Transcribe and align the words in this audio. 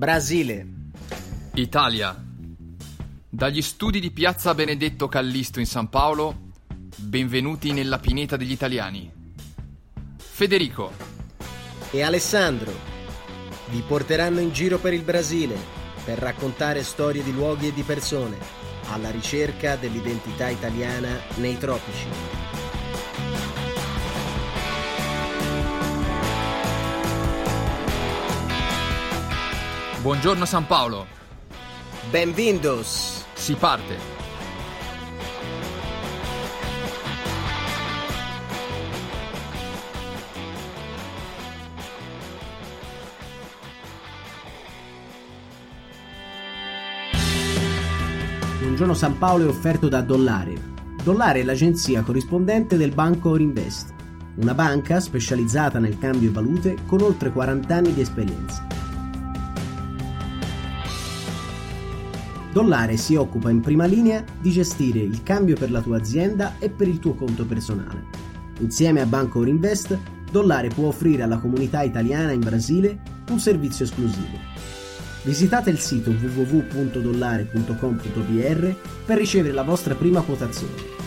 Brasile. 0.00 0.66
Italia. 1.56 2.16
Dagli 3.28 3.60
studi 3.60 4.00
di 4.00 4.10
Piazza 4.10 4.54
Benedetto 4.54 5.08
Callisto 5.08 5.60
in 5.60 5.66
San 5.66 5.90
Paolo, 5.90 6.52
benvenuti 6.96 7.74
nella 7.74 7.98
pineta 7.98 8.38
degli 8.38 8.52
italiani. 8.52 9.12
Federico. 10.16 10.90
E 11.90 12.00
Alessandro 12.00 12.72
vi 13.68 13.82
porteranno 13.86 14.40
in 14.40 14.52
giro 14.52 14.78
per 14.78 14.94
il 14.94 15.02
Brasile 15.02 15.58
per 16.02 16.16
raccontare 16.16 16.82
storie 16.82 17.22
di 17.22 17.34
luoghi 17.34 17.68
e 17.68 17.74
di 17.74 17.82
persone 17.82 18.38
alla 18.88 19.10
ricerca 19.10 19.76
dell'identità 19.76 20.48
italiana 20.48 21.10
nei 21.36 21.58
tropici. 21.58 22.49
Buongiorno 30.02 30.46
San 30.46 30.66
Paolo. 30.66 31.06
Benvindos! 32.08 33.22
Si 33.34 33.52
parte. 33.52 33.98
Buongiorno 48.58 48.94
San 48.94 49.18
Paolo 49.18 49.44
è 49.44 49.48
offerto 49.48 49.88
da 49.88 50.00
Dollare. 50.00 50.54
Dollare 51.04 51.40
è 51.40 51.42
l'agenzia 51.42 52.00
corrispondente 52.00 52.78
del 52.78 52.94
banco 52.94 53.28
Orinvest, 53.28 53.92
una 54.36 54.54
banca 54.54 54.98
specializzata 54.98 55.78
nel 55.78 55.98
cambio 55.98 56.32
valute 56.32 56.78
con 56.86 57.02
oltre 57.02 57.30
40 57.30 57.74
anni 57.74 57.92
di 57.92 58.00
esperienza. 58.00 58.79
Dollare 62.52 62.96
si 62.96 63.14
occupa 63.14 63.48
in 63.50 63.60
prima 63.60 63.84
linea 63.84 64.24
di 64.40 64.50
gestire 64.50 64.98
il 64.98 65.22
cambio 65.22 65.54
per 65.56 65.70
la 65.70 65.80
tua 65.80 65.98
azienda 65.98 66.54
e 66.58 66.68
per 66.68 66.88
il 66.88 66.98
tuo 66.98 67.14
conto 67.14 67.46
personale. 67.46 68.06
Insieme 68.58 69.00
a 69.00 69.06
Banco 69.06 69.38
Orinvest, 69.38 69.96
Dollare 70.30 70.68
può 70.68 70.88
offrire 70.88 71.22
alla 71.22 71.38
comunità 71.38 71.82
italiana 71.82 72.32
in 72.32 72.40
Brasile 72.40 73.00
un 73.30 73.38
servizio 73.38 73.84
esclusivo. 73.84 74.36
Visitate 75.22 75.70
il 75.70 75.78
sito 75.78 76.10
www.dollare.com.br 76.10 78.68
per 79.04 79.18
ricevere 79.18 79.54
la 79.54 79.62
vostra 79.62 79.94
prima 79.94 80.20
quotazione. 80.22 80.99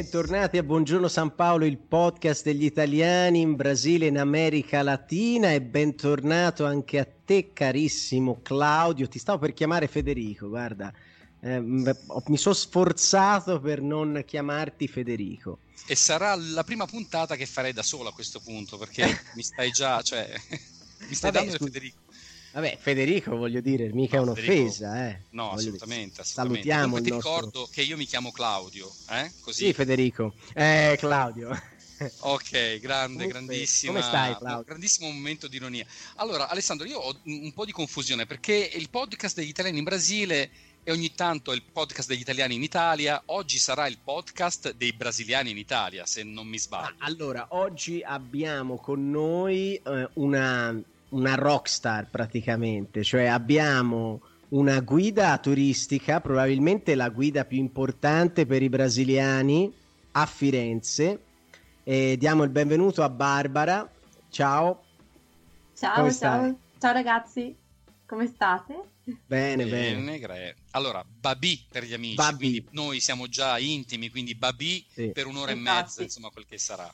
Bentornati 0.00 0.56
a 0.56 0.62
Buongiorno 0.62 1.08
San 1.08 1.34
Paolo, 1.34 1.66
il 1.66 1.76
podcast 1.76 2.42
degli 2.44 2.64
italiani 2.64 3.42
in 3.42 3.54
Brasile 3.54 4.06
e 4.06 4.08
in 4.08 4.16
America 4.16 4.80
Latina 4.82 5.52
e 5.52 5.60
bentornato 5.60 6.64
anche 6.64 6.98
a 6.98 7.06
te 7.22 7.52
carissimo 7.52 8.40
Claudio, 8.40 9.08
ti 9.08 9.18
stavo 9.18 9.40
per 9.40 9.52
chiamare 9.52 9.88
Federico, 9.88 10.48
guarda, 10.48 10.90
eh, 11.42 11.60
mi 11.60 12.36
sono 12.38 12.54
sforzato 12.54 13.60
per 13.60 13.82
non 13.82 14.22
chiamarti 14.26 14.88
Federico. 14.88 15.58
E 15.86 15.94
sarà 15.94 16.34
la 16.34 16.64
prima 16.64 16.86
puntata 16.86 17.36
che 17.36 17.44
farei 17.44 17.74
da 17.74 17.82
solo 17.82 18.08
a 18.08 18.12
questo 18.14 18.40
punto 18.40 18.78
perché 18.78 19.04
mi 19.36 19.42
stai 19.42 19.70
già, 19.70 20.00
cioè, 20.00 20.32
mi 21.08 21.14
stai 21.14 21.30
Vabbè, 21.30 21.44
dando 21.44 21.58
scusa. 21.58 21.70
Federico. 21.70 21.98
Vabbè, 22.52 22.78
Federico 22.80 23.36
voglio 23.36 23.60
dire, 23.60 23.92
mica 23.92 24.16
No, 24.16 24.22
è 24.22 24.26
un'offesa, 24.26 25.08
eh. 25.08 25.20
No, 25.30 25.52
assolutamente, 25.52 26.22
assolutamente. 26.22 26.68
Salutiamo 26.68 26.80
Comunque 26.80 27.00
il 27.00 27.04
ti 27.04 27.10
nostro... 27.12 27.34
ricordo 27.34 27.68
che 27.70 27.82
io 27.82 27.96
mi 27.96 28.06
chiamo 28.06 28.32
Claudio, 28.32 28.92
eh? 29.10 29.30
Così. 29.40 29.66
Sì, 29.66 29.72
Federico. 29.72 30.34
Eh, 30.54 30.96
Claudio. 30.98 31.48
Ok, 32.20 32.78
grande, 32.80 33.28
Comunque, 33.28 33.28
grandissima. 33.28 33.92
come 33.92 34.04
stai, 34.04 34.34
Claudio? 34.36 34.64
Grandissimo 34.64 35.10
momento 35.10 35.48
di 35.48 35.56
ironia. 35.56 35.84
Allora, 36.16 36.48
Alessandro, 36.48 36.86
io 36.86 36.98
ho 36.98 37.14
un 37.24 37.52
po' 37.52 37.66
di 37.66 37.72
confusione 37.72 38.24
perché 38.24 38.70
il 38.74 38.88
podcast 38.88 39.36
degli 39.36 39.48
italiani 39.48 39.78
in 39.78 39.84
Brasile 39.84 40.50
e 40.82 40.92
ogni 40.92 41.14
tanto 41.14 41.52
il 41.52 41.62
podcast 41.62 42.08
degli 42.08 42.20
italiani 42.20 42.54
in 42.54 42.62
Italia. 42.62 43.20
Oggi 43.26 43.58
sarà 43.58 43.86
il 43.86 43.98
podcast 44.02 44.72
dei 44.72 44.94
brasiliani 44.94 45.50
in 45.50 45.58
Italia, 45.58 46.06
se 46.06 46.22
non 46.22 46.46
mi 46.46 46.58
sbaglio. 46.58 46.94
Allora, 47.00 47.48
oggi 47.50 48.02
abbiamo 48.02 48.78
con 48.78 49.10
noi 49.10 49.74
eh, 49.76 50.08
una, 50.14 50.74
una 51.10 51.34
rockstar 51.34 52.08
praticamente, 52.08 53.02
cioè 53.02 53.26
abbiamo 53.26 54.20
una 54.50 54.80
guida 54.80 55.36
turistica, 55.38 56.20
probabilmente 56.20 56.94
la 56.94 57.08
guida 57.08 57.44
più 57.44 57.58
importante 57.58 58.46
per 58.46 58.62
i 58.62 58.68
brasiliani 58.68 59.72
a 60.12 60.26
Firenze. 60.26 61.20
E 61.84 62.16
diamo 62.18 62.42
il 62.44 62.50
benvenuto 62.50 63.02
a 63.02 63.08
Barbara. 63.08 63.88
Ciao. 64.28 64.82
Ciao, 65.76 66.12
ciao, 66.12 66.58
ciao 66.78 66.92
ragazzi, 66.92 67.56
come 68.06 68.26
state? 68.26 68.74
Bene, 69.26 69.66
bene. 69.66 70.18
gra- 70.18 70.34
Allora, 70.72 71.04
Babi 71.08 71.64
per 71.68 71.84
gli 71.84 71.94
amici, 71.94 72.14
Babi. 72.16 72.36
quindi 72.36 72.66
noi 72.72 73.00
siamo 73.00 73.26
già 73.28 73.58
intimi, 73.58 74.10
quindi 74.10 74.34
Babi 74.34 74.84
Sì. 74.92 75.10
per 75.12 75.26
un'ora 75.26 75.50
e 75.52 75.54
Infatti. 75.54 75.80
mezza, 75.82 76.02
insomma, 76.02 76.28
quel 76.30 76.46
che 76.46 76.58
sarà. 76.58 76.92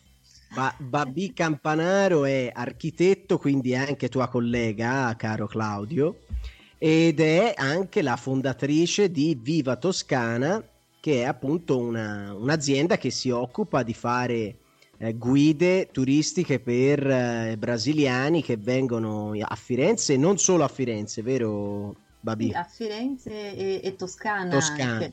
Ba- 0.55 0.75
Babi 0.79 1.33
Campanaro 1.33 2.25
è 2.25 2.51
architetto, 2.53 3.39
quindi 3.39 3.73
è 3.73 3.77
anche 3.77 4.09
tua 4.09 4.29
collega, 4.29 5.15
caro 5.17 5.47
Claudio, 5.47 6.21
ed 6.79 7.21
è 7.21 7.53
anche 7.57 8.03
la 8.03 8.17
fondatrice 8.17 9.11
di 9.11 9.39
Viva 9.41 9.77
Toscana, 9.77 10.63
che 11.01 11.23
è 11.23 11.25
appunto 11.25 11.79
una- 11.79 12.33
un'azienda 12.35 12.97
che 12.97 13.11
si 13.11 13.31
occupa 13.31 13.83
di 13.83 13.95
fare 13.95 14.57
eh, 14.99 15.13
guide 15.15 15.89
turistiche 15.93 16.59
per 16.59 17.07
eh, 17.07 17.57
brasiliani 17.59 18.43
che 18.43 18.57
vengono 18.57 19.33
a 19.39 19.55
Firenze, 19.55 20.15
e 20.15 20.17
non 20.17 20.39
solo 20.39 20.65
a 20.65 20.69
Firenze, 20.69 21.21
vero 21.21 21.95
Babi? 22.21 22.47
Sì, 22.49 22.55
a 22.55 22.65
Firenze 22.65 23.55
e, 23.55 23.81
e 23.85 23.95
Toscana, 23.95 24.51
Toscana. 24.51 24.93
anche. 24.93 25.13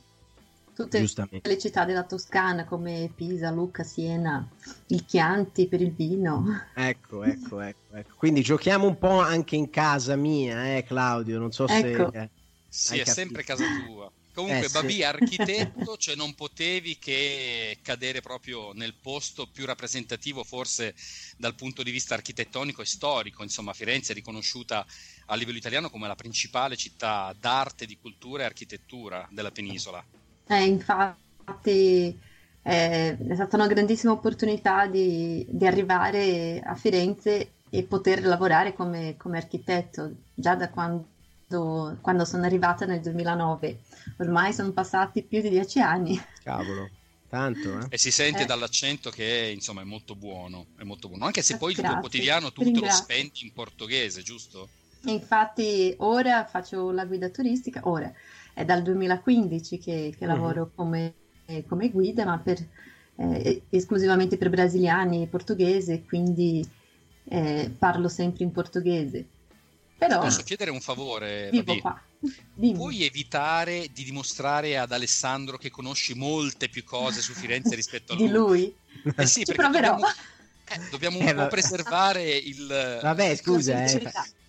Tutte 0.74 0.98
le 1.42 1.58
città 1.58 1.84
della 1.84 2.04
Toscana 2.04 2.64
come 2.64 3.10
Pisa, 3.14 3.50
Lucca, 3.50 3.82
Siena, 3.84 4.46
il 4.88 5.04
Chianti 5.04 5.66
per 5.68 5.80
il 5.80 5.92
vino. 5.94 6.68
Ecco, 6.74 7.22
ecco, 7.24 7.60
ecco, 7.60 7.94
ecco. 7.96 8.14
Quindi 8.16 8.42
giochiamo 8.42 8.86
un 8.86 8.98
po' 8.98 9.20
anche 9.20 9.56
in 9.56 9.70
casa 9.70 10.16
mia, 10.16 10.76
eh, 10.76 10.82
Claudio, 10.84 11.38
non 11.38 11.52
so 11.52 11.66
Ecco. 11.66 12.10
se... 12.12 12.30
Sì, 12.68 12.94
Hai 12.94 13.00
è 13.00 13.04
capito. 13.04 13.12
sempre 13.12 13.44
casa 13.44 13.68
tua. 13.68 14.12
Comunque, 14.32 14.66
Eh, 14.66 14.68
sì. 14.68 14.72
Babi 14.72 15.00
è 15.00 15.04
architetto, 15.06 15.96
cioè 15.96 16.16
non 16.16 16.34
potevi 16.34 16.98
che 16.98 17.78
cadere 17.82 18.20
proprio 18.20 18.72
nel 18.72 18.96
posto 19.00 19.48
più 19.48 19.64
rappresentativo, 19.64 20.42
forse 20.42 20.94
dal 21.36 21.54
punto 21.54 21.84
di 21.84 21.92
vista 21.92 22.14
architettonico 22.14 22.82
e 22.82 22.86
storico. 22.86 23.44
Insomma, 23.44 23.72
Firenze 23.74 24.10
è 24.12 24.14
riconosciuta 24.16 24.84
a 25.26 25.34
livello 25.36 25.58
italiano 25.58 25.88
come 25.88 26.08
la 26.08 26.16
principale 26.16 26.76
città 26.76 27.32
d'arte, 27.38 27.86
di 27.86 27.96
cultura 27.96 28.42
e 28.42 28.46
architettura 28.46 29.24
della 29.30 29.52
penisola. 29.52 30.04
Eh, 30.46 30.64
infatti 30.64 32.18
eh, 32.62 33.16
è 33.16 33.34
stata 33.34 33.56
una 33.56 33.66
grandissima 33.66 34.12
opportunità 34.12 34.86
di, 34.86 35.46
di 35.48 35.66
arrivare 35.66 36.60
a 36.64 36.74
Firenze 36.74 37.52
e 37.70 37.82
poter 37.82 38.24
lavorare 38.24 38.72
come, 38.72 39.16
come 39.16 39.36
architetto 39.36 40.12
già 40.34 40.54
da 40.54 40.70
quando, 40.70 41.98
quando, 42.00 42.24
sono 42.24 42.44
arrivata 42.44 42.86
nel 42.86 43.00
2009. 43.00 43.80
Ormai 44.18 44.52
sono 44.52 44.70
passati 44.72 45.22
più 45.22 45.40
di 45.40 45.50
dieci 45.50 45.80
anni. 45.80 46.20
Cavolo. 46.42 46.88
Tanto, 47.28 47.80
eh? 47.80 47.86
E 47.88 47.98
si 47.98 48.12
sente 48.12 48.42
eh. 48.42 48.46
dall'accento 48.46 49.10
che 49.10 49.50
insomma 49.52 49.80
è 49.80 49.84
molto 49.84 50.14
buono, 50.14 50.66
è 50.78 50.84
molto 50.84 51.08
buono. 51.08 51.24
Anche 51.24 51.42
se 51.42 51.56
poi 51.56 51.74
Grazie. 51.74 51.82
il 51.82 51.90
tuo 51.90 52.00
quotidiano 52.00 52.52
tutto 52.52 52.62
Ringrazio. 52.62 52.96
lo 52.96 53.02
spendi 53.02 53.40
in 53.42 53.52
portoghese, 53.52 54.22
giusto? 54.22 54.68
Infatti 55.06 55.94
ora 55.98 56.46
faccio 56.46 56.92
la 56.92 57.04
guida 57.04 57.28
turistica, 57.28 57.80
ora 57.84 58.10
è 58.54 58.64
dal 58.64 58.82
2015 58.82 59.78
che, 59.78 60.14
che 60.16 60.26
Mhm. 60.26 60.32
lavoro 60.32 60.70
come, 60.74 61.14
come 61.68 61.90
guida, 61.90 62.24
ma 62.24 62.38
per, 62.38 62.58
eh, 63.16 63.62
esclusivamente 63.70 64.36
per 64.38 64.48
brasiliani 64.50 65.22
e 65.22 65.26
portoghese, 65.26 66.04
quindi 66.04 66.66
eh, 67.26 67.70
parlo 67.78 68.08
sempre 68.08 68.44
in 68.44 68.52
portoghese. 68.52 69.24
Però 69.98 70.20
Posso 70.20 70.42
chiedere 70.42 70.70
un 70.70 70.80
favore, 70.80 71.50
vivo 71.50 71.78
qua. 71.78 72.00
Dimmi. 72.56 72.74
Puoi 72.74 73.04
evitare 73.04 73.88
di 73.92 74.04
dimostrare 74.04 74.78
ad 74.78 74.92
Alessandro 74.92 75.56
che 75.58 75.70
conosci 75.70 76.14
molte 76.14 76.68
più 76.68 76.82
cose 76.84 77.20
su 77.20 77.32
Firenze 77.32 77.74
rispetto 77.74 78.12
a 78.12 78.16
lui? 78.16 78.26
Di 78.26 78.32
lui? 78.32 78.74
Eh 79.16 79.26
sì, 79.26 79.44
Ci 79.44 79.52
proverò. 79.52 79.90
Dobbiamo, 79.90 80.12
eh, 80.64 80.88
dobbiamo 80.90 81.18
un 81.18 81.28
Eh, 81.28 81.34
po' 81.34 81.48
preservare 81.48 82.30
il... 82.30 82.98
Vabbè, 83.02 83.36
scusa, 83.36 83.84
eh. 83.84 84.02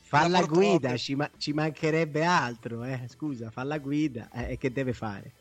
Fa- 0.08 0.28
la 0.28 0.44
guida, 0.44 0.98
ci, 0.98 1.16
ma- 1.16 1.30
ci 1.38 1.52
mancherebbe 1.54 2.24
altro, 2.24 2.84
eh. 2.84 3.06
Scusa, 3.10 3.50
fa 3.50 3.64
la 3.64 3.78
guida, 3.80 4.30
eh, 4.32 4.54
e 4.54 4.58
che 4.58 4.72
deve 4.72 4.94
fare? 4.94 5.34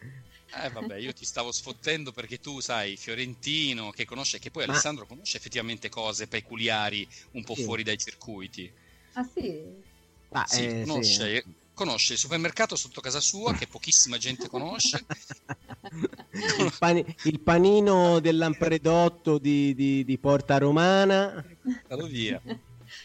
Eh 0.57 0.71
vabbè, 0.71 0.97
io 0.97 1.13
ti 1.13 1.25
stavo 1.25 1.51
sfottendo 1.53 2.13
perché 2.13 2.39
tu 2.39 2.61
sai, 2.61 2.97
Fiorentino, 2.97 3.91
che 3.91 4.05
conosce, 4.05 4.39
che 4.39 4.51
poi 4.51 4.65
Ma- 4.67 4.73
Alessandro 4.73 5.05
conosce 5.07 5.37
effettivamente 5.37 5.89
cose 5.89 6.29
peculiari 6.29 7.07
un 7.33 7.43
po' 7.45 7.55
Sì. 7.55 7.65
fuori 7.65 7.83
dai 7.83 7.99
circuiti. 7.99 8.73
Ah 9.15 9.23
sì? 9.25 9.83
Ma, 10.31 10.45
Sì, 10.47 10.63
eh, 10.63 10.81
conosce, 10.81 11.45
conosce 11.73 12.13
il 12.15 12.19
supermercato 12.19 12.77
sotto 12.77 13.01
casa 13.01 13.21
sua 13.21 13.53
che 13.55 13.67
pochissima 13.67 14.17
gente 14.19 14.49
conosce. 14.49 15.05
il, 16.59 16.73
pani- 16.79 17.05
il 17.25 17.41
panino 17.41 18.21
del 18.21 18.37
Lampredotto 18.37 19.39
di, 19.39 19.75
di- 19.75 20.05
di 20.05 20.19
Porta 20.19 20.59
Romana. 20.59 21.45
Vado 21.89 22.07
via. 22.07 22.41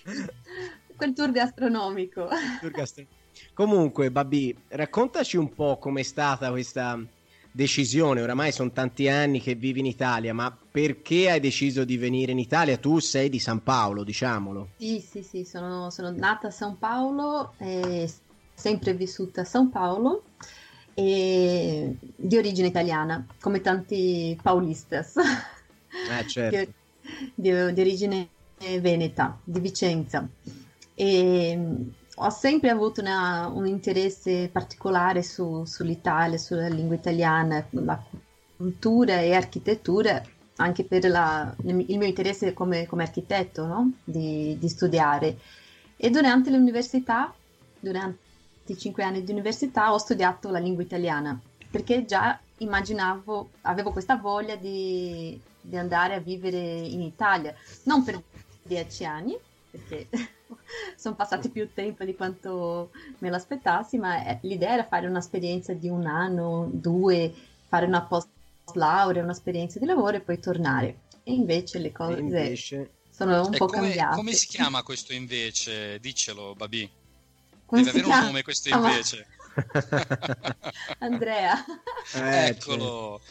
Quel 1.00 1.14
tour 1.14 1.32
gastronomico. 1.32 2.28
Comunque, 3.54 4.12
Babi, 4.12 4.54
raccontaci 4.68 5.38
un 5.38 5.54
po' 5.54 5.78
com'è 5.78 6.04
stata 6.04 6.50
questa 6.50 7.00
decisione. 7.54 8.22
Oramai 8.22 8.52
sono 8.52 8.70
tanti 8.72 9.08
anni 9.08 9.40
che 9.40 9.56
vivi 9.56 9.80
in 9.80 9.86
Italia, 9.86 10.34
ma 10.34 10.54
perché 10.70 11.30
hai 11.30 11.40
deciso 11.40 11.86
di 11.86 11.96
venire 11.96 12.34
in 12.34 12.40
Italia? 12.40 12.76
Tu 12.76 13.00
sei 13.00 13.30
di 13.30 13.40
San 13.40 13.64
Paolo, 13.64 14.04
diciamolo. 14.04 14.72
Sì, 14.78 15.00
sì, 15.00 15.24
sì, 15.24 15.46
sono, 15.46 15.90
sono 15.90 16.12
nata 16.12 16.48
a 16.48 16.52
San 16.52 16.78
Paolo 16.78 17.54
e 17.60 18.12
sempre 18.54 18.94
vissuta 18.94 19.40
a 19.42 19.46
San 19.46 19.70
Paolo 19.70 20.24
e 20.96 21.96
di 22.14 22.36
origine 22.36 22.68
italiana, 22.68 23.26
come 23.40 23.62
tanti 23.62 24.38
paulistas, 24.42 25.16
Eh, 25.16 26.28
certo. 26.28 26.74
di- 27.36 27.52
di 27.74 27.82
origine 27.82 28.28
veneta, 28.82 29.40
di 29.46 29.62
Vicenza. 29.62 30.28
E 31.02 31.58
ho 32.16 32.30
sempre 32.30 32.70
avuto 32.70 33.00
una- 33.00 33.48
un 33.48 33.66
interesse 33.66 34.50
particolare 34.52 35.24
su- 35.24 35.64
sull'Italia, 35.64 36.38
sulla 36.38 36.68
lingua 36.68 36.96
italiana, 36.96 37.66
la 37.70 37.98
cultura 38.58 39.22
e 39.22 39.34
architettura, 39.34 40.22
anche 40.58 40.84
per 40.84 41.08
la- 41.10 41.56
il 41.64 41.74
mio 41.98 42.06
interesse 42.06 42.54
come, 42.54 42.86
come 42.86 43.04
architetto, 43.04 43.66
no? 43.66 43.92
di, 44.04 44.58
di 44.60 44.68
studiare. 44.68 45.38
E 45.96 46.10
durante 46.10 46.50
l'università, 46.50 47.34
durante 47.80 48.18
i 48.66 48.78
cinque 48.78 49.04
anni 49.04 49.24
di 49.24 49.32
università, 49.32 49.94
ho 49.94 49.98
studiato 49.98 50.50
la 50.50 50.60
lingua 50.60 50.84
italiana 50.84 51.40
perché 51.72 52.04
già 52.04 52.38
immaginavo, 52.58 53.52
avevo 53.62 53.92
questa 53.92 54.18
voglia 54.18 54.56
di, 54.58 55.40
di 55.62 55.78
andare 55.78 56.16
a 56.16 56.20
vivere 56.20 56.58
in 56.58 57.02
Italia, 57.02 57.54
non 57.84 58.04
per 58.04 58.22
dieci 58.64 59.06
anni, 59.06 59.38
perché 59.72 60.08
sono 60.96 61.16
passati 61.16 61.50
più 61.50 61.72
tempo 61.74 62.04
di 62.04 62.16
quanto 62.16 62.92
me 63.20 63.30
l'aspettassi, 63.30 63.98
ma 63.98 64.26
eh, 64.26 64.40
l'idea 64.44 64.74
era 64.74 64.86
fare 64.88 65.08
un'esperienza 65.08 65.74
di 65.74 65.90
un 65.90 66.06
anno, 66.06 66.70
due, 66.72 67.34
fare 67.68 67.86
una 67.86 68.04
post 68.04 68.30
laurea, 68.74 69.24
un'esperienza 69.24 69.80
di 69.80 69.86
lavoro 69.86 70.18
e 70.18 70.22
poi 70.22 70.40
tornare. 70.40 71.02
E 71.24 71.34
invece 71.34 71.80
le 71.80 71.92
cose 71.92 72.20
invece... 72.20 72.94
sono 73.10 73.46
un 73.46 73.56
E 73.56 73.58
po' 73.58 73.66
come, 73.66 73.70
cambiate. 73.70 74.10
come 74.10 74.34
si 74.34 74.48
chiama 74.48 74.84
questo 74.84 75.14
invece? 75.14 76.00
Diccelo, 76.00 76.56
Babi. 76.56 76.90
Come 77.68 77.84
Deve 77.84 77.90
avere 77.90 78.08
un 78.08 78.18
chiama? 78.18 78.20
nome 78.20 78.42
questo 78.44 78.70
ma- 78.72 79.00
invece. 79.00 79.28
Andrea. 81.02 81.56
Eh, 82.14 82.50
Eccolo. 82.50 83.22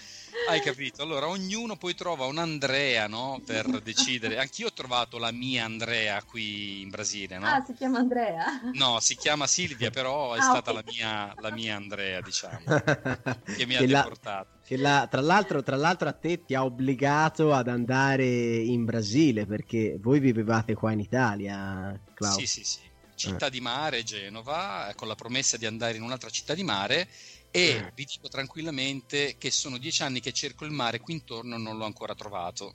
Hai 0.44 0.60
capito? 0.60 1.02
Allora, 1.02 1.28
ognuno 1.28 1.76
poi 1.76 1.94
trova 1.94 2.24
un 2.26 2.38
Andrea, 2.38 3.06
no? 3.06 3.42
Per 3.44 3.66
decidere. 3.82 4.38
Anch'io 4.38 4.68
ho 4.68 4.72
trovato 4.72 5.18
la 5.18 5.30
mia 5.30 5.64
Andrea 5.64 6.22
qui 6.24 6.80
in 6.80 6.88
Brasile, 6.88 7.38
no? 7.38 7.46
Ah, 7.46 7.62
si 7.64 7.74
chiama 7.74 7.98
Andrea. 7.98 8.44
No, 8.72 8.98
si 9.00 9.16
chiama 9.16 9.46
Silvia, 9.46 9.90
però 9.90 10.32
è 10.34 10.38
Ah, 10.38 10.42
stata 10.42 10.70
ok. 10.70 10.76
la 10.76 10.82
mia, 10.84 11.34
la 11.38 11.50
mia 11.50 11.76
Andrea, 11.76 12.20
diciamo, 12.22 12.64
che 13.54 13.66
mi 13.66 13.74
ha 13.76 13.80
Che 13.80 13.86
la- 13.86 14.02
deportato. 14.02 14.48
che 14.64 14.76
la- 14.76 15.06
tra, 15.10 15.20
l'altro, 15.20 15.62
tra 15.62 15.76
l'altro 15.76 16.08
a 16.08 16.12
te 16.12 16.44
ti 16.44 16.54
ha 16.54 16.64
obbligato 16.64 17.52
ad 17.52 17.68
andare 17.68 18.24
in 18.56 18.84
Brasile 18.84 19.46
perché 19.46 19.96
voi 20.00 20.18
vivevate 20.20 20.74
qua 20.74 20.92
in 20.92 21.00
Italia, 21.00 21.98
Claudio. 22.14 22.46
Sì, 22.46 22.46
sì, 22.46 22.64
sì. 22.64 22.80
Città 23.14 23.48
di 23.48 23.60
mare, 23.60 24.04
Genova, 24.04 24.92
con 24.94 25.08
la 25.08 25.14
promessa 25.16 25.56
di 25.56 25.66
andare 25.66 25.96
in 25.96 26.02
un'altra 26.02 26.30
città 26.30 26.54
di 26.54 26.62
mare 26.62 27.08
e 27.50 27.90
vi 27.94 28.04
dico 28.04 28.28
tranquillamente 28.28 29.36
che 29.38 29.50
sono 29.50 29.78
dieci 29.78 30.02
anni 30.02 30.20
che 30.20 30.32
cerco 30.32 30.64
il 30.64 30.70
mare 30.70 31.00
qui 31.00 31.14
intorno 31.14 31.54
e 31.56 31.58
non 31.58 31.76
l'ho 31.76 31.84
ancora 31.84 32.14
trovato. 32.14 32.74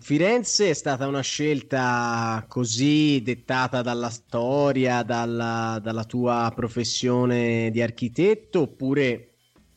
Firenze 0.00 0.70
è 0.70 0.72
stata 0.72 1.06
una 1.06 1.20
scelta 1.20 2.44
così 2.48 3.20
dettata 3.22 3.82
dalla 3.82 4.08
storia, 4.08 5.02
dalla, 5.02 5.78
dalla 5.82 6.04
tua 6.04 6.50
professione 6.54 7.70
di 7.70 7.82
architetto, 7.82 8.62
oppure 8.62 9.28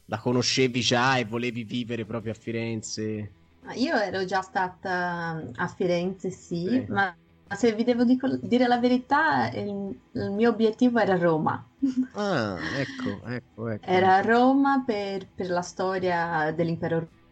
la 0.06 0.18
conoscevi 0.18 0.80
già 0.80 1.18
e 1.18 1.26
volevi 1.26 1.64
vivere 1.64 2.06
proprio 2.06 2.32
a 2.32 2.36
Firenze? 2.36 3.32
Io 3.76 3.96
ero 3.96 4.26
già 4.26 4.42
stata 4.42 5.42
a 5.56 5.68
Firenze, 5.68 6.30
sì, 6.32 6.68
Sì. 6.68 6.86
ma 6.90 7.14
se 7.56 7.74
vi 7.74 7.84
devo 7.84 8.04
dico- 8.04 8.38
dire 8.42 8.68
la 8.68 8.80
verità, 8.80 9.50
il, 9.52 9.98
il 10.14 10.32
mio 10.32 10.50
obiettivo 10.50 11.00
era 11.00 11.18
Roma. 11.18 11.64
Ah, 12.14 12.58
ecco, 12.78 13.26
ecco, 13.28 13.70
ecco. 13.70 13.86
Era 13.86 14.22
Roma 14.22 14.84
per, 14.86 15.28
per 15.34 15.50
la 15.50 15.62
storia 15.62 16.52
dell'impero 16.52 16.98
romano 16.98 17.23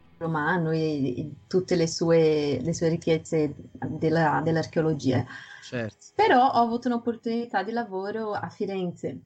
e, 0.72 1.20
e 1.20 1.32
tutte 1.48 1.76
le 1.76 1.88
sue, 1.88 2.60
le 2.62 2.74
sue 2.74 2.90
ricchezze 2.90 3.54
della- 3.72 4.42
dell'archeologia. 4.44 5.26
Certo. 5.64 5.96
Però 6.16 6.46
ho 6.46 6.62
avuto 6.62 6.88
un'opportunità 6.88 7.64
di 7.64 7.72
lavoro 7.72 8.32
a 8.34 8.50
Firenze. 8.50 9.20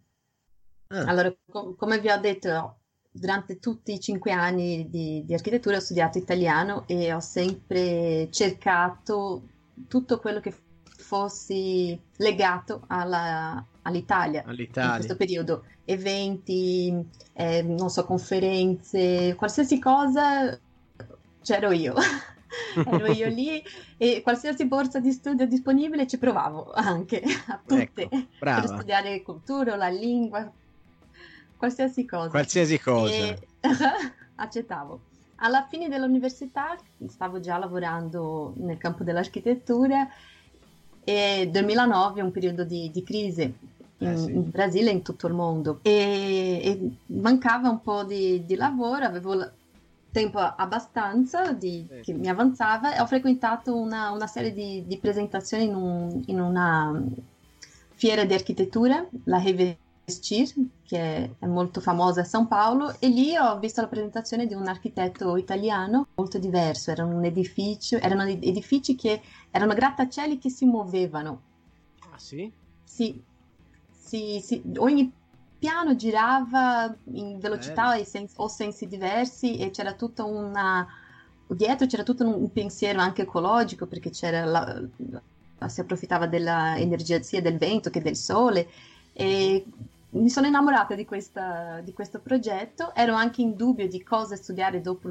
Ah, 0.87 1.03
Allora, 1.05 1.33
com- 1.49 1.75
come 1.75 1.99
vi 1.99 2.09
ho 2.09 2.19
detto, 2.19 2.77
durante 3.11 3.59
tutti 3.59 3.93
i 3.93 3.99
cinque 3.99 4.31
anni 4.31 4.89
di, 4.89 5.23
di 5.25 5.33
architettura 5.33 5.77
ho 5.77 5.79
studiato 5.79 6.17
italiano 6.17 6.83
e 6.87 7.13
ho 7.13 7.19
sempre 7.19 8.29
cercato 8.31 9.43
tutto 9.87 10.19
quello 10.19 10.39
che 10.39 10.53
fosse 10.97 11.99
legato 12.17 12.83
alla, 12.87 13.63
all'Italia, 13.83 14.43
All'Italia. 14.45 14.89
in 14.89 14.95
questo 14.95 15.15
periodo. 15.15 15.65
Eventi, 15.85 17.07
eh, 17.33 17.61
non 17.61 17.89
so, 17.89 18.05
conferenze, 18.05 19.35
qualsiasi 19.35 19.79
cosa, 19.79 20.59
c'ero 21.45 21.71
io. 21.71 21.93
Ero 22.85 23.11
io 23.11 23.27
lì 23.27 23.61
e 23.97 24.21
qualsiasi 24.21 24.65
borsa 24.65 24.99
di 24.99 25.11
studio 25.11 25.45
disponibile 25.45 26.07
ci 26.07 26.17
provavo 26.17 26.71
anche 26.73 27.21
a 27.47 27.59
tutte 27.65 28.01
Ecco, 28.03 28.25
per 28.39 28.65
studiare 28.65 29.21
cultura, 29.23 29.75
la 29.75 29.89
lingua, 29.89 30.49
qualsiasi 31.57 32.05
cosa. 32.05 32.29
Qualsiasi 32.29 32.79
cosa. 32.79 33.13
E 33.13 33.39
accettavo. 34.35 34.99
Alla 35.37 35.65
fine 35.69 35.89
dell'università 35.89 36.77
stavo 37.07 37.41
già 37.41 37.57
lavorando 37.57 38.53
nel 38.57 38.77
campo 38.77 39.03
dell'architettura 39.03 40.07
e 41.03 41.49
2009 41.51 42.21
è 42.21 42.23
un 42.23 42.31
periodo 42.31 42.63
di, 42.63 42.89
di 42.89 43.03
crisi 43.03 43.41
in, 43.97 44.07
Eh, 44.07 44.17
sì. 44.17 44.31
in 44.31 44.49
Brasile 44.49 44.89
e 44.91 44.93
in 44.93 45.01
tutto 45.01 45.27
il 45.27 45.33
mondo 45.33 45.79
e, 45.81 46.61
e 46.63 46.89
mancava 47.07 47.69
un 47.69 47.81
po' 47.81 48.03
di, 48.05 48.45
di 48.45 48.55
lavoro, 48.55 49.03
avevo 49.05 49.51
tempo 50.15 50.39
abbastanza 50.39 51.51
di- 51.51 51.85
Sì. 51.89 52.01
che 52.01 52.13
mi 52.13 52.29
avanzava 52.29 52.95
e 52.95 53.01
ho 53.01 53.05
frequentato 53.05 53.75
una, 53.75 54.11
una 54.11 54.27
serie 54.27 54.53
di, 54.53 54.83
di 54.87 54.97
presentazioni 54.97 55.65
in, 55.65 55.75
un- 55.75 56.23
in 56.27 56.39
una 56.39 57.03
fiera 57.93 58.23
di 58.25 58.33
architettura, 58.33 59.05
la 59.25 59.39
Revestir, 59.41 60.53
che 60.85 61.35
è 61.39 61.45
molto 61.45 61.81
famosa 61.81 62.21
a 62.21 62.23
San 62.23 62.47
Paolo, 62.47 62.95
e 62.99 63.07
lì 63.07 63.35
ho 63.35 63.57
visto 63.59 63.81
la 63.81 63.87
presentazione 63.87 64.45
di 64.45 64.53
un 64.53 64.67
architetto 64.67 65.35
italiano 65.37 66.05
molto 66.15 66.37
diverso. 66.37 66.91
Era 66.91 67.03
un 67.05 67.23
edificio, 67.25 67.97
erano 67.97 68.23
ed- 68.23 68.43
edifici 68.43 68.95
che 68.95 69.21
erano 69.51 69.73
grattacieli 69.73 70.37
che 70.37 70.49
si 70.49 70.65
muovevano. 70.65 71.41
Ah, 72.11 72.17
sì? 72.17 72.51
Sì, 72.83 73.21
sì, 73.91 74.39
sì, 74.41 74.61
ogni 74.77 75.11
piano 75.57 75.95
girava 75.95 76.95
in 77.13 77.39
velocità 77.39 78.01
sens- 78.03 78.33
o 78.37 78.47
sensi 78.47 78.87
diversi 78.87 79.57
e 79.57 79.69
c'era 79.71 79.93
tutta 79.93 80.23
una... 80.23 80.87
Dietro 81.47 81.85
c'era 81.87 82.03
tutto 82.03 82.25
un, 82.27 82.33
un 82.41 82.51
pensiero 82.51 82.99
anche 82.99 83.21
ecologico 83.23 83.85
perché 83.85 84.09
c'era 84.09 84.45
la- 84.45 84.81
la- 85.57 85.69
si 85.69 85.79
approfittava 85.79 86.27
dell'energia 86.27 87.21
sia 87.21 87.41
del 87.41 87.57
vento 87.57 87.89
che 87.89 88.01
del 88.01 88.15
sole 88.15 88.67
e 89.13 89.65
mi 90.09 90.29
sono 90.29 90.47
innamorata 90.47 90.95
di, 90.95 91.05
questa- 91.05 91.81
di 91.81 91.93
questo 91.93 92.19
progetto. 92.19 92.93
Ero 92.95 93.13
anche 93.15 93.41
in 93.41 93.55
dubbio 93.55 93.87
di 93.87 94.03
cosa 94.03 94.35
studiare 94.35 94.81
dopo 94.81 95.09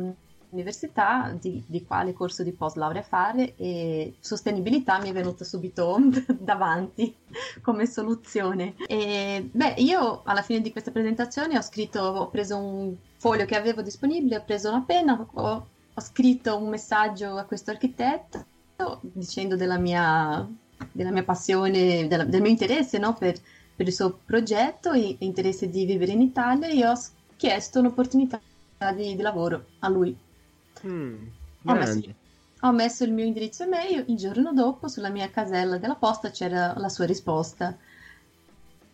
l'università, 0.55 1.37
di, 1.39 1.63
di 1.67 1.85
quale 1.85 2.13
corso 2.13 2.45
di 2.45 2.53
post 2.53 2.77
laurea 2.77 3.03
fare 3.03 3.57
e 3.57 4.15
sostenibilità 4.21 5.01
mi 5.01 5.11
è 5.11 5.13
venuta 5.13 5.45
subito 5.45 5.99
davanti 6.39 7.15
come 7.61 7.87
soluzione. 7.87 8.75
E, 8.87 9.49
beh, 9.51 9.75
io 9.79 10.23
alla 10.25 10.43
fine 10.43 10.61
di 10.61 10.71
questa 10.71 10.93
presentazione 10.93 11.59
ho 11.59 11.63
scritto, 11.63 12.01
ho 12.01 12.31
preso 12.31 12.57
un 12.57 12.95
foglio 13.17 13.45
che 13.45 13.57
avevo 13.57 13.83
disponibile, 13.83 14.37
ho 14.37 14.45
preso 14.45 14.69
una 14.69 14.83
penna, 14.83 15.27
ho, 15.33 15.67
ho 15.93 16.01
scritto 16.01 16.57
un 16.57 16.69
messaggio 16.69 17.37
a 17.37 17.45
questo 17.45 17.73
architetto 17.73 18.47
dicendo 19.01 19.57
della 19.57 19.79
mia, 19.79 20.49
della 20.93 21.11
mia 21.11 21.25
passione, 21.25 22.07
della- 22.07 22.25
del 22.25 22.41
mio 22.41 22.51
interesse 22.51 22.99
no, 22.99 23.15
per, 23.15 23.41
per 23.75 23.87
il 23.87 23.93
suo 23.93 24.21
progetto 24.25 24.93
e 24.93 25.17
interesse 25.21 25.69
di 25.69 25.85
vivere 25.85 26.13
in 26.13 26.21
Italia 26.21 26.69
e 26.69 26.87
ho 26.87 26.95
chiesto 27.37 27.81
un'opportunità 27.81 28.41
di, 28.95 29.17
di 29.17 29.23
lavoro 29.23 29.67
a 29.81 29.89
lui. 29.89 30.17
Mm, 30.87 31.27
Ho 31.65 31.75
messo, 31.75 32.15
ho 32.61 32.73
messo 32.73 33.05
il 33.05 33.13
mio 33.13 33.25
indirizzo 33.25 33.63
email, 33.65 34.05
il 34.09 34.17
giorno 34.17 34.53
dopo 34.53 34.89
sulla 34.89 35.09
mia 35.09 35.31
casella 35.31 35.79
della 35.79 35.95
posta 35.95 36.31
c'era 36.31 36.75
la 36.77 36.89
sua 36.89 37.07
risposta 37.07 37.77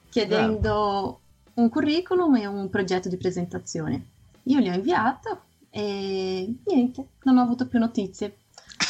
chiedendo 0.09 1.21
un 1.55 1.69
curriculum 1.69 2.37
e 2.37 2.47
un 2.47 2.69
progetto 2.69 3.09
di 3.09 3.17
presentazione. 3.17 4.07
Io 4.45 4.59
gli 4.61 4.69
ho 4.69 4.75
inviato 4.75 5.45
e 5.71 6.53
niente, 6.67 7.07
non 7.23 7.39
ho 7.39 7.43
avuto 7.43 7.67
più 7.67 7.79
notizie. 7.79 8.39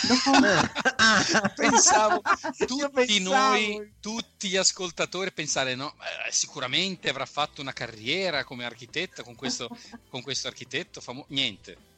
Dopo... 0.07 0.39
Pensavo 1.55 2.23
tutti 2.67 2.89
pensavo- 2.93 3.35
noi, 3.35 3.93
tutti 4.01 4.49
gli 4.49 4.57
ascoltatori 4.57 5.33
pensare 5.33 5.75
no, 5.75 5.93
eh, 6.27 6.33
sicuramente 6.33 7.09
avrà 7.09 7.27
fatto 7.27 7.61
una 7.61 7.73
carriera 7.73 8.45
come 8.45 8.65
architetta 8.65 9.23
con 9.23 9.35
questo, 9.35 9.69
con 10.09 10.23
questo 10.23 10.49
architetto 10.49 11.01
famoso. 11.01 11.27
Niente. 11.31 11.89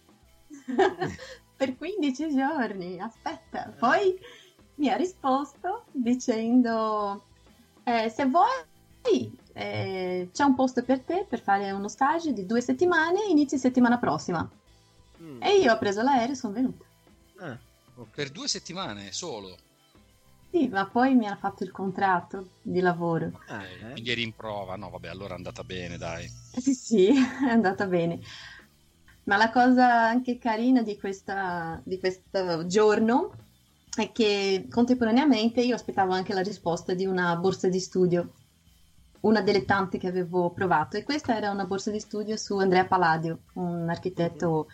per 1.56 1.76
15 1.76 2.34
giorni, 2.34 2.98
aspetta. 3.00 3.74
Poi 3.78 4.18
mi 4.76 4.88
ha 4.88 4.96
risposto 4.96 5.84
dicendo 5.92 7.24
eh, 7.84 8.08
se 8.08 8.24
vuoi 8.26 8.50
eh, 9.54 10.28
c'è 10.32 10.44
un 10.44 10.54
posto 10.54 10.82
per 10.84 11.00
te 11.00 11.26
per 11.28 11.40
fare 11.40 11.70
uno 11.72 11.88
stage 11.88 12.32
di 12.32 12.46
due 12.46 12.60
settimane, 12.60 13.20
inizi 13.28 13.58
settimana 13.58 13.98
prossima. 13.98 14.48
Mm, 15.22 15.42
E 15.42 15.56
io 15.58 15.72
ho 15.72 15.78
preso 15.78 16.02
l'aereo 16.02 16.32
e 16.32 16.36
sono 16.36 16.52
venuta. 16.54 16.84
ah, 17.40 17.58
ok. 17.96 18.08
Per 18.14 18.30
due 18.30 18.48
settimane 18.48 19.12
solo. 19.12 19.56
Sì, 20.50 20.68
ma 20.68 20.86
poi 20.86 21.14
mi 21.14 21.26
ha 21.26 21.36
fatto 21.36 21.64
il 21.64 21.70
contratto 21.70 22.50
di 22.62 22.80
lavoro. 22.80 23.40
Ah, 23.46 23.64
Eh, 23.64 23.72
eh. 23.72 23.92
Quindi 23.92 24.10
eri 24.10 24.22
in 24.22 24.34
prova. 24.34 24.76
No, 24.76 24.90
vabbè, 24.90 25.08
allora 25.08 25.32
è 25.34 25.36
andata 25.36 25.64
bene, 25.64 25.96
dai. 25.96 26.24
Eh 26.24 26.60
Sì, 26.60 26.74
sì, 26.74 27.06
è 27.46 27.48
andata 27.48 27.86
bene. 27.86 28.20
Ma 29.24 29.36
la 29.36 29.50
cosa 29.50 30.04
anche 30.08 30.38
carina 30.38 30.82
di, 30.82 30.98
questa, 30.98 31.80
di 31.84 31.98
questo 31.98 32.66
giorno 32.66 33.32
è 33.94 34.10
che 34.10 34.66
contemporaneamente 34.68 35.60
io 35.60 35.74
aspettavo 35.74 36.12
anche 36.12 36.34
la 36.34 36.40
risposta 36.42 36.92
di 36.94 37.06
una 37.06 37.36
borsa 37.36 37.68
di 37.68 37.78
studio, 37.78 38.32
una 39.20 39.40
delle 39.40 39.64
tante 39.64 39.98
che 39.98 40.08
avevo 40.08 40.50
provato. 40.50 40.96
E 40.96 41.04
questa 41.04 41.36
era 41.36 41.50
una 41.50 41.66
borsa 41.66 41.90
di 41.90 42.00
studio 42.00 42.36
su 42.36 42.56
Andrea 42.58 42.86
Palladio, 42.86 43.40
un 43.54 43.88
architetto 43.88 44.66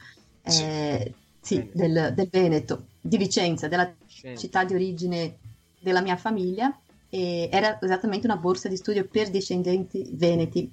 Sì. 0.44 0.62
eh, 0.62 1.14
sì, 1.40 1.70
del, 1.72 2.12
del 2.14 2.28
Veneto, 2.30 2.86
di 3.00 3.16
Vicenza, 3.16 3.68
della 3.68 3.92
città 4.06 4.64
di 4.64 4.74
origine 4.74 5.38
della 5.78 6.00
mia 6.00 6.16
famiglia. 6.16 6.74
E 7.10 7.48
era 7.50 7.78
esattamente 7.80 8.26
una 8.26 8.36
borsa 8.36 8.68
di 8.68 8.76
studio 8.76 9.06
per 9.06 9.30
discendenti 9.30 10.08
veneti, 10.12 10.70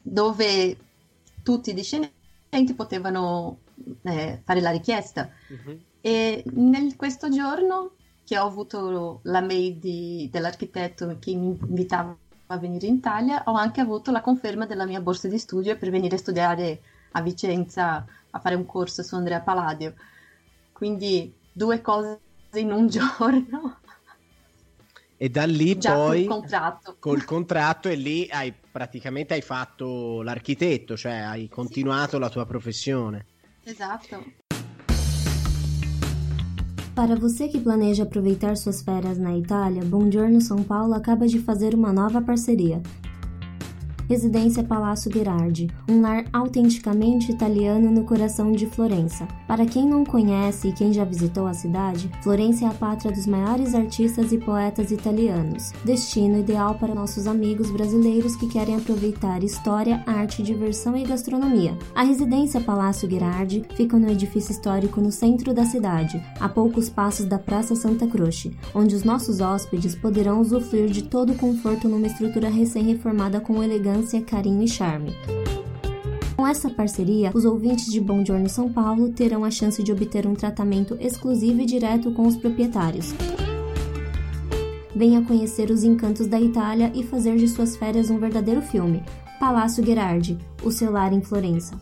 dove 0.00 0.76
tutti 1.42 1.70
i 1.70 1.74
discendenti 1.74 2.20
potevano 2.74 3.58
eh, 4.02 4.40
fare 4.44 4.60
la 4.60 4.70
richiesta. 4.70 5.30
Mhm. 5.48 5.80
E 6.00 6.44
nel 6.54 6.96
questo 6.96 7.30
giorno 7.30 7.92
che 8.24 8.38
ho 8.38 8.46
avuto 8.46 9.20
la 9.24 9.40
mail 9.40 9.76
di- 9.76 10.28
dell'architetto 10.30 11.16
che 11.18 11.34
mi 11.34 11.56
invitava 11.60 12.16
a 12.46 12.58
venire 12.58 12.86
in 12.86 12.96
Italia, 12.96 13.42
ho 13.46 13.54
anche 13.54 13.80
avuto 13.80 14.10
la 14.10 14.20
conferma 14.20 14.66
della 14.66 14.84
mia 14.84 15.00
borsa 15.00 15.28
di 15.28 15.38
studio 15.38 15.76
per 15.76 15.90
venire 15.90 16.16
a 16.16 16.18
studiare 16.18 16.82
a 17.12 17.22
Vicenza 17.22 18.04
a 18.30 18.38
fare 18.38 18.54
un 18.54 18.66
corso 18.66 19.02
su 19.02 19.14
Andrea 19.14 19.40
Palladio. 19.40 19.94
Quindi 20.72 21.32
due 21.50 21.80
cose 21.80 22.20
in 22.54 22.70
un 22.72 22.88
giorno, 22.88 23.78
E 25.22 25.28
da 25.28 25.44
lì 25.44 25.78
già 25.78 25.94
poi 25.94 26.24
col 26.24 26.40
contratto. 26.40 26.96
col 26.98 27.24
contratto 27.24 27.88
e 27.88 27.94
lì 27.94 28.26
hai 28.28 28.52
praticamente 28.52 29.34
hai 29.34 29.40
fatto 29.40 30.20
l'architetto, 30.20 30.96
cioè 30.96 31.12
hai 31.12 31.48
continuato 31.48 32.18
la 32.18 32.28
tua 32.28 32.44
professione. 32.44 33.26
Esatto. 33.62 34.20
Para 36.92 37.14
você 37.14 37.46
que 37.46 37.60
planeja 37.60 38.02
aproveitar 38.02 38.56
suas 38.56 38.82
férias 38.82 39.16
na 39.16 39.36
Itália, 39.36 39.84
Buongiorno 39.84 40.40
São 40.40 40.64
Paulo 40.64 40.92
acaba 40.92 41.28
de 41.28 41.38
fazer 41.38 41.72
uma 41.72 41.92
nova 41.92 42.20
parceria. 42.20 42.82
Residência 44.08 44.62
Palácio 44.62 45.10
Gherardi, 45.10 45.70
um 45.88 46.00
lar 46.00 46.24
autenticamente 46.32 47.30
italiano 47.30 47.90
no 47.90 48.04
coração 48.04 48.52
de 48.52 48.66
Florença. 48.66 49.26
Para 49.46 49.64
quem 49.64 49.86
não 49.86 50.04
conhece 50.04 50.68
e 50.68 50.72
quem 50.72 50.92
já 50.92 51.04
visitou 51.04 51.46
a 51.46 51.54
cidade, 51.54 52.10
Florença 52.22 52.64
é 52.64 52.68
a 52.68 52.72
pátria 52.72 53.12
dos 53.12 53.26
maiores 53.26 53.74
artistas 53.74 54.32
e 54.32 54.38
poetas 54.38 54.90
italianos, 54.90 55.72
destino 55.84 56.38
ideal 56.38 56.74
para 56.74 56.94
nossos 56.94 57.26
amigos 57.26 57.70
brasileiros 57.70 58.36
que 58.36 58.48
querem 58.48 58.76
aproveitar 58.76 59.42
história, 59.42 60.02
arte, 60.06 60.42
diversão 60.42 60.96
e 60.96 61.04
gastronomia. 61.04 61.76
A 61.94 62.02
residência 62.02 62.60
Palácio 62.60 63.08
Gherardi 63.08 63.64
fica 63.74 63.98
no 63.98 64.10
edifício 64.10 64.52
histórico 64.52 65.00
no 65.00 65.12
centro 65.12 65.54
da 65.54 65.64
cidade, 65.64 66.22
a 66.40 66.48
poucos 66.48 66.88
passos 66.88 67.26
da 67.26 67.38
Praça 67.38 67.74
Santa 67.74 68.06
Croce, 68.06 68.56
onde 68.74 68.94
os 68.94 69.04
nossos 69.04 69.40
hóspedes 69.40 69.94
poderão 69.94 70.40
usufruir 70.40 70.90
de 70.90 71.04
todo 71.04 71.32
o 71.32 71.36
conforto 71.36 71.88
numa 71.88 72.06
estrutura 72.06 72.48
recém-reformada 72.48 73.40
com 73.40 73.62
elegância, 73.62 73.91
carinho 74.22 74.62
e 74.62 74.68
charme. 74.68 75.14
Com 76.36 76.46
essa 76.46 76.70
parceria, 76.70 77.30
os 77.34 77.44
ouvintes 77.44 77.86
de 77.92 78.00
Bom 78.00 78.24
Giorno 78.24 78.48
São 78.48 78.72
Paulo 78.72 79.10
terão 79.10 79.44
a 79.44 79.50
chance 79.50 79.82
de 79.82 79.92
obter 79.92 80.26
um 80.26 80.34
tratamento 80.34 80.96
exclusivo 81.00 81.60
e 81.60 81.66
direto 81.66 82.10
com 82.12 82.26
os 82.26 82.36
proprietários. 82.36 83.14
Venha 84.94 85.22
conhecer 85.22 85.70
os 85.70 85.84
encantos 85.84 86.26
da 86.26 86.40
Itália 86.40 86.90
e 86.94 87.02
fazer 87.02 87.36
de 87.36 87.48
suas 87.48 87.76
férias 87.76 88.10
um 88.10 88.18
verdadeiro 88.18 88.62
filme. 88.62 89.02
Palácio 89.38 89.82
Gherardi, 89.82 90.38
o 90.62 90.70
seu 90.70 90.90
lar 90.90 91.12
em 91.12 91.20
Florença. 91.20 91.76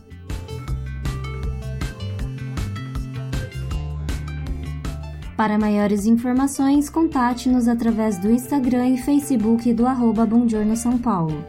Para 5.41 5.57
maiores 5.57 6.05
informações, 6.05 6.87
contate-nos 6.87 7.67
através 7.67 8.19
do 8.19 8.29
Instagram 8.29 8.89
e 8.89 8.97
Facebook 8.97 9.73
do 9.73 9.87
arroba 9.87 10.27
São 10.75 10.99
Paulo. 10.99 11.43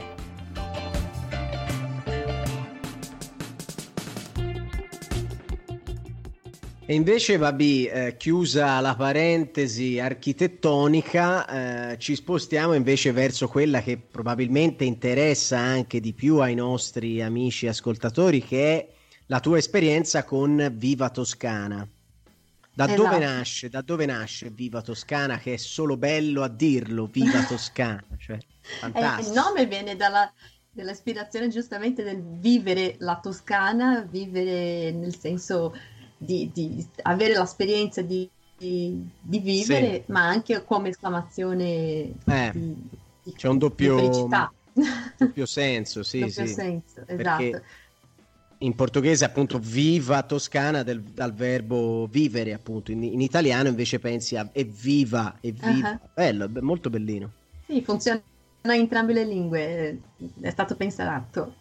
E 6.92 6.94
invece, 6.94 7.38
Babi, 7.38 7.86
eh, 7.86 8.18
chiusa 8.18 8.78
la 8.80 8.94
parentesi 8.94 9.98
architettonica, 9.98 11.92
eh, 11.92 11.98
ci 11.98 12.14
spostiamo 12.14 12.74
invece 12.74 13.12
verso 13.12 13.48
quella 13.48 13.80
che 13.80 13.96
probabilmente 13.96 14.84
interessa 14.84 15.56
anche 15.56 16.00
di 16.00 16.12
più 16.12 16.40
ai 16.40 16.54
nostri 16.54 17.22
amici 17.22 17.66
ascoltatori, 17.66 18.44
che 18.44 18.76
è 18.76 18.88
la 19.28 19.40
tua 19.40 19.56
esperienza 19.56 20.24
con 20.24 20.70
Viva 20.74 21.08
Toscana. 21.08 21.88
Da 22.74 22.84
esatto. 22.84 23.02
dove 23.02 23.18
nasce? 23.18 23.70
Da 23.70 23.80
dove 23.80 24.04
nasce 24.04 24.50
Viva 24.50 24.82
Toscana? 24.82 25.38
Che 25.38 25.54
è 25.54 25.56
solo 25.56 25.96
bello 25.96 26.42
a 26.42 26.48
dirlo, 26.48 27.06
Viva 27.06 27.42
Toscana. 27.48 28.04
Cioè, 28.18 28.36
eh, 28.36 29.20
il 29.22 29.32
nome 29.32 29.64
viene 29.64 29.96
dalla, 29.96 30.30
dall'ispirazione 30.70 31.48
giustamente 31.48 32.02
del 32.02 32.22
vivere 32.22 32.96
la 32.98 33.18
Toscana, 33.18 34.06
vivere 34.06 34.90
nel 34.90 35.16
senso 35.16 35.72
di, 36.24 36.50
di 36.52 36.86
avere 37.02 37.36
l'esperienza 37.36 38.02
di, 38.02 38.28
di, 38.56 39.06
di 39.20 39.38
vivere, 39.40 40.02
sì. 40.04 40.12
ma 40.12 40.26
anche 40.26 40.64
come 40.64 40.90
esclamazione 40.90 41.64
eh, 42.24 42.50
di, 42.52 42.88
c'è 43.34 43.48
un 43.48 43.58
doppio, 43.58 44.28
doppio 45.18 45.46
senso, 45.46 46.02
sì, 46.02 46.20
doppio 46.20 46.46
sì. 46.46 46.52
senso, 46.52 47.02
esatto. 47.06 47.62
In 48.58 48.76
portoghese 48.76 49.24
appunto 49.24 49.58
viva 49.58 50.22
toscana 50.22 50.84
del, 50.84 51.00
dal 51.00 51.34
verbo 51.34 52.06
vivere 52.06 52.52
appunto, 52.52 52.92
in, 52.92 53.02
in, 53.02 53.20
italiano 53.20 53.68
invece 53.68 53.98
pensi 53.98 54.36
a 54.36 54.48
è 54.52 54.64
viva, 54.64 55.38
è 55.40 55.50
viva, 55.50 55.90
uh-huh. 55.90 56.08
bello, 56.14 56.48
molto 56.60 56.88
bellino. 56.88 57.32
Sì, 57.66 57.82
funziona 57.82 58.22
in 58.62 58.70
entrambe 58.70 59.12
le 59.12 59.24
lingue, 59.24 60.00
è 60.40 60.50
stato 60.50 60.76
pensato 60.76 61.54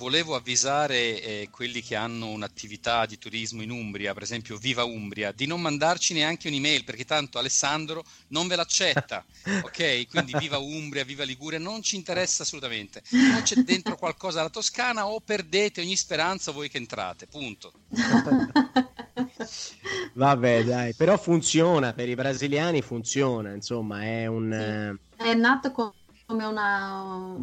volevo 0.00 0.34
avvisare 0.34 1.20
eh, 1.20 1.48
quelli 1.50 1.82
che 1.82 1.94
hanno 1.94 2.28
un'attività 2.28 3.04
di 3.04 3.18
turismo 3.18 3.60
in 3.60 3.70
Umbria, 3.70 4.14
per 4.14 4.22
esempio 4.22 4.56
Viva 4.56 4.84
Umbria, 4.84 5.30
di 5.30 5.44
non 5.44 5.60
mandarci 5.60 6.14
neanche 6.14 6.48
un'email 6.48 6.84
perché 6.84 7.04
tanto 7.04 7.38
Alessandro 7.38 8.02
non 8.28 8.48
ve 8.48 8.56
l'accetta, 8.56 9.22
ok? 9.62 10.08
Quindi 10.08 10.32
Viva 10.38 10.56
Umbria, 10.56 11.04
Viva 11.04 11.24
Liguria, 11.24 11.58
non 11.58 11.82
ci 11.82 11.96
interessa 11.96 12.44
assolutamente. 12.44 13.02
O 13.30 13.42
c'è 13.42 13.56
dentro 13.56 13.96
qualcosa 13.96 14.40
alla 14.40 14.48
Toscana 14.48 15.06
o 15.06 15.20
perdete 15.20 15.82
ogni 15.82 15.96
speranza 15.96 16.50
voi 16.50 16.70
che 16.70 16.78
entrate, 16.78 17.26
punto. 17.26 17.72
Vabbè, 20.14 20.64
dai, 20.64 20.94
però 20.94 21.18
funziona, 21.18 21.92
per 21.92 22.08
i 22.08 22.14
brasiliani 22.14 22.80
funziona, 22.80 23.52
insomma, 23.52 24.02
è 24.02 24.24
un... 24.26 24.96
Sì. 25.18 25.28
È 25.28 25.34
nato 25.34 25.72
come 25.72 26.44
una... 26.44 27.36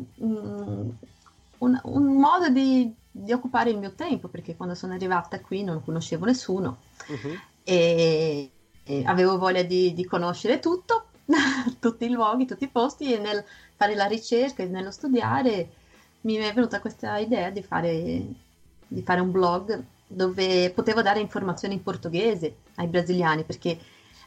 Un 1.59 1.79
un, 1.83 2.05
modo 2.17 2.49
di, 2.49 2.93
di, 3.09 3.31
occupare 3.31 3.71
il 3.71 3.77
mio 3.77 3.93
tempo, 3.93 4.27
perché 4.27 4.55
quando 4.55 4.75
sono 4.75 4.93
arrivata 4.93 5.39
qui 5.39 5.63
non 5.63 5.83
conoscevo 5.83 6.25
nessuno 6.25 6.77
uh-huh. 7.07 7.37
e, 7.63 8.51
e, 8.83 9.03
avevo 9.05 9.37
voglia 9.37 9.63
di, 9.63 9.93
di 9.93 10.05
conoscere 10.05 10.59
tutto, 10.59 11.07
tutti 11.79 12.05
i 12.05 12.09
luoghi, 12.09 12.45
tutti 12.45 12.65
i 12.65 12.69
posti 12.69 13.13
e 13.13 13.17
nel 13.17 13.43
fare 13.75 13.95
la 13.95 14.05
ricerca 14.05 14.63
e 14.63 14.67
nello 14.67 14.91
studiare 14.91 15.69
mi 16.21 16.35
è 16.35 16.53
venuta 16.53 16.81
questa 16.81 17.17
idea 17.17 17.49
di 17.49 17.63
fare, 17.63 18.25
di 18.87 19.01
fare 19.01 19.19
un 19.19 19.31
blog 19.31 19.83
dove 20.07 20.71
potevo 20.71 21.01
dare 21.01 21.19
informazioni 21.19 21.75
in 21.75 21.83
portoghese 21.83 22.57
ai 22.75 22.87
brasiliani, 22.87 23.43
perché 23.43 23.77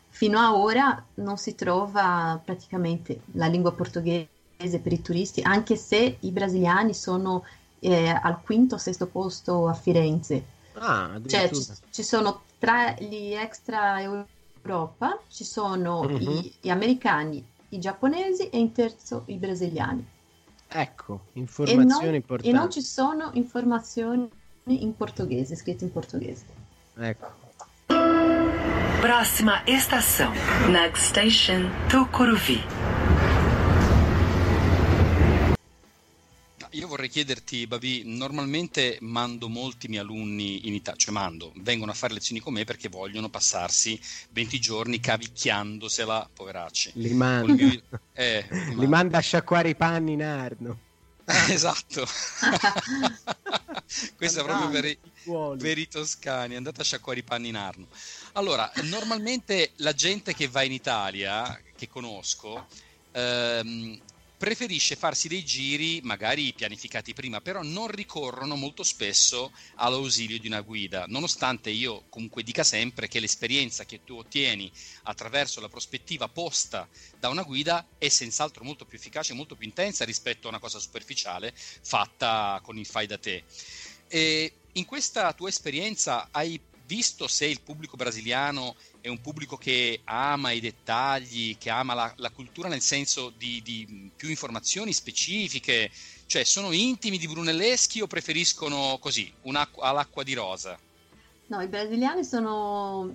fino 0.09 0.39
a 0.39 0.57
ora 0.57 1.03
non 1.15 1.37
si 1.37 1.55
trova 1.55 2.41
praticamente 2.45 3.23
la 3.33 3.47
lingua 3.47 3.73
portoghese 3.73 4.29
per 4.69 4.93
i 4.93 5.01
turisti, 5.01 5.41
anche 5.43 5.77
se 5.77 6.19
i 6.21 6.31
brasiliani 6.31 6.93
sono 6.93 7.45
eh, 7.79 8.09
al 8.09 8.41
quinto 8.43 8.75
o 8.75 8.79
sesto 8.79 9.07
posto 9.07 9.67
a 9.67 9.73
Firenze. 9.73 10.45
Ah, 10.75 11.21
cioè 11.27 11.51
ci, 11.51 11.67
ci, 11.91 12.03
sono 12.03 12.43
tra 12.59 12.95
gli 12.99 13.33
extra 13.33 14.01
Europa, 14.01 15.19
ci 15.29 15.45
sono 15.45 16.01
uh-huh. 16.01 16.19
i, 16.19 16.55
gli 16.61 16.71
americani, 16.71 17.45
i 17.71 17.79
giapponesi 17.79 18.49
e 18.51 18.59
in 18.59 18.73
terzo 18.73 19.23
i 19.27 19.35
brasiliani. 19.35 20.07
Ecco, 20.69 21.21
informazioni 21.33 21.83
e 21.83 22.05
non, 22.05 22.15
importanti. 22.15 22.49
E 22.49 22.53
non 22.53 22.71
ci 22.71 22.83
sono 22.83 23.31
informazioni 23.33 24.29
in 24.65 24.95
portoghese, 24.97 25.57
scritte 25.57 25.85
in 25.85 25.93
portoghese. 25.93 26.45
Ecco. 26.97 27.49
Prossima 29.01 29.63
estação. 29.67 30.31
Next 30.69 31.09
station, 31.09 31.71
Tucuruvi. 31.89 32.90
Io 36.73 36.87
vorrei 36.87 37.09
chiederti, 37.09 37.67
Babi, 37.67 38.03
normalmente 38.05 38.99
mando 39.01 39.49
molti 39.49 39.89
miei 39.89 40.03
alunni 40.03 40.69
in 40.69 40.75
Italia, 40.75 40.99
cioè 41.01 41.13
mando, 41.13 41.53
vengono 41.57 41.91
a 41.91 41.95
fare 41.95 42.13
lezioni 42.15 42.41
con 42.41 42.53
me 42.53 42.65
perché 42.65 42.89
vogliono 42.89 43.29
passarsi 43.29 44.01
20 44.31 44.61
giorni 44.61 45.01
cavicchiandosela, 45.01 46.31
poveracci. 46.33 46.93
Li 46.95 47.13
manda, 47.13 47.53
mio... 47.53 47.83
eh, 48.13 48.47
li, 48.51 48.77
li 48.77 48.87
manda 48.87 49.19
a 49.19 49.21
sciacquare 49.21 49.71
i 49.71 49.75
panni 49.75 50.13
in 50.13 50.23
Arno. 50.23 50.79
esatto. 51.49 52.07
Questo 54.17 54.41
è 54.41 54.45
proprio 54.45 54.69
per 54.69 54.85
i, 54.85 54.99
per 55.59 55.79
i, 55.79 55.89
toscani, 55.89 56.55
andate 56.55 56.83
a 56.83 56.85
sciacquare 56.85 57.19
i 57.19 57.25
panni 57.25 57.49
in 57.49 57.57
Arno. 57.57 57.89
Allora, 58.33 58.71
normalmente 58.85 59.73
la 59.77 59.93
gente 59.93 60.35
che 60.35 60.47
va 60.49 60.63
in 60.63 60.73
Italia, 60.73 61.61
che 61.77 61.89
conosco, 61.89 62.67
ehm, 63.13 64.01
preferisce 64.41 64.97
farsi 64.97 65.29
dei 65.29 65.45
giri 65.45 66.01
magari 66.03 66.55
pianificati 66.55 67.13
prima, 67.13 67.43
però 67.43 67.61
non 67.63 67.89
ricorrono 67.89 68.57
molto 68.57 68.83
spesso 68.83 69.53
all'ausilio 69.75 70.39
di 70.39 70.47
una 70.47 70.63
guida, 70.63 71.05
nonostante 71.09 71.69
io 71.69 72.05
comunque 72.09 72.43
dica 72.43 72.65
sempre 72.65 73.07
che 73.07 73.21
l'esperienza 73.21 73.85
che 73.85 74.03
tu 74.03 74.17
ottieni 74.17 74.73
attraverso 75.03 75.61
la 75.61 75.69
prospettiva 75.69 76.27
posta 76.29 76.89
da 77.19 77.29
una 77.29 77.43
guida 77.43 77.87
è 77.99 78.09
senz'altro 78.09 78.65
molto 78.65 78.87
più 78.87 78.97
efficace, 78.97 79.35
molto 79.35 79.57
più 79.57 79.67
intensa 79.67 80.07
rispetto 80.07 80.47
a 80.47 80.49
una 80.49 80.59
cosa 80.59 80.79
superficiale 80.79 81.53
fatta 81.55 82.61
con 82.63 82.79
il 82.79 82.87
fai 82.87 83.07
da 83.07 83.19
te. 83.19 83.45
E 84.09 84.55
in 84.73 84.87
questa 84.87 85.35
tua 85.35 85.51
esperienza 85.51 86.29
hai 86.31 86.59
visto 86.91 87.29
se 87.29 87.47
il 87.47 87.61
pubblico 87.61 87.97
brasiliano 87.97 88.75
è 89.01 89.07
un 89.07 89.21
pubblico 89.21 89.57
che 89.57 90.01
ama 90.03 90.51
i 90.51 90.59
dettagli, 90.59 91.57
che 91.57 91.71
ama 91.71 91.95
la, 91.95 92.13
la 92.17 92.31
cultura 92.31 92.69
nel 92.69 92.81
senso 92.81 93.33
di, 93.39 93.61
di, 93.63 94.11
più 94.17 94.29
informazioni 94.29 94.93
specifiche, 94.93 95.89
cioè 96.27 96.43
sono 96.43 96.73
intimi 96.73 97.17
di 97.17 97.29
Brunelleschi 97.29 98.01
o 98.01 98.09
preferiscono 98.09 98.99
così, 99.01 99.33
all'acqua 99.79 100.25
di 100.25 100.35
rosa? 100.35 100.77
No, 101.47 101.61
i 101.61 101.69
brasiliani 101.69 102.25
sono 102.25 103.15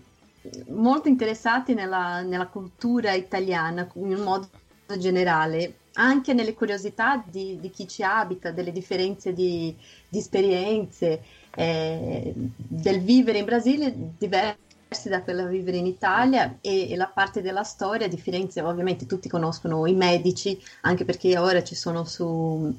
molto 0.69 1.09
interessati 1.09 1.73
nella, 1.73 2.21
nella 2.21 2.47
cultura 2.47 3.11
italiana 3.11 3.89
in 3.95 4.21
modo 4.21 4.49
generale, 4.97 5.79
anche 5.95 6.33
nelle 6.33 6.53
curiosità 6.53 7.21
di, 7.27 7.59
di 7.59 7.69
chi 7.69 7.89
ci 7.89 8.03
abita, 8.03 8.51
delle 8.51 8.71
differenze 8.71 9.33
di, 9.33 9.75
di 10.07 10.17
esperienze, 10.17 11.23
eh, 11.55 12.33
del 12.35 13.01
vivere 13.01 13.39
in 13.39 13.45
Brasile 13.45 13.93
diverse 14.17 15.09
da 15.09 15.23
quella 15.23 15.43
a 15.43 15.47
vivere 15.47 15.77
in 15.77 15.85
Italia 15.85 16.57
e, 16.61 16.91
e, 16.91 16.95
la 16.95 17.07
parte 17.07 17.41
della 17.41 17.63
storia, 17.63 18.07
di 18.07 18.17
Firenze 18.17 18.61
ovviamente 18.61 19.05
tutti 19.05 19.27
conoscono 19.27 19.85
i 19.87 19.93
medici, 19.93 20.61
anche 20.81 21.05
perché 21.05 21.37
ora 21.37 21.63
ci 21.63 21.75
sono, 21.75 22.05
su, 22.05 22.73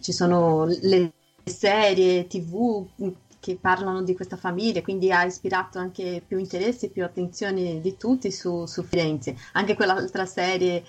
ci 0.00 0.12
sono 0.12 0.66
le 0.66 1.12
serie 1.44 2.26
tv 2.26 2.86
che 3.40 3.56
parlano 3.60 4.02
di 4.02 4.14
questa 4.14 4.36
famiglia, 4.36 4.82
quindi 4.82 5.12
ha 5.12 5.24
ispirato 5.24 5.78
anche 5.78 6.22
più 6.26 6.38
interesse 6.38 6.86
e 6.86 6.90
più 6.90 7.04
attenzione 7.04 7.80
di 7.80 7.96
tutti 7.96 8.30
su, 8.30 8.66
su 8.66 8.82
Firenze. 8.82 9.36
Anche 9.52 9.74
quell'altra 9.74 10.26
serie 10.26 10.84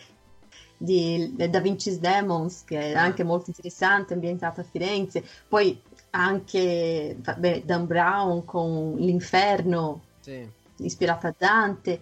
di 0.75 1.33
Da 1.35 1.59
Vinci's 1.59 1.99
Demons, 1.99 2.63
che 2.63 2.93
è 2.93 2.95
anche 2.95 3.23
molto 3.23 3.49
interessante, 3.49 4.13
ambientata 4.13 4.61
a 4.61 4.63
Firenze. 4.63 5.23
Poi 5.47 5.79
anche 6.11 7.15
vabbè, 7.19 7.63
Dan 7.63 7.85
Brown 7.85 8.45
con 8.45 8.95
L'Inferno, 8.95 10.01
sì. 10.19 10.47
ispirata 10.77 11.29
a 11.29 11.35
Dante. 11.37 12.01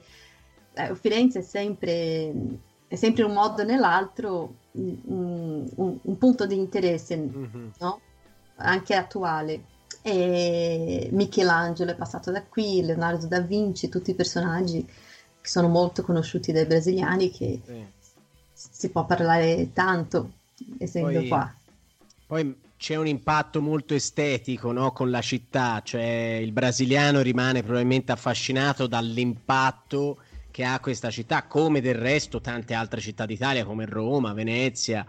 Eh, 0.74 0.96
Firenze 0.96 1.40
è 1.40 1.42
sempre, 1.42 2.34
è 2.88 2.96
sempre 2.96 3.24
un 3.24 3.34
modo 3.34 3.62
o 3.62 3.66
nell'altro 3.66 4.54
un, 4.72 5.68
un, 5.76 5.98
un 6.02 6.18
punto 6.18 6.46
di 6.46 6.56
interesse, 6.56 7.18
mm-hmm. 7.18 7.68
no? 7.80 8.02
anche 8.58 8.96
attuale. 8.96 9.76
E 10.02 11.10
Michelangelo 11.12 11.92
è 11.92 11.96
passato 11.96 12.32
da 12.32 12.44
qui, 12.44 12.82
Leonardo 12.82 13.28
da 13.28 13.42
Vinci, 13.42 13.90
tutti 13.90 14.12
i 14.12 14.16
personaggi 14.16 14.86
che 14.86 15.50
sono 15.50 15.68
molto 15.68 16.02
conosciuti 16.04 16.52
dai 16.52 16.66
brasiliani 16.66 17.30
che 17.30 17.62
sì. 17.66 17.86
si 18.54 18.90
può 18.90 19.06
parlare 19.06 19.74
tanto 19.74 20.32
essendo 20.78 21.20
poi, 21.20 21.28
qua. 21.28 21.54
Poi 22.26 22.56
c'è 22.78 22.96
un 22.96 23.08
impatto 23.08 23.60
molto 23.60 23.96
estetico 23.96 24.72
no? 24.72 24.92
con 24.92 25.10
la 25.10 25.22
città, 25.22 25.82
cioè 25.84 26.40
il 26.42 26.52
brasiliano 26.52 27.22
rimane 27.22 27.64
probabilmente 27.64 28.12
affascinato 28.12 28.86
dall'impatto 28.86 30.20
che 30.52 30.64
ha 30.64 30.80
questa 30.80 31.10
città, 31.10 31.44
come 31.44 31.82
del 31.82 31.96
resto 31.96 32.40
tante 32.40 32.74
altre 32.74 33.02
città 33.02 33.26
d'Italia 33.26 33.66
come 33.66 33.86
Roma, 33.86 34.34
Venezia. 34.34 35.06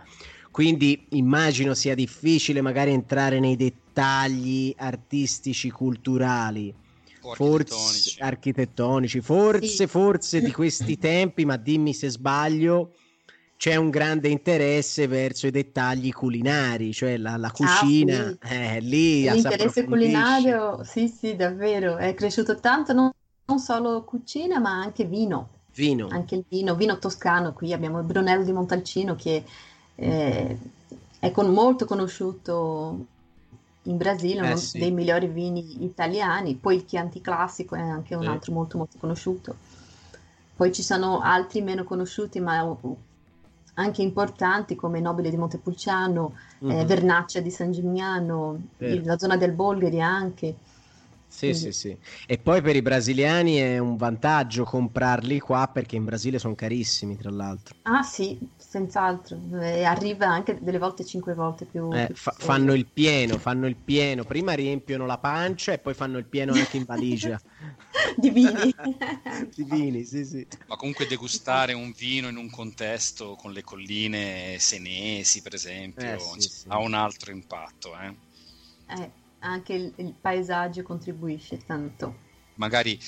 Quindi 0.51 1.07
immagino 1.11 1.75
sia 1.75 1.95
difficile 1.95 2.61
magari 2.61 2.93
entrare 2.93 3.39
nei 3.39 3.57
dettagli 3.57 4.75
artistici, 4.77 5.71
culturali, 5.71 6.75
forse 7.35 8.17
architettonici, 8.21 9.21
forse, 9.21 9.67
sì. 9.67 9.87
forse 9.87 10.41
di 10.41 10.53
questi 10.53 10.99
tempi, 10.99 11.45
ma 11.45 11.57
dimmi 11.57 11.93
se 11.95 12.09
sbaglio, 12.09 12.95
c'è 13.59 13.75
un 13.75 13.91
grande 13.91 14.29
interesse 14.29 15.09
verso 15.09 15.49
i 15.49 15.51
dettagli 15.51 16.13
culinari, 16.13 16.93
cioè 16.93 17.17
la, 17.17 17.37
la 17.37 17.51
cucina, 17.51 18.29
ah, 18.39 18.47
sì. 18.47 18.55
eh, 18.55 18.81
lì 18.81 19.23
l'interesse 19.23 19.85
culinario, 19.85 20.85
sì, 20.85 21.09
sì, 21.09 21.35
davvero, 21.35 21.97
è 21.97 22.15
cresciuto 22.15 22.61
tanto, 22.61 22.93
non, 22.93 23.11
non, 23.47 23.59
solo 23.59 24.05
cucina, 24.05 24.61
ma 24.61 24.79
anche 24.81 25.07
vino. 25.07 25.49
Vino. 25.75 26.07
Anche 26.09 26.37
il 26.37 26.45
vino, 26.49 26.77
vino 26.77 26.99
toscano, 26.99 27.53
qui 27.53 27.73
abbiamo 27.73 27.99
il 27.99 28.05
Brunello 28.05 28.45
di 28.45 28.53
Montalcino 28.53 29.17
che 29.17 29.43
eh, 29.97 30.59
è 31.19 31.31
con, 31.33 31.53
molto 31.53 31.85
conosciuto 31.85 33.07
in 33.83 33.97
Brasile, 33.97 34.43
eh, 34.43 34.47
uno 34.47 34.57
sì. 34.57 34.79
dei 34.79 34.93
migliori 34.93 35.27
vini 35.27 35.83
italiani, 35.83 36.55
poi 36.55 36.77
il 36.77 36.85
Chianti 36.85 37.21
Classico 37.21 37.75
è 37.75 37.81
anche 37.81 38.15
un 38.15 38.29
altro 38.29 38.53
molto 38.53 38.79
molto 38.79 38.99
conosciuto. 39.01 39.57
Poi 40.55 40.73
ci 40.73 40.85
sono 40.85 41.19
altri 41.21 41.61
meno 41.61 41.83
conosciuti, 41.83 42.39
ma 42.39 42.63
anche 43.79 44.03
importanti 44.03 44.75
come 44.75 45.01
Nobile 45.01 45.31
di 45.31 45.37
Montepulciano, 45.37 46.35
mm-hmm. 46.65 46.77
eh, 46.77 46.81
mhm. 46.81 46.87
Vernaccia 46.87 47.41
di 47.41 47.51
San 47.51 47.73
Gimignano, 47.73 48.61
il, 48.79 49.05
la 49.05 49.19
zona 49.19 49.37
del 49.37 49.53
Bolgheri 49.53 50.01
anche. 50.01 50.55
Sì, 51.27 51.51
Quindi... 51.51 51.73
sì, 51.73 51.73
sì. 51.73 51.99
E 52.27 52.39
poi 52.39 52.63
per 52.63 52.75
i 52.75 52.83
brasiliani 52.83 53.57
è 53.57 53.79
un 53.79 53.97
vantaggio 53.97 54.65
comprarli 54.65 55.39
qua 55.39 55.69
perché 55.73 55.97
in 55.97 56.05
Brasile 56.05 56.39
sono 56.39 56.55
carissimi, 56.55 57.17
tra 57.17 57.31
l'altro. 57.31 57.77
Ah 57.83 58.03
sì, 58.03 58.39
senz'altro. 58.69 59.41
E 59.63 59.85
arriva 59.85 60.27
anche 60.27 60.59
delle 60.61 60.79
volte 60.79 61.05
cinque 61.05 61.33
volte 61.33 61.65
più. 61.65 61.91
Eh, 61.91 62.07
più 62.07 62.15
fa- 62.15 62.35
fanno 62.37 62.75
il 62.75 62.87
pieno, 62.87 63.39
fanno 63.39 63.67
il 63.67 63.77
pieno. 63.77 64.25
Prima 64.25 64.53
riempiono 64.53 65.07
la 65.07 65.19
pancia 65.19 65.73
e 65.73 65.79
poi 65.79 65.95
fanno 65.95 66.19
il 66.19 66.27
pieno 66.27 66.53
anche 66.53 66.77
in 66.77 66.85
valigia. 66.85 67.41
Di 68.15 68.29
vini. 68.29 68.75
Di 69.55 69.65
vini, 69.65 70.05
sì, 70.05 70.25
sì. 70.25 70.47
Ma 70.67 70.77
comunque 70.77 71.07
degustare 71.07 71.73
un 71.73 71.93
vino 71.97 72.29
in 72.29 72.37
un 72.37 72.51
contesto 72.51 73.37
con 73.37 73.53
le 73.53 73.63
colline 73.63 74.59
senesi, 74.59 75.41
per 75.41 75.55
esempio, 75.55 76.15
eh, 76.15 76.19
sì, 76.19 76.49
sì. 76.49 76.69
ha 76.69 76.79
un 76.79 76.93
altro 76.93 77.33
impatto. 77.33 77.99
Eh. 77.99 78.15
Eh, 79.01 79.11
anche 79.39 79.73
il, 79.73 79.93
il 79.97 80.15
paesaggio 80.21 80.83
contribuisce 80.83 81.65
tanto. 81.65 82.27
Magari 82.57 82.99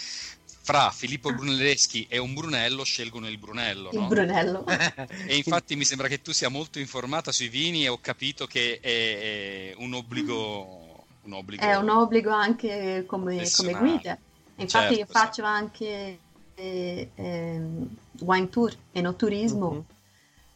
fra 0.62 0.90
Filippo 0.90 1.32
Brunelleschi 1.32 2.06
e 2.08 2.18
un 2.18 2.34
Brunello 2.34 2.84
scelgono 2.84 3.28
il 3.28 3.38
Brunello. 3.38 3.90
Il 3.92 4.06
Brunello. 4.06 4.64
e 5.26 5.36
infatti 5.36 5.74
mi 5.74 5.84
sembra 5.84 6.06
che 6.06 6.20
tu 6.20 6.32
sia 6.32 6.48
molto 6.48 6.78
informata 6.78 7.32
sui 7.32 7.48
vini 7.48 7.84
e 7.84 7.88
ho 7.88 7.98
capito 8.00 8.46
che 8.46 8.78
è, 8.80 9.70
è 9.70 9.74
un 9.78 9.94
obbligo. 9.94 11.04
Un 11.22 11.32
obbligo 11.32 11.62
è 11.62 11.76
un 11.76 11.88
obbligo 11.88 12.30
anche 12.30 13.04
come, 13.06 13.48
come 13.56 13.72
guida. 13.72 14.18
Infatti 14.56 14.94
certo, 14.94 14.98
io 15.00 15.06
faccio 15.06 15.42
sì. 15.42 15.48
anche 15.48 16.18
eh, 16.54 17.10
eh, 17.14 17.60
wine 18.20 18.48
tour, 18.48 18.74
enoturismo 18.92 19.66
uh-huh. 19.66 19.84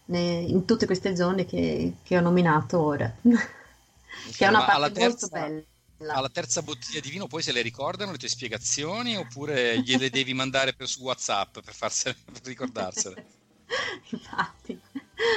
ne, 0.06 0.40
in 0.40 0.64
tutte 0.64 0.86
queste 0.86 1.16
zone 1.16 1.46
che, 1.46 1.94
che 2.02 2.16
ho 2.16 2.20
nominato 2.20 2.80
ora. 2.80 3.12
che 3.22 4.44
è 4.44 4.48
una 4.48 4.64
parte 4.64 4.92
terza, 4.92 5.28
molto 5.28 5.28
bella. 5.28 5.62
Alla 6.08 6.28
terza 6.28 6.62
bottiglia 6.62 7.00
di 7.00 7.10
vino 7.10 7.26
poi 7.26 7.42
se 7.42 7.52
le 7.52 7.62
ricordano 7.62 8.12
le 8.12 8.18
tue 8.18 8.28
spiegazioni 8.28 9.16
oppure 9.16 9.80
gliele 9.80 10.10
devi 10.10 10.34
mandare 10.34 10.74
per, 10.74 10.88
su 10.88 11.02
WhatsApp 11.02 11.60
per, 11.60 11.74
farsene, 11.74 12.16
per 12.32 12.42
ricordarsele? 12.44 13.26
Infatti. 14.10 14.80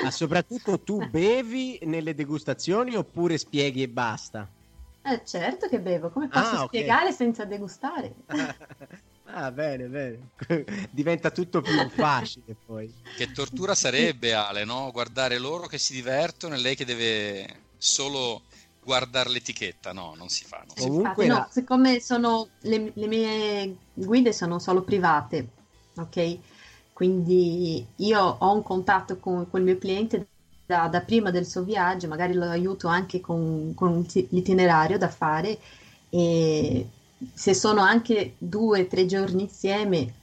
Ma 0.03 0.11
soprattutto 0.11 0.79
tu 0.79 1.07
bevi 1.09 1.79
nelle 1.83 2.13
degustazioni 2.13 2.95
oppure 2.95 3.37
spieghi 3.37 3.83
e 3.83 3.87
basta? 3.87 4.47
Eh, 5.03 5.21
certo 5.25 5.69
che 5.69 5.79
bevo, 5.79 6.09
come 6.09 6.27
posso 6.27 6.45
ah, 6.45 6.63
okay. 6.63 6.67
spiegare 6.67 7.11
senza 7.13 7.45
degustare? 7.45 8.13
ah, 9.25 9.51
bene, 9.51 9.85
bene. 9.85 10.31
Diventa 10.91 11.31
tutto 11.31 11.61
più 11.61 11.89
facile 11.89 12.55
poi. 12.65 12.93
Che 13.15 13.31
tortura 13.31 13.73
sarebbe, 13.73 14.33
Ale, 14.33 14.65
no? 14.65 14.91
Guardare 14.91 15.37
loro 15.37 15.67
che 15.67 15.77
si 15.77 15.93
divertono 15.93 16.55
e 16.55 16.57
lei 16.57 16.75
che 16.75 16.83
deve 16.83 17.61
solo 17.77 18.41
guardare 18.87 19.29
l'etichetta, 19.29 19.91
no, 19.91 20.13
non 20.15 20.29
si 20.29 20.45
fa. 20.45 20.63
Non 20.65 20.77
si 20.77 20.87
Comunque 20.87 21.27
fa. 21.27 21.33
No, 21.33 21.47
siccome 21.51 21.99
sono, 21.99 22.47
le, 22.61 22.93
le, 22.95 23.07
mie 23.07 23.75
guide 23.93 24.31
sono 24.31 24.59
solo 24.59 24.81
private, 24.81 25.49
ok? 25.97 26.37
Quindi 26.93 27.85
io 27.97 28.21
ho 28.21 28.53
un 28.53 28.63
contatto 28.63 29.17
con, 29.17 29.49
con 29.49 29.59
il 29.59 29.65
mio 29.65 29.77
cliente 29.77 30.25
da, 30.65 30.87
da, 30.87 31.01
prima 31.01 31.31
del 31.31 31.45
suo 31.45 31.63
viaggio, 31.63 32.07
magari 32.07 32.33
lo 32.33 32.45
aiuto 32.45 32.87
anche 32.87 33.19
con, 33.19 33.73
con 33.75 34.05
l'itinerario 34.29 34.97
da 34.97 35.09
fare 35.09 35.59
e 36.09 36.87
se 37.33 37.53
sono 37.53 37.81
anche 37.81 38.35
due 38.37 38.81
o 38.83 38.87
tre 38.87 39.05
giorni 39.05 39.43
insieme, 39.43 40.13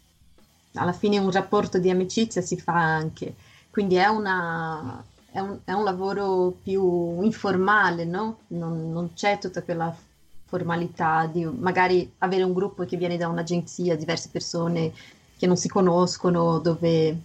alla 0.77 0.95
fine 0.95 1.19
un 1.19 1.31
rapporto 1.31 1.79
di 1.79 1.91
amicizia 1.91 2.41
si 2.41 2.59
fa 2.59 2.73
anche. 2.73 3.35
Quindi 3.71 3.97
è 3.97 4.07
una, 4.07 5.05
è 5.35 5.41
un, 5.41 5.59
è 5.65 5.73
un 5.73 5.83
lavoro 5.83 6.55
più 6.63 7.21
informale, 7.23 8.05
no? 8.05 8.39
Non, 8.49 8.93
non, 8.93 9.15
c'è 9.15 9.39
tutta 9.39 9.65
quella 9.65 9.93
formalità 10.45 11.27
di 11.27 11.45
magari 11.45 12.09
avere 12.19 12.45
un 12.45 12.53
gruppo 12.53 12.85
che 12.85 12.97
viene 12.97 13.17
da 13.17 13.27
un'agenzia, 13.27 13.97
diverse 13.97 14.29
persone 14.31 14.93
che 15.37 15.49
non 15.49 15.57
si 15.57 15.67
conoscono, 15.69 16.61
dove 16.61 17.23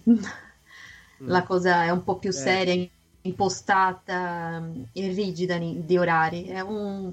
la 1.18 1.44
cosa 1.44 1.84
è 1.84 1.90
un 1.90 2.02
po' 2.02 2.16
più 2.16 2.32
seria, 2.32 2.84
impostata 3.22 4.60
e 4.92 5.08
rigida 5.12 5.56
di 5.58 5.96
orari. 5.96 6.50
Un... 6.66 7.12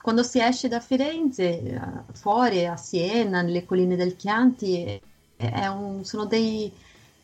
Quando 0.00 0.22
si 0.22 0.38
esce 0.38 0.68
da 0.68 0.78
Firenze, 0.78 1.80
fuori 2.12 2.64
a 2.64 2.76
Siena, 2.76 3.42
nelle 3.42 3.64
colline 3.64 3.96
del 3.96 4.14
Chianti, 4.14 5.02
un... 5.36 6.04
sono 6.04 6.26
dei, 6.26 6.72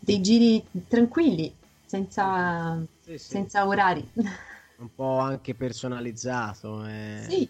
dei 0.01 0.21
giri 0.21 0.65
tranquilli 0.89 1.55
senza, 1.89 2.87
sì, 3.03 3.19
sì. 3.19 3.31
senza 3.31 3.67
orari. 3.67 4.07
Un 4.79 4.95
po' 4.95 5.19
anche 5.19 5.55
personalizzato. 5.55 6.87
Eh. 6.87 7.27
Sì, 7.29 7.49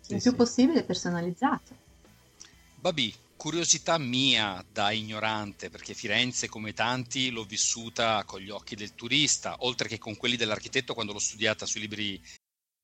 sì, 0.00 0.14
il 0.14 0.22
più 0.22 0.34
possibile 0.34 0.84
personalizzato. 0.84 1.76
Babi, 2.76 3.12
curiosità 3.36 3.98
mia 3.98 4.64
da 4.72 4.90
ignorante, 4.90 5.68
perché 5.68 5.92
Firenze, 5.92 6.48
come 6.48 6.72
tanti, 6.72 7.30
l'ho 7.30 7.44
vissuta 7.44 8.22
con 8.24 8.40
gli 8.40 8.48
occhi 8.48 8.76
del 8.76 8.94
turista, 8.94 9.56
oltre 9.60 9.88
che 9.88 9.98
con 9.98 10.16
quelli 10.16 10.36
dell'architetto 10.36 10.94
quando 10.94 11.12
l'ho 11.12 11.18
studiata 11.18 11.66
sui 11.66 11.80
libri 11.80 12.22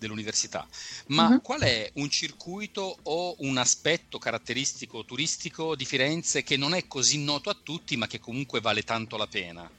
Dell'università, 0.00 0.66
ma 1.08 1.28
uh-huh. 1.28 1.40
qual 1.42 1.60
è 1.60 1.90
un 1.94 2.10
circuito 2.10 3.00
o 3.04 3.36
un 3.40 3.56
aspetto 3.58 4.18
caratteristico 4.18 5.04
turistico 5.04 5.76
di 5.76 5.84
Firenze 5.84 6.42
che 6.42 6.56
non 6.56 6.74
è 6.74 6.86
così 6.88 7.22
noto 7.22 7.50
a 7.50 7.58
tutti, 7.62 7.96
ma 7.96 8.06
che 8.08 8.18
comunque 8.18 8.60
vale 8.60 8.82
tanto 8.82 9.16
la 9.16 9.28
pena? 9.28 9.70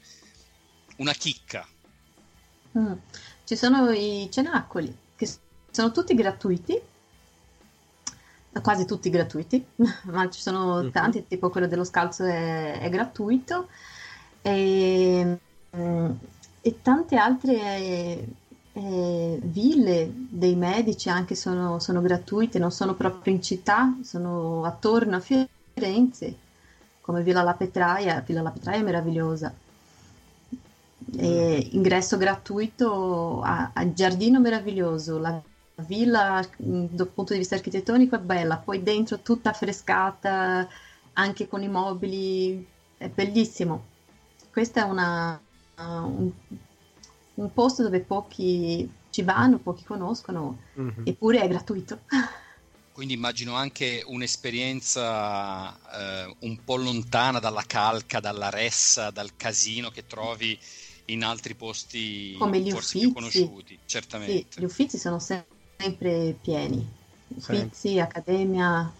Una 0.96 1.12
chicca. 1.14 1.68
Mm. 2.78 2.92
Ci 3.44 3.56
sono 3.56 3.90
i 3.90 4.28
cenacoli, 4.30 4.96
che 5.16 5.28
sono 5.70 5.90
tutti 5.92 6.14
gratuiti, 6.14 6.80
quasi 8.62 8.84
tutti 8.84 9.10
gratuiti, 9.10 9.64
ma 10.04 10.28
ci 10.30 10.40
sono 10.40 10.82
Mhm. 10.82 10.90
tanti, 10.90 11.26
tipo 11.26 11.50
quello 11.50 11.66
dello 11.66 11.84
scalzo 11.84 12.24
è, 12.24 12.78
è 12.80 12.88
gratuito 12.90 13.68
e, 14.42 15.38
mm, 15.76 16.10
e 16.60 16.82
tante 16.82 17.16
altre 17.16 18.26
eh, 18.74 19.38
ville 19.42 20.10
dei 20.14 20.54
medici 20.54 21.08
anche 21.08 21.34
sono, 21.34 21.78
sono 21.78 22.00
gratuite, 22.00 22.58
non 22.58 22.70
sono 22.70 22.94
proprio 22.94 23.34
in 23.34 23.42
città, 23.42 23.94
sono 24.02 24.64
attorno 24.64 25.16
a 25.16 25.20
Firenze, 25.20 26.36
come 27.00 27.22
Villa 27.22 27.42
La 27.42 27.54
Petraia, 27.54 28.20
Villa 28.20 28.42
La 28.42 28.50
Petraia 28.50 28.80
è 28.80 28.82
meravigliosa. 28.82 29.52
E 31.16 31.68
ingresso 31.72 32.16
gratuito 32.16 33.42
a, 33.42 33.72
a 33.74 33.92
giardino 33.92 34.40
meraviglioso, 34.40 35.18
la 35.18 35.42
villa 35.86 36.40
mh, 36.56 36.84
dal 36.90 37.08
punto 37.08 37.32
di 37.32 37.40
vista 37.40 37.56
architettonico 37.56 38.16
è 38.16 38.20
bella, 38.20 38.56
poi 38.56 38.82
dentro 38.82 39.18
tutta 39.18 39.50
affrescata, 39.50 40.66
anche 41.14 41.48
con 41.48 41.62
i 41.62 41.68
mobili, 41.68 42.66
è 42.96 43.08
bellissimo. 43.08 43.90
Questo 44.50 44.78
è 44.78 44.82
una, 44.82 45.38
un, 45.76 46.30
un 47.42 47.52
posto 47.52 47.82
dove 47.82 48.00
pochi 48.00 48.90
ci 49.10 49.22
vanno, 49.22 49.58
pochi 49.58 49.84
conoscono, 49.84 50.58
Mhm. 50.76 51.04
eppure 51.04 51.40
è 51.42 51.48
gratuito. 51.48 52.00
Quindi 52.92 53.14
immagino 53.14 53.54
anche 53.54 54.02
un'esperienza 54.06 56.26
eh, 56.26 56.36
un 56.40 56.62
po' 56.62 56.76
lontana 56.76 57.38
dalla 57.38 57.62
calca, 57.66 58.20
dalla 58.20 58.50
ressa, 58.50 59.10
dal 59.10 59.34
casino 59.34 59.90
che 59.90 60.06
trovi 60.06 60.58
in 61.06 61.24
altri 61.24 61.54
posti 61.54 62.36
Come 62.38 62.60
gli 62.60 62.66
forse 62.66 62.96
più 62.96 63.08
Uffizi. 63.08 63.08
conosciuti, 63.08 63.80
Sì, 63.84 63.86
certamente. 63.86 64.44
gli 64.54 64.64
uffizi 64.64 64.98
sono 64.98 65.18
se- 65.18 65.46
sempre 65.76 66.36
pieni, 66.40 66.86
uffizi, 67.28 67.98
accademia. 67.98 68.92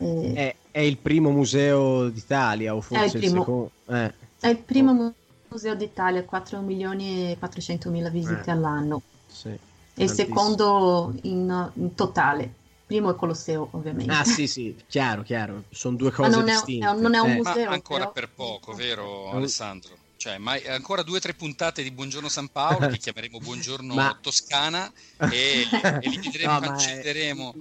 eh, 0.00 0.32
È, 0.32 0.56
è 0.70 0.80
il 0.80 0.98
primo 0.98 1.30
museo 1.30 2.08
d'Italia, 2.10 2.74
o 2.74 2.80
forse 2.80 3.18
il 3.18 3.24
primo. 3.24 3.24
secondo. 3.24 3.72
Eh, 3.88 4.14
È 4.38 4.48
il 4.48 4.64
primo 4.64 4.92
mu- 4.92 5.14
museo 5.50 5.74
d'Italia, 5.74 6.24
4 6.24 6.60
milioni 6.60 7.32
e 7.32 7.36
400 7.38 7.90
mila 7.90 8.08
visite 8.08 8.44
Eh. 8.46 8.52
all'anno. 8.52 9.02
sì, 9.26 9.48
E 9.48 9.58
il 10.04 10.06
tantissimo. 10.06 10.26
secondo 10.28 11.14
in, 11.22 11.70
in 11.74 11.94
totale. 11.94 12.54
Primo 12.86 13.10
è 13.10 13.16
Colosseo, 13.16 13.68
ovviamente. 13.72 14.12
Ah, 14.12 14.24
sì, 14.24 14.46
sì, 14.48 14.76
chiaro, 14.88 15.22
chiaro. 15.22 15.64
Sono 15.70 15.96
due 15.96 16.10
Ma 16.10 16.16
cose 16.16 16.30
non 16.30 16.48
è, 16.48 16.52
distinte. 16.52 16.86
è 16.86 16.90
un- 16.90 17.00
non 17.00 17.14
è 17.14 17.18
un 17.20 17.30
Eh, 17.30 17.40
Ma 17.40 17.50
museo. 17.50 17.70
ancora 17.70 17.98
però- 18.00 18.12
per 18.12 18.28
poco, 18.34 18.72
vero 18.74 19.30
Eh. 19.32 19.36
Alessandro? 19.36 19.96
Cioè, 20.16 20.38
ma 20.38 20.56
ancora 20.68 21.02
due 21.02 21.16
o 21.18 21.20
tre 21.20 21.34
puntate 21.34 21.82
di 21.82 21.90
Buongiorno 21.92 22.28
San 22.28 22.48
Paolo 22.48 22.88
che 22.88 22.98
chiameremo 22.98 23.38
Buongiorno 23.38 23.94
Ma- 23.94 24.18
Toscana 24.20 24.90
e, 25.30 25.64
e 26.02 26.08
li 26.08 26.18
vedremo, 26.18 26.52
No, 26.52 26.60
ma 26.60 26.76
è-. 26.76 27.52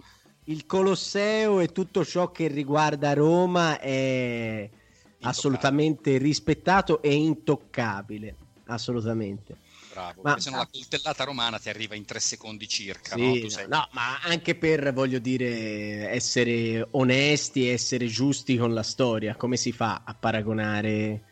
Il 0.46 0.66
Colosseo 0.66 1.60
e 1.60 1.72
tutto 1.72 2.04
ciò 2.04 2.32
che 2.32 2.48
riguarda 2.48 3.14
Roma 3.14 3.80
è 3.80 4.68
assolutamente 5.22 6.18
rispettato 6.18 7.02
e 7.02 7.14
intoccabile. 7.14 8.36
Assolutamente. 8.66 9.58
Bravo, 9.90 10.22
Ma- 10.24 10.40
se 10.40 10.52
no 10.52 10.58
la 10.58 10.68
coltellata 10.68 11.24
romana 11.24 11.58
ti 11.58 11.70
arriva 11.70 11.96
in 11.96 12.06
tre 12.06 12.20
secondi 12.20 12.68
circa, 12.68 13.16
Sì, 13.16 13.42
no? 13.42 13.50
Sei- 13.50 13.68
no, 13.68 13.88
ma 13.92 14.20
anche 14.22 14.56
per, 14.56 14.94
voglio 14.94 15.18
dire, 15.20 16.10
essere 16.12 16.88
onesti 16.92 17.68
e 17.68 17.72
essere 17.74 18.06
giusti 18.06 18.56
con 18.56 18.74
la 18.74 18.84
storia. 18.84 19.36
Come 19.36 19.58
si 19.58 19.72
fa 19.72 20.04
a 20.06 20.14
paragonare 20.14 21.24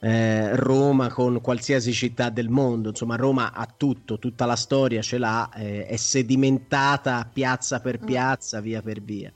eh, 0.00 0.56
Roma 0.56 1.10
con 1.10 1.40
qualsiasi 1.42 1.92
città 1.92 2.30
del 2.30 2.48
mondo? 2.48 2.88
Insomma, 2.88 3.16
Roma 3.16 3.52
ha 3.52 3.66
tutto, 3.66 4.18
tutta 4.18 4.46
la 4.46 4.56
storia 4.56 5.02
ce 5.02 5.18
l'ha, 5.18 5.50
eh, 5.54 5.86
è 5.86 5.96
sedimentata 5.96 7.28
piazza 7.32 7.80
per 7.80 8.02
Mm. 8.02 8.04
piazza, 8.04 8.60
via 8.60 8.80
per 8.80 9.02
via. 9.02 9.32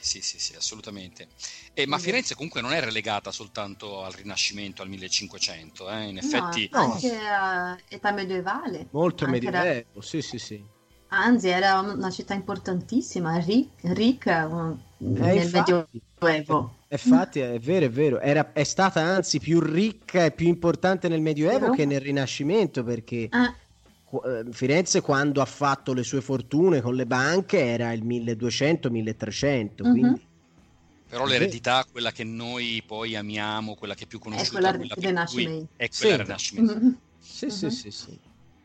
Sì, 0.00 0.20
sì, 0.22 0.38
sì, 0.38 0.54
assolutamente. 0.54 1.28
Eh, 1.76 1.86
ma 1.86 1.98
Sì. 1.98 2.04
Firenze 2.04 2.34
comunque 2.36 2.60
non 2.60 2.72
è 2.72 2.80
relegata 2.80 3.32
soltanto 3.32 4.04
al 4.04 4.12
Rinascimento, 4.12 4.80
al 4.82 4.88
1500, 4.88 5.90
eh? 5.90 6.04
in 6.04 6.18
effetti... 6.18 6.68
No. 6.72 6.78
anche 6.92 7.16
a 7.18 7.76
età 7.88 8.12
medievale. 8.12 8.86
Molto 8.92 9.24
Anche 9.24 9.46
era- 9.46 9.58
medioevo, 9.62 10.00
sì, 10.00 10.22
sì, 10.22 10.38
sì. 10.38 10.64
Anzi, 11.08 11.48
era 11.48 11.78
una 11.80 12.10
città 12.10 12.34
importantissima, 12.34 13.36
ric- 13.38 13.70
ricca 13.82 14.44
Eh, 14.46 14.76
nel 14.98 15.42
infatti. 15.42 15.72
Medioevo. 16.20 16.76
Infatti 16.88 17.40
è 17.40 17.58
vero, 17.58 17.86
è 17.86 17.90
vero, 17.90 18.20
Era- 18.20 18.52
è 18.52 18.62
stata 18.64 19.00
anzi 19.00 19.40
più 19.40 19.58
ricca 19.60 20.24
e 20.26 20.30
più 20.30 20.46
importante 20.46 21.08
nel 21.08 21.20
Medioevo 21.20 21.70
che 21.70 21.84
nel 21.86 22.00
Rinascimento 22.00 22.84
perché 22.84 23.26
Ah, 23.30 23.52
eh, 24.24 24.44
Firenze 24.52 25.00
quando 25.00 25.40
ha 25.40 25.44
fatto 25.44 25.92
le 25.92 26.04
sue 26.04 26.20
fortune 26.20 26.80
con 26.80 26.94
le 26.94 27.04
banche 27.06 27.58
era 27.64 27.92
il 27.92 28.04
1200-1300, 28.04 29.84
Mhm. 29.84 29.90
quindi 29.90 30.26
Però 31.14 31.26
l'eredità, 31.26 31.86
quella 31.88 32.10
che 32.10 32.24
noi 32.24 32.82
poi 32.84 33.14
amiamo, 33.14 33.76
quella 33.76 33.94
che 33.94 34.02
è 34.02 34.06
più 34.08 34.18
conosciuta, 34.18 34.50
quella 34.50 34.70
quella 34.70 34.78
del 34.84 34.88
per 34.88 34.96
cui- 34.98 35.06
Rinascimento. 35.06 35.72
è 35.76 35.88
quella 35.88 35.94
Sì. 35.94 36.06
del 36.16 36.18
Rinascimento. 36.26 36.74
mhm. 36.74 36.98
sì, 37.20 37.50
sì, 37.50 37.64
Mhm. 37.66 37.70
sì, 37.70 37.90
sì. 37.92 38.18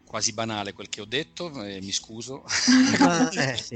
Quasi 0.04 0.34
banale 0.34 0.74
quel 0.74 0.90
che 0.90 1.02
ho 1.02 1.06
detto, 1.06 1.64
eh, 1.64 1.80
mi 1.82 1.92
scuso. 1.92 2.44
Ma, 3.00 3.30
eh, 3.30 3.56
sì. 3.56 3.76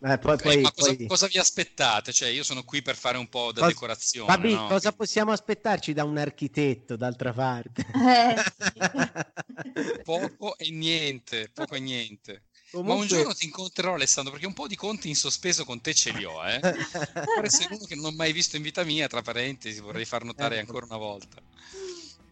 Eh, 0.00 0.16
poi, 0.18 0.34
Eh, 0.34 0.36
poi, 0.36 0.60
ma 0.60 0.70
cosa, 0.70 0.94
poi- 0.94 1.06
cosa 1.08 1.26
vi 1.26 1.38
aspettate? 1.38 2.12
Cioè, 2.12 2.28
io 2.28 2.44
sono 2.44 2.62
qui 2.62 2.82
per 2.82 2.94
fare 2.94 3.18
un 3.18 3.28
po' 3.28 3.50
da 3.50 3.62
Cosa- 3.62 3.72
decorazione. 3.72 4.28
Vabbè, 4.28 4.52
no? 4.52 4.66
cosa 4.68 4.92
possiamo 4.92 5.32
aspettarci 5.32 5.92
da 5.92 6.04
un 6.04 6.18
architetto 6.18 6.94
d'altra 6.94 7.32
parte? 7.32 7.84
Eh, 7.92 8.36
Poco 10.04 10.56
e 10.56 10.70
niente, 10.70 11.50
poco 11.52 11.74
e 11.74 11.80
niente. 11.80 12.42
Ma 12.70 12.80
un 12.80 12.84
Comunque- 12.86 13.06
giorno 13.16 13.32
ti 13.34 13.46
incontrerò, 13.46 13.94
Alessandro, 13.94 14.32
perché 14.32 14.46
un 14.46 14.52
po' 14.52 14.66
di 14.66 14.76
conti 14.76 15.08
in 15.08 15.16
sospeso 15.16 15.64
con 15.64 15.80
te 15.80 15.94
ce 15.94 16.12
li 16.12 16.24
ho, 16.24 16.44
eh. 16.44 16.60
Pure 16.60 17.48
sei 17.48 17.66
uno 17.70 17.84
che 17.86 17.94
non 17.94 18.04
ho 18.06 18.10
mai 18.12 18.32
visto 18.32 18.56
in 18.56 18.62
vita 18.62 18.84
mia, 18.84 19.06
tra 19.08 19.22
parentesi, 19.22 19.80
vorrei 19.80 20.04
far 20.04 20.24
notare 20.24 20.56
Eh. 20.56 20.58
ancora 20.60 20.84
una 20.84 20.98
volta. 20.98 21.40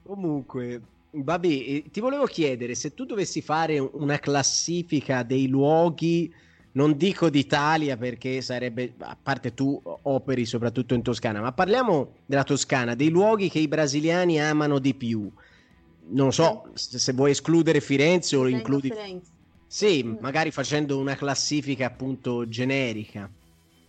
Comunque, 0.03 0.81
eh, 1.11 1.85
ti 1.91 2.01
volevo 2.01 2.27
chiedere 2.27 2.75
se 2.75 2.93
tu 2.93 3.07
dovessi 3.07 3.41
fare 3.41 3.79
una 3.79 4.19
classifica 4.19 5.23
dei 5.23 5.49
luoghi, 5.49 6.31
non 6.73 6.99
dico 6.99 7.31
d'Italia 7.31 7.97
perché 7.97 8.43
sarebbe, 8.43 8.93
a 8.99 9.17
parte 9.21 9.55
tu 9.55 9.81
operi 10.03 10.45
soprattutto 10.45 10.93
in 10.93 11.01
Toscana, 11.03 11.41
ma 11.41 11.53
parliamo 11.53 12.17
della 12.27 12.45
Toscana, 12.45 12.95
dei 12.95 13.09
luoghi 13.09 13.49
che 13.49 13.59
i 13.61 13.69
brasiliani 13.69 14.39
amano 14.39 14.79
di 14.79 14.93
più. 14.93 15.31
Non 16.09 16.31
so 16.35 16.69
se 16.75 16.99
se 16.99 17.13
vuoi 17.15 17.31
escludere 17.31 17.81
Firenze 17.81 18.37
o 18.37 18.47
includi... 18.47 18.91
Firenze. 18.91 19.31
Sì, 19.67 20.03
magari 20.21 20.51
facendo 20.51 20.99
una 20.99 21.17
classifica 21.17 21.87
appunto 21.87 22.49
generica. 22.49 23.29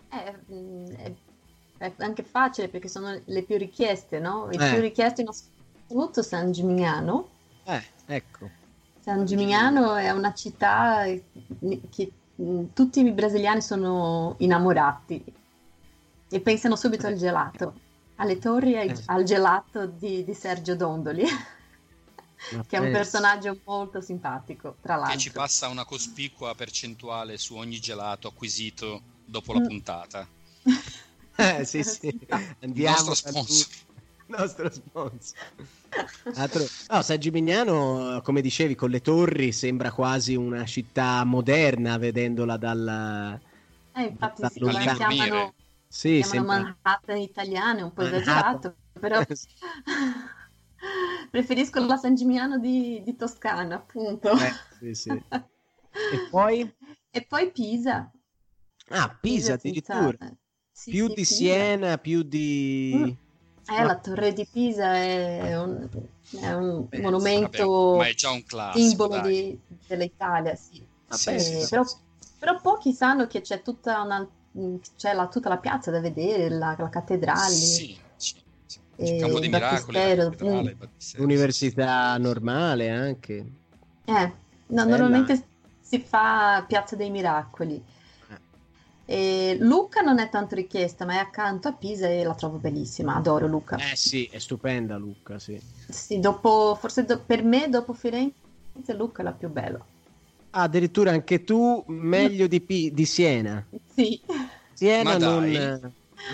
Eh, 0.10 0.54
mm, 0.54 0.86
è, 1.78 1.94
anche 1.98 2.24
facile 2.24 2.68
perché 2.68 2.88
sono 2.88 3.20
le 3.24 3.44
più 3.44 3.58
richieste, 3.58 4.20
no? 4.20 4.50
Il 4.52 4.62
Eh. 4.62 4.72
più 4.72 4.82
richiesto 4.82 5.22
in 5.22 5.28
assoluto 5.28 6.22
San 6.22 6.52
Gimignano. 6.52 7.30
Eh, 7.63 7.84
ecco. 8.08 8.50
San 9.00 9.26
Gimignano 9.26 9.96
è 9.96 10.10
una 10.12 10.34
città 10.34 11.04
che 11.90 12.12
mm, 12.42 12.66
tutti 12.74 13.00
i 13.00 13.12
brasiliani 13.12 13.62
sono 13.62 14.36
innamorati 14.40 15.24
e 16.30 16.42
pensano 16.42 16.76
subito 16.76 17.08
al 17.08 17.16
gelato, 17.16 17.74
alle 18.16 18.38
torri 18.38 18.74
e 18.74 18.78
ai- 18.80 18.90
Eh. 18.90 19.04
al 19.06 19.24
gelato 19.24 19.86
di, 19.86 20.24
di 20.26 20.34
Sergio 20.34 20.76
Dondoli, 20.76 21.24
che 22.67 22.78
è 22.78 22.80
un 22.80 22.89
personaggio 22.89 23.60
molto 23.65 24.02
simpatico, 24.02 24.78
tra 24.82 24.97
Che 25.02 25.17
ci 25.17 25.32
l'altro. 25.32 25.32
passa 25.32 25.67
una 25.69 25.86
cospicua 25.86 26.54
percentuale 26.56 27.38
su 27.38 27.56
ogni 27.56 27.80
gelato 27.80 28.28
acquisito 28.28 29.02
dopo 29.23 29.54
la 29.54 29.62
Mm. 29.62 29.65
puntata. 29.65 30.28
Eh, 31.39 31.65
sì, 31.65 31.84
sì. 31.84 32.08
Il 32.08 32.56
Andiamo 32.62 32.95
nostro 33.06 33.12
da 33.12 33.15
sponsor. 33.15 33.67
tutti. 33.67 33.86
nostro 34.28 34.71
sponsor. 34.71 35.38
Altro... 36.34 36.71
No, 36.88 37.02
San 37.02 37.19
Gimignano, 37.19 38.21
come 38.23 38.41
dicevi, 38.41 38.76
con 38.76 38.89
le 38.89 39.02
torri 39.02 39.52
sembra 39.52 39.91
quasi 39.91 40.36
una 40.36 40.65
città 40.65 41.23
moderna 41.23 41.97
vedendola 41.97 42.58
dalla... 42.58 43.39
Eh, 43.93 44.04
infatti 44.04 44.41
da 44.41 44.50
sì, 44.50 44.60
la 44.60 44.93
chiamano, 44.93 45.54
Sì, 45.88 46.21
chiamano 46.21 46.23
sembra... 46.23 46.58
Manhattan 46.60 47.17
italiana, 47.17 47.80
è 47.80 47.84
un 47.84 47.93
po' 47.93 48.02
esagerato, 48.02 48.76
però 49.00 49.23
preferisco 51.30 51.84
la 51.86 51.98
San 51.98 52.16
Gimignano 52.16 52.58
di, 52.60 53.02
di 53.04 53.16
Toscana, 53.16 53.76
appunto. 53.76 54.32
Eh, 54.34 54.52
sì, 54.80 54.94
sì. 54.94 55.10
E 55.10 56.20
poi? 56.30 56.72
E 57.10 57.26
poi 57.26 57.52
Pisa. 57.52 58.12
Ah, 58.90 59.18
Pisa 59.20 59.58
senza- 59.58 59.98
addirittura. 59.98 60.32
Sì, 60.72 60.92
più 60.92 61.04
sì, 61.08 61.10
di 61.10 61.13
Pisa. 61.16 61.36
Siena, 61.36 61.98
più 61.98 62.22
di... 62.22 62.94
Mm. 62.96 63.10
Eh, 63.70 63.84
la 63.84 63.98
torre 63.98 64.34
di 64.34 64.46
Pisa 64.46 64.94
è 64.96 65.58
un, 65.58 65.90
è 66.40 66.54
un 66.54 66.86
Beh, 66.88 67.02
monumento 67.02 67.66
Vabbè, 67.66 67.98
ma 67.98 68.08
è 68.08 68.13
già 68.13 68.30
un 68.30 68.44
classico, 68.46 68.88
simbolo 68.88 69.22
di- 69.28 69.60
dell'Italia, 69.88 70.56
sì. 70.56 70.86
Sì, 71.10 71.30
Eh, 71.32 71.40
sì, 71.40 71.62
sì, 71.63 71.70
però, 71.70 71.84
sì. 71.84 71.96
però 72.38 72.62
pochi 72.62 72.94
sanno 72.94 73.26
che 73.28 73.42
c'è 73.42 73.62
tutta 73.62 74.02
una, 74.02 74.30
c'è 74.96 75.13
la, 75.13 75.28
tutta 75.28 75.50
la 75.50 75.58
piazza 75.58 75.90
da 75.90 76.00
vedere, 76.00 76.50
la, 76.50 76.76
la 76.78 76.90
cattedrale. 76.90 77.54
Sì, 77.56 77.98
E 79.00 79.16
Il 79.16 79.22
Campo 79.22 79.40
dei 79.40 79.50
Miracoli, 79.50 79.94
cattedrale, 79.94 80.78
mm. 80.82 81.22
Università 81.22 82.18
normale 82.18 82.90
anche. 82.90 83.46
Eh, 84.06 84.32
no, 84.68 84.84
normalmente 84.86 85.44
si 85.80 86.00
fa 86.00 86.66
Piazza 86.68 86.96
dei 86.96 87.12
Miracoli. 87.12 87.82
E 89.10 89.56
Lucca 89.62 90.02
non 90.02 90.20
è 90.20 90.30
tanto 90.30 90.56
richiesta, 90.56 91.06
ma 91.06 91.14
è 91.14 91.18
accanto 91.18 91.70
a 91.70 91.74
Pisa 91.74 92.10
e 92.10 92.26
la 92.26 92.34
trovo 92.34 92.58
bellissima. 92.58 93.16
Adoro 93.16 93.48
Lucca. 93.48 93.78
Eh 93.78 93.96
sì, 93.96 94.26
è 94.26 94.38
stupenda 94.38 94.98
Lucca, 94.98 95.40
sì. 95.40 95.58
Sì, 95.88 96.20
dopo, 96.20 96.76
forse 96.76 97.06
do- 97.06 97.22
per 97.26 97.42
me, 97.42 97.70
dopo 97.70 97.94
Firenze, 97.94 98.34
Lucca 98.96 99.22
è 99.22 99.24
la 99.24 99.32
più 99.32 99.50
bella. 99.50 99.86
Ah, 100.50 100.64
addirittura 100.64 101.12
anche 101.12 101.46
tu 101.46 101.86
meglio 101.88 102.48
di, 102.48 102.60
Pi- 102.60 102.92
di 102.92 103.06
Siena. 103.06 103.66
Sì. 103.94 104.20
Siena 104.74 105.12
Ma 105.12 105.18
non... 105.18 105.52
dai. 105.52 105.80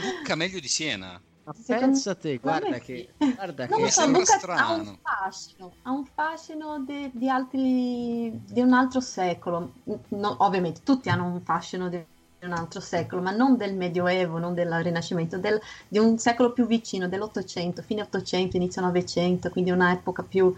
Lucca 0.02 0.36
meglio 0.36 0.60
di 0.60 0.68
Siena. 0.68 1.22
Ma 1.46 1.54
pensa 1.66 2.16
te, 2.16 2.38
guarda 2.38 2.80
sì. 2.80 2.80
che... 2.80 3.14
Guarda 3.34 3.68
Non 3.68 3.80
che... 3.80 3.90
so, 3.90 4.02
sembra 4.02 4.20
Lucca 4.20 4.34
ha 4.54 4.74
strano. 4.74 4.74
un 4.74 4.98
fascino, 5.02 5.78
ha 5.84 5.92
un 5.92 6.06
fascino 6.06 6.84
di, 6.84 7.12
di 7.14 7.30
altri, 7.30 8.32
di 8.46 8.62
un 8.62 8.74
altro 8.74 9.00
secolo. 9.00 9.74
No, 10.10 10.36
ovviamente 10.40 10.82
tutti 10.84 11.10
hanno 11.10 11.26
un 11.26 11.42
fascino 11.42 11.90
di 11.90 12.04
un 12.42 12.52
altro 12.52 12.82
secolo, 12.82 13.22
ma 13.22 13.32
non 13.32 13.56
del 13.58 13.76
Medioevo, 13.76 14.38
non 14.38 14.54
del 14.54 14.72
Rinascimento, 14.84 15.38
del- 15.38 15.62
di 15.88 15.98
un 15.98 16.18
secolo 16.18 16.52
più 16.52 16.66
vicino, 16.66 17.08
dell'Ottocento, 17.08 17.82
fine 17.82 18.02
Ottocento, 18.02 18.58
inizio 18.58 18.82
Novecento, 18.82 19.50
quindi 19.50 19.72
un'epoca 19.72 20.24
più... 20.24 20.54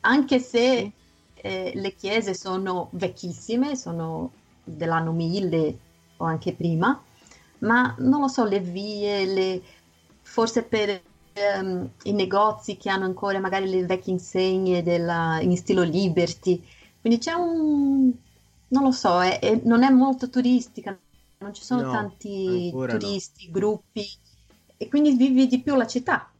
Anche 0.00 0.38
se 0.38 0.92
eh, 1.34 1.72
le 1.74 1.94
chiese 1.94 2.34
sono 2.34 2.88
vecchissime, 2.92 3.76
sono 3.76 4.30
dell'anno 4.64 5.12
1000 5.12 5.78
o 6.18 6.24
anche 6.24 6.54
prima, 6.54 7.00
ma 7.58 7.94
non 7.98 8.20
lo 8.20 8.28
so, 8.28 8.44
le 8.44 8.60
vie, 8.60 9.24
le- 9.26 9.62
forse 10.36 10.64
per 10.64 11.00
ehm, 11.32 11.90
i 12.02 12.12
negozi 12.12 12.76
che 12.76 12.90
hanno 12.90 13.06
ancora 13.06 13.40
magari 13.40 13.70
le 13.70 13.86
vecchie 13.86 14.12
insegne 14.12 14.82
della- 14.82 15.40
in 15.40 15.56
stile 15.56 15.86
Liberty, 15.86 16.62
quindi 17.00 17.18
c'è 17.18 17.32
un, 17.32 18.12
non 18.68 18.82
lo 18.82 18.92
so, 18.92 19.22
è- 19.22 19.38
è- 19.38 19.62
non 19.64 19.82
è 19.82 19.88
molto 19.88 20.28
turistica, 20.28 20.94
non 21.38 21.54
ci 21.54 21.64
sono 21.64 21.84
No, 21.84 21.90
tanti 21.90 22.64
ancora 22.66 22.92
no. 22.92 22.98
turisti, 22.98 23.50
gruppi, 23.50 24.06
e 24.76 24.88
quindi 24.88 25.16
vivi 25.16 25.46
di 25.46 25.62
più 25.62 25.74
la 25.74 25.86
città. 25.86 26.30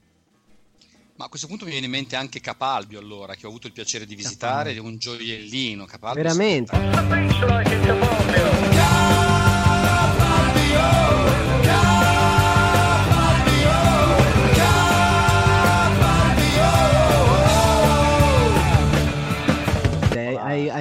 Ma 1.16 1.24
a 1.24 1.28
questo 1.28 1.46
punto 1.46 1.64
mi 1.64 1.70
viene 1.70 1.86
in 1.86 1.92
mente 1.92 2.16
anche 2.16 2.40
Capalbio, 2.40 2.98
allora, 2.98 3.34
che 3.34 3.46
ho 3.46 3.48
avuto 3.48 3.66
il 3.66 3.72
piacere 3.72 4.04
di 4.04 4.14
visitare, 4.14 4.74
è 4.74 4.78
un 4.78 4.98
gioiellino. 4.98 5.86
Capalbio 5.86 6.22
Veramente. 6.22 6.76
spettacolo. 6.76 7.62
Te- 8.30 8.56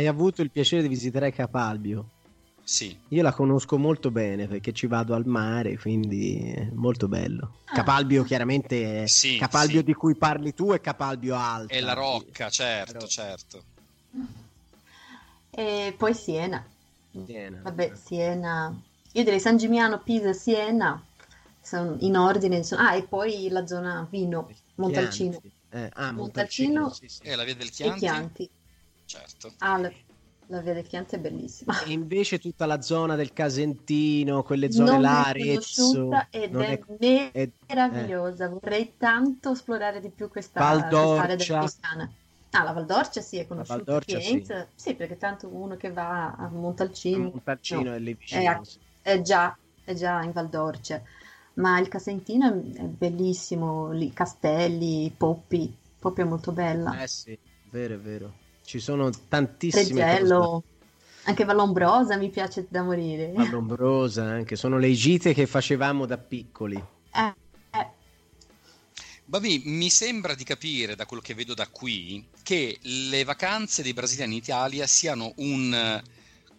Hai, 0.05 0.07
hai 0.07 0.07
avuto 0.07 0.41
il 0.43 0.51
piacere 0.51 0.83
di 0.83 0.87
visitare 0.87 1.31
Capalbio. 1.31 2.09
Sì, 2.63 2.97
Io 3.09 3.21
la 3.21 3.31
conosco 3.31 3.77
molto 3.77 4.09
bene 4.09 4.47
perché 4.47 4.71
ci 4.71 4.87
vado 4.87 5.13
al 5.13 5.25
mare, 5.27 5.77
quindi 5.77 6.39
è 6.51 6.67
molto 6.73 7.07
bello. 7.07 7.57
Ah. 7.65 7.73
Capalbio 7.75 8.23
chiaramente 8.23 9.03
è 9.03 9.07
Sì, 9.07 9.37
Capalbio 9.37 9.79
sì. 9.79 9.83
di 9.83 9.93
cui 9.93 10.15
parli 10.15 10.53
tu 10.53 10.71
è 10.71 10.81
Capalbio 10.81 11.35
Alta. 11.35 11.73
è 11.73 11.79
la 11.79 11.93
rocca, 11.93 12.49
certo, 12.49 12.91
Però- 12.93 13.05
certo. 13.05 13.63
E 15.51 15.93
poi 15.97 16.13
Siena, 16.13 16.65
Siena. 17.25 17.59
vabbè, 17.61 17.93
Siena, 17.95 18.75
io 19.13 19.23
direi 19.23 19.39
San 19.39 19.57
Gimignano, 19.57 19.99
Pisa, 20.01 20.33
Siena, 20.33 21.01
sono 21.61 21.95
in 21.99 22.17
ordine, 22.17 22.63
sono- 22.63 22.81
ah, 22.81 22.95
e 22.95 23.03
poi 23.03 23.47
la 23.49 23.65
zona 23.67 24.05
Vino, 24.09 24.49
Montalcino. 24.75 25.29
Chianti. 25.39 25.51
Eh, 25.69 25.89
ah, 25.93 26.11
Montalcino 26.11 26.81
Montalcino, 26.81 26.93
sì, 26.93 27.07
sì. 27.07 27.21
E 27.23 27.35
la 27.35 27.43
via 27.43 27.55
del 27.55 27.67
e 27.67 27.93
Chianti? 27.95 28.49
Certo. 29.17 29.53
Ah, 29.59 29.77
la, 29.77 29.91
la 30.47 30.61
via 30.61 30.73
del 30.73 30.85
Chianti 30.87 31.15
è 31.15 31.19
bellissima. 31.19 31.83
E 31.83 31.91
invece 31.91 32.39
tutta 32.39 32.65
la 32.65 32.81
zona 32.81 33.15
del 33.15 33.33
Casentino, 33.33 34.43
quelle 34.43 34.71
zone 34.71 34.91
Non 34.91 35.01
là, 35.01 35.25
Arezzo, 35.25 36.09
ed 36.29 36.51
non 36.51 36.61
è, 36.63 36.79
è- 37.31 37.31
è- 37.31 37.49
meravigliosa. 37.67 38.49
Vorrei 38.49 38.95
tanto 38.97 39.51
esplorare 39.51 39.99
di 39.99 40.09
più 40.09 40.29
questa 40.29 40.59
Val 40.59 40.87
quest'area 40.87 41.35
d'Orcia. 41.35 41.35
della 41.35 41.59
Toscana. 41.61 42.13
Ah, 42.51 42.63
la 42.63 42.71
Val 42.71 42.85
d'Orcia 42.85 43.21
sì, 43.21 43.37
è 43.37 43.47
conosciuta. 43.47 43.75
Val 43.75 43.83
d'Orcia, 43.83 44.19
Firenze, 44.19 44.69
sì. 44.75 44.95
perché 44.95 45.17
tanto 45.17 45.47
uno 45.47 45.75
che 45.75 45.91
va 45.91 46.33
a 46.35 46.47
Montalcino 46.49 47.29
Montalcino 47.31 47.89
no, 47.89 47.95
è 47.95 47.99
lì 47.99 48.11
è, 48.11 48.15
vicino. 48.15 48.49
a- 48.49 48.61
è 49.01 49.21
già, 49.21 49.57
è 49.83 49.93
già 49.93 50.21
in 50.23 50.31
Val 50.31 50.49
d'Orcia. 50.49 51.01
Ma 51.55 51.79
il 51.79 51.87
Casentino 51.87 52.47
è 52.49 52.73
è 52.81 52.83
bellissimo, 52.83 53.91
lì, 53.91 54.11
castelli, 54.13 55.11
Poppi. 55.15 55.73
Poppi 55.99 56.21
è 56.21 56.23
molto 56.25 56.51
bella. 56.51 57.01
Eh 57.01 57.07
sì, 57.07 57.37
vero, 57.71 57.95
è 57.95 57.99
vero. 57.99 58.33
Ci 58.65 58.79
sono 58.79 59.11
tantissime 59.29 60.01
Tregello, 60.01 60.63
anche 61.25 61.45
Vallombrosa 61.45 62.17
mi 62.17 62.29
piace 62.29 62.65
da 62.67 62.81
morire. 62.81 63.31
cose. 63.31 63.45
Vallombrosa 63.45 64.23
anche, 64.23 64.55
sono 64.55 64.79
le 64.79 64.91
gite 64.93 65.33
che 65.33 65.45
facevamo 65.45 66.05
da 66.05 66.17
piccoli. 66.17 66.75
Eh, 66.75 67.33
eh, 67.71 67.89
Babi, 69.23 69.61
mi 69.65 69.89
sembra 69.89 70.33
di 70.33 70.43
capire 70.43 70.95
da 70.95 71.05
quello 71.05 71.21
che 71.21 71.35
vedo 71.35 71.53
da 71.53 71.67
qui 71.67 72.27
che 72.41 72.77
le 72.81 73.23
vacanze 73.23 73.83
dei 73.83 73.93
brasiliani 73.93 74.33
in 74.33 74.39
Italia 74.39 74.87
siano 74.87 75.33
un 75.37 75.73
eh, 75.73 76.03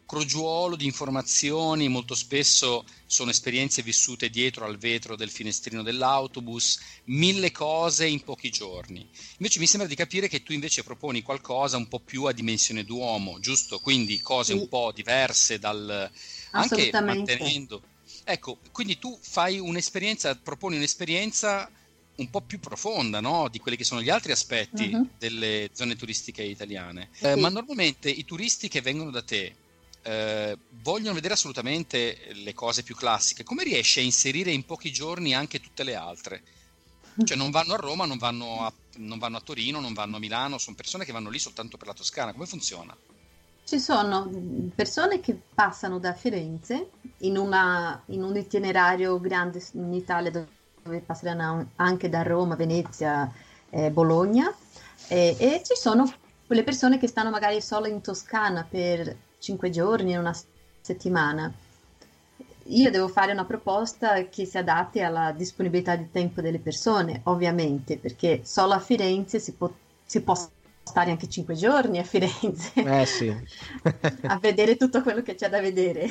crogiuolo 0.06 0.76
di 0.76 0.86
informazioni, 0.86 1.88
molto 1.88 2.14
spesso 2.14 2.84
sono 3.06 3.30
esperienze 3.30 3.82
vissute 3.82 4.30
dietro 4.30 4.64
al 4.64 4.78
vetro 4.78 5.16
del 5.16 5.30
finestrino 5.30 5.82
dell'autobus, 5.82 6.78
mille 7.06 7.50
cose 7.50 8.06
in 8.06 8.22
pochi 8.22 8.50
giorni. 8.50 9.08
Invece 9.38 9.58
mi 9.58 9.66
sembra 9.66 9.88
di 9.88 9.96
capire 9.96 10.28
che 10.28 10.42
tu 10.42 10.52
invece 10.52 10.84
proponi 10.84 11.22
qualcosa 11.22 11.76
un 11.76 11.88
po' 11.88 12.00
più 12.00 12.24
a 12.24 12.32
dimensione 12.32 12.84
d'uomo, 12.84 13.38
giusto? 13.40 13.78
Quindi 13.80 14.20
cose 14.20 14.54
un 14.54 14.66
po' 14.68 14.92
diverse 14.92 15.58
dal 15.58 16.10
anche 16.52 16.94
mantenendo. 16.98 17.84
Ecco, 18.24 18.60
quindi 18.70 18.98
tu 18.98 19.18
fai 19.22 19.58
un'esperienza, 19.58 20.34
proponi 20.36 20.76
un'esperienza 20.76 21.70
un 22.16 22.30
po' 22.30 22.42
più 22.46 22.58
profonda, 22.60 23.20
no? 23.20 23.48
Di 23.48 23.58
quelli 23.58 23.76
che 23.76 23.84
sono 23.84 24.00
gli 24.02 24.08
altri 24.08 24.32
aspetti 24.32 24.88
Mhm. 24.88 25.10
delle 25.18 25.70
zone 25.72 25.96
turistiche 25.96 26.42
italiane. 26.42 27.10
Eh, 27.18 27.32
Sì. 27.34 27.40
ma 27.40 27.48
normalmente 27.48 28.08
i 28.08 28.24
turisti 28.24 28.68
che 28.68 28.80
vengono 28.80 29.10
da 29.10 29.22
te 29.22 29.58
eh, 30.06 30.56
vogliono 30.82 31.14
vedere 31.14 31.34
assolutamente 31.34 32.30
le 32.32 32.54
cose 32.54 32.84
più 32.84 32.94
classiche. 32.94 33.42
Come 33.42 33.64
riesci 33.64 33.98
a 33.98 34.02
inserire 34.02 34.52
in 34.52 34.64
pochi 34.64 34.92
giorni 34.92 35.34
anche 35.34 35.60
tutte 35.60 35.82
le 35.82 35.96
altre? 35.96 36.42
Cioè 37.24 37.36
non 37.36 37.50
vanno 37.50 37.72
a 37.72 37.76
Roma, 37.76 38.04
non 38.04 38.18
vanno 38.18 38.64
a, 38.64 38.72
non 38.98 39.18
vanno 39.18 39.38
a 39.38 39.40
Torino, 39.40 39.80
non 39.80 39.94
vanno 39.94 40.16
a 40.16 40.18
Milano, 40.20 40.58
sono 40.58 40.76
persone 40.76 41.04
che 41.04 41.12
vanno 41.12 41.30
lì 41.30 41.38
soltanto 41.38 41.76
per 41.76 41.88
la 41.88 41.94
Toscana. 41.94 42.32
Come 42.32 42.46
funziona? 42.46 42.96
Ci 43.64 43.80
sono 43.80 44.30
persone 44.76 45.18
che 45.18 45.36
passano 45.54 45.98
da 45.98 46.12
Firenze 46.12 46.90
in, 47.20 47.36
una- 47.36 48.00
in 48.06 48.22
un 48.22 48.36
itinerario 48.36 49.18
grande 49.18 49.60
in 49.72 49.92
Italia 49.92 50.30
dove 50.30 51.00
passeranno 51.00 51.70
anche 51.76 52.08
da 52.08 52.22
Roma, 52.22 52.54
Venezia, 52.54 53.32
eh, 53.70 53.90
Bologna 53.90 54.54
e, 55.08 55.36
e 55.36 55.62
ci 55.64 55.74
sono 55.74 56.12
quelle 56.46 56.62
persone 56.62 56.98
che 56.98 57.08
stanno 57.08 57.30
magari 57.30 57.60
solo 57.60 57.86
in 57.86 58.00
Toscana 58.02 58.62
per 58.62 59.24
cinque 59.46 59.70
giorni, 59.70 60.16
una 60.16 60.36
settimana. 60.80 61.52
Io 62.68 62.90
devo 62.90 63.06
fare 63.06 63.30
una 63.30 63.44
proposta 63.44 64.26
che 64.28 64.44
si 64.44 64.58
adatti 64.58 65.00
alla 65.00 65.30
disponibilità 65.30 65.94
di 65.94 66.10
tempo 66.10 66.40
delle 66.40 66.58
persone, 66.58 67.20
ovviamente, 67.24 67.96
perché 67.96 68.40
solo 68.42 68.72
a 68.72 68.80
Firenze 68.80 69.38
si 69.38 69.52
può, 69.52 69.70
si 70.04 70.20
può 70.22 70.34
stare 70.34 71.12
anche 71.12 71.28
cinque 71.28 71.54
giorni 71.54 71.98
a 71.98 72.02
Firenze 72.02 72.72
Eh 72.74 73.06
sì. 73.06 73.28
a 74.26 74.38
vedere 74.38 74.76
tutto 74.76 75.02
quello 75.02 75.22
che 75.22 75.36
c'è 75.36 75.48
da 75.48 75.60
vedere. 75.60 76.08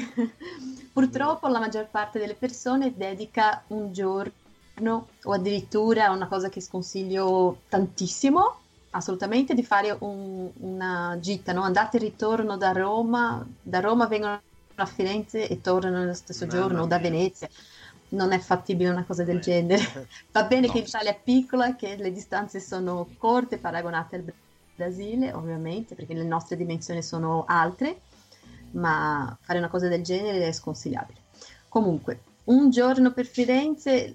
Purtroppo 0.93 1.49
la 1.49 1.59
maggior 1.59 1.89
parte 1.89 2.19
delle 2.19 2.35
persone 2.35 2.93
dedica 2.95 3.63
un 3.67 3.91
giorno 3.91 5.07
o 5.23 5.33
addirittura 5.33 6.11
una 6.11 6.27
cosa 6.27 6.47
che 6.47 6.61
sconsiglio 6.61 7.63
tantissimo, 7.67 8.59
assolutamente, 8.95 9.53
di 9.53 9.63
fare 9.63 9.95
un- 9.99 10.49
una 10.59 11.17
gita, 11.19 11.51
no? 11.53 11.61
andata 11.63 11.97
e 11.97 11.99
ritorno 11.99 12.57
da 12.57 12.71
Roma, 12.71 13.45
da 13.61 13.79
Roma 13.79 14.07
vengono 14.07 14.41
a 14.75 14.85
Firenze 14.85 15.47
e 15.47 15.61
tornano 15.61 15.99
nello 15.99 16.13
stesso 16.13 16.45
Mamma 16.45 16.59
giorno 16.59 16.81
o 16.83 16.85
da. 16.87 16.99
Venezia. 16.99 17.49
Non 18.09 18.31
è 18.31 18.39
fattibile 18.39 18.89
una 18.89 19.03
cosa 19.03 19.23
del 19.23 19.37
Eh. 19.37 19.41
genere. 19.41 19.83
Va 20.31 20.43
bene 20.43 20.67
No. 20.67 20.73
che 20.73 20.79
l'Italia 20.79 21.11
è 21.11 21.19
piccola, 21.21 21.75
che 21.75 21.95
le 21.97 22.11
distanze 22.11 22.59
sono 22.59 23.07
corte 23.17 23.57
paragonate 23.57 24.15
al 24.17 24.33
Brasile, 24.75 25.31
ovviamente, 25.33 25.95
perché 25.95 26.13
le 26.13 26.23
nostre 26.23 26.57
dimensioni 26.57 27.01
sono 27.01 27.45
altre, 27.47 28.01
ma 28.71 29.35
fare 29.41 29.59
una 29.59 29.69
cosa 29.69 29.87
del 29.87 30.03
genere 30.03 30.47
è 30.47 30.51
sconsigliabile. 30.51 31.19
Comunque, 31.69 32.19
un 32.45 32.69
giorno 32.69 33.11
per 33.11 33.25
Firenze 33.25 34.13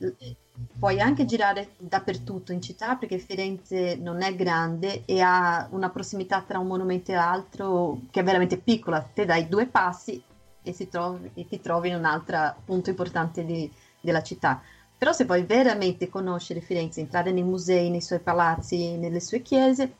puoi 0.78 1.00
anche 1.00 1.24
girare 1.24 1.70
dappertutto 1.78 2.52
in 2.52 2.60
città 2.62 2.96
perché 2.96 3.18
Firenze 3.18 3.96
non 3.96 4.22
è 4.22 4.34
grande 4.34 5.04
e 5.04 5.20
ha 5.20 5.68
una 5.70 5.90
prossimità 5.90 6.42
tra 6.42 6.58
un 6.58 6.66
monumento 6.66 7.10
e 7.10 7.14
l'altro 7.14 8.00
che 8.10 8.20
è 8.20 8.24
veramente 8.24 8.56
piccola. 8.58 9.00
Te 9.02 9.24
dai 9.24 9.48
due 9.48 9.66
passi 9.66 10.22
e, 10.62 10.88
trovi- 10.88 11.30
e 11.34 11.46
ti 11.46 11.60
trovi 11.60 11.88
in 11.88 11.96
un 11.96 12.04
altro 12.04 12.54
punto 12.64 12.90
importante 12.90 13.44
di- 13.44 13.70
della 14.00 14.22
città. 14.22 14.62
Però 14.96 15.12
se 15.12 15.24
vuoi 15.24 15.44
veramente 15.44 16.08
conoscere 16.08 16.60
Firenze, 16.60 17.00
entrare 17.00 17.32
nei 17.32 17.42
musei, 17.42 17.88
nei 17.88 18.02
suoi 18.02 18.20
palazzi, 18.20 18.96
nelle 18.96 19.20
sue 19.20 19.40
chiese, 19.40 19.94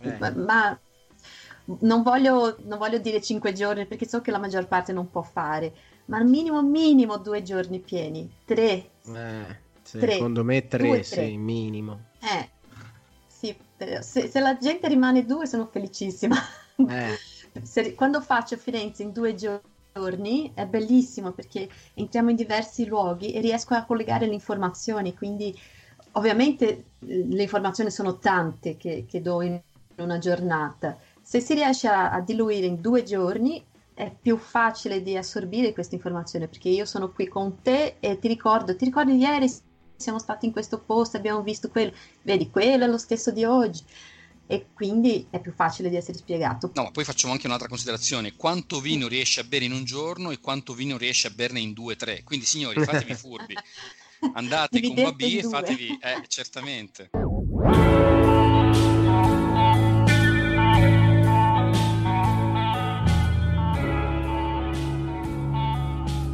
Eh. 0.00 0.16
ma, 0.18 0.30
ma 0.30 0.78
non 1.80 2.02
voglio, 2.02 2.56
non 2.64 2.78
voglio 2.78 2.98
dire 2.98 3.20
cinque 3.20 3.52
giorni 3.52 3.86
perché 3.86 4.06
so 4.06 4.20
che 4.20 4.30
la 4.30 4.38
maggior 4.38 4.66
parte 4.66 4.92
non 4.92 5.10
può 5.10 5.22
fare, 5.22 5.72
ma 6.06 6.22
minimo 6.22 6.62
minimo 6.62 7.16
due 7.18 7.42
giorni 7.42 7.78
pieni, 7.78 8.30
tre. 8.44 8.90
Eh, 9.06 9.66
sì, 9.88 9.98
Tre. 9.98 10.12
secondo 10.12 10.44
me 10.44 10.68
tre, 10.68 10.86
Due, 10.88 11.02
sì, 11.02 11.14
tre. 11.14 11.36
minimo. 11.36 12.00
Eh, 12.20 12.50
sì, 13.26 13.56
se, 14.00 14.28
se 14.28 14.40
la 14.40 14.56
gente 14.58 14.88
rimane 14.88 15.24
due 15.24 15.46
sono 15.46 15.66
felicissima. 15.66 16.36
Eh, 16.88 17.18
Se- 17.62 17.94
quando 17.94 18.20
faccio 18.20 18.56
Firenze 18.56 19.02
in 19.02 19.12
due 19.12 19.34
giorni 19.34 20.52
è 20.54 20.66
bellissimo 20.66 21.32
perché 21.32 21.68
entriamo 21.94 22.30
in 22.30 22.36
diversi 22.36 22.86
luoghi 22.86 23.32
e 23.32 23.40
riesco 23.40 23.74
a 23.74 23.84
collegare 23.84 24.26
le 24.26 24.34
informazioni, 24.34 25.14
quindi 25.14 25.56
ovviamente 26.12 26.92
le 27.00 27.42
informazioni 27.42 27.90
sono 27.90 28.18
tante 28.18 28.76
che, 28.76 29.06
che 29.08 29.20
do 29.20 29.42
in 29.42 29.60
una 29.96 30.18
giornata. 30.18 30.98
Se 31.20 31.40
si 31.40 31.54
riesce 31.54 31.88
a, 31.88 32.10
a 32.10 32.20
diluire 32.20 32.66
in 32.66 32.80
due 32.80 33.02
giorni 33.02 33.64
è 33.92 34.14
più 34.14 34.36
facile 34.36 35.02
di 35.02 35.16
assorbire 35.16 35.72
questa 35.72 35.94
informazione 35.96 36.46
perché 36.46 36.68
io 36.68 36.84
sono 36.84 37.10
qui 37.10 37.26
con 37.26 37.60
te 37.62 37.96
e 38.00 38.18
ti 38.18 38.28
ricordo, 38.28 38.76
ti 38.76 38.84
ricordi 38.84 39.16
ieri 39.16 39.48
siamo 39.98 40.18
stati 40.20 40.46
in 40.46 40.52
questo 40.52 40.78
posto, 40.78 41.16
abbiamo 41.16 41.42
visto 41.42 41.68
quello, 41.68 41.92
vedi, 42.22 42.50
quello 42.50 42.84
è 42.84 42.88
lo 42.88 42.98
stesso 42.98 43.32
di 43.32 43.44
oggi 43.44 43.82
e 44.46 44.66
quindi 44.72 45.26
è 45.28 45.40
più 45.40 45.52
facile 45.52 45.90
di 45.90 45.96
essere 45.96 46.16
spiegato. 46.16 46.70
No, 46.74 46.84
ma 46.84 46.90
poi 46.90 47.04
facciamo 47.04 47.32
anche 47.32 47.46
un'altra 47.46 47.68
considerazione: 47.68 48.34
quanto 48.36 48.80
vino 48.80 49.08
riesce 49.08 49.40
a 49.40 49.44
bere 49.44 49.64
in 49.64 49.72
un 49.72 49.84
giorno 49.84 50.30
e 50.30 50.38
quanto 50.38 50.72
vino 50.72 50.96
riesce 50.96 51.26
a 51.26 51.30
berne 51.30 51.60
in 51.60 51.72
due 51.72 51.94
o 51.94 51.96
tre. 51.96 52.22
Quindi, 52.22 52.46
signori, 52.46 52.82
fatevi 52.82 53.12
furbi. 53.14 53.54
Andate 54.34 54.80
con 54.80 54.94
Dividete 54.94 55.26
in 55.26 55.38
e 55.38 55.42
fatevi, 55.42 55.98
eh, 56.00 56.24
certamente. 56.28 57.10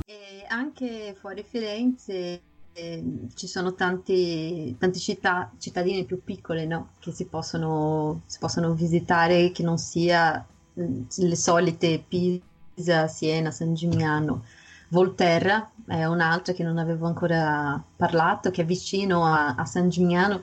E 0.06 0.44
anche 0.48 1.16
fuori 1.18 1.44
Firenze 1.46 2.42
eh, 2.74 3.02
ci 3.34 3.46
sono 3.46 3.74
tanti, 3.74 4.76
tante 4.78 4.98
città, 4.98 5.50
cittadine 5.58 6.04
più 6.04 6.22
piccole, 6.22 6.66
no? 6.66 6.90
Che 6.98 7.12
si 7.12 7.26
possono, 7.26 8.22
si 8.26 8.38
possono 8.38 8.72
visitare, 8.74 9.52
che 9.52 9.62
non 9.62 9.78
sia 9.78 10.44
mm, 10.78 11.02
le 11.16 11.36
solite 11.36 12.04
Pisa, 12.06 13.06
Siena, 13.06 13.52
San 13.52 13.74
Gimignano. 13.74 14.44
Volterra 14.88 15.70
è 15.86 16.04
un'altra 16.04 16.52
che 16.52 16.64
non 16.64 16.78
avevo 16.78 17.06
ancora 17.06 17.82
parlato, 17.96 18.50
che 18.50 18.62
è 18.62 18.64
vicino 18.64 19.24
a, 19.24 19.54
a 19.54 19.64
San 19.64 19.88
Gimignano, 19.88 20.42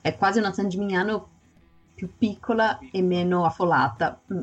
è 0.00 0.16
quasi 0.16 0.38
una 0.38 0.52
San 0.52 0.68
Gimignano 0.68 1.28
più 1.94 2.10
piccola 2.16 2.78
e 2.92 3.02
meno 3.02 3.44
affollata. 3.44 4.20
Mm. 4.32 4.40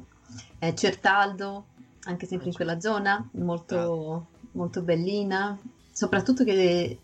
È 0.60 0.74
Certaldo, 0.74 1.66
anche 2.04 2.26
sempre 2.26 2.50
in 2.50 2.54
quella 2.54 2.82
zona, 2.82 3.26
molto, 3.32 4.28
molto 4.52 4.82
bellina, 4.82 5.58
soprattutto 5.92 6.44
che 6.44 7.00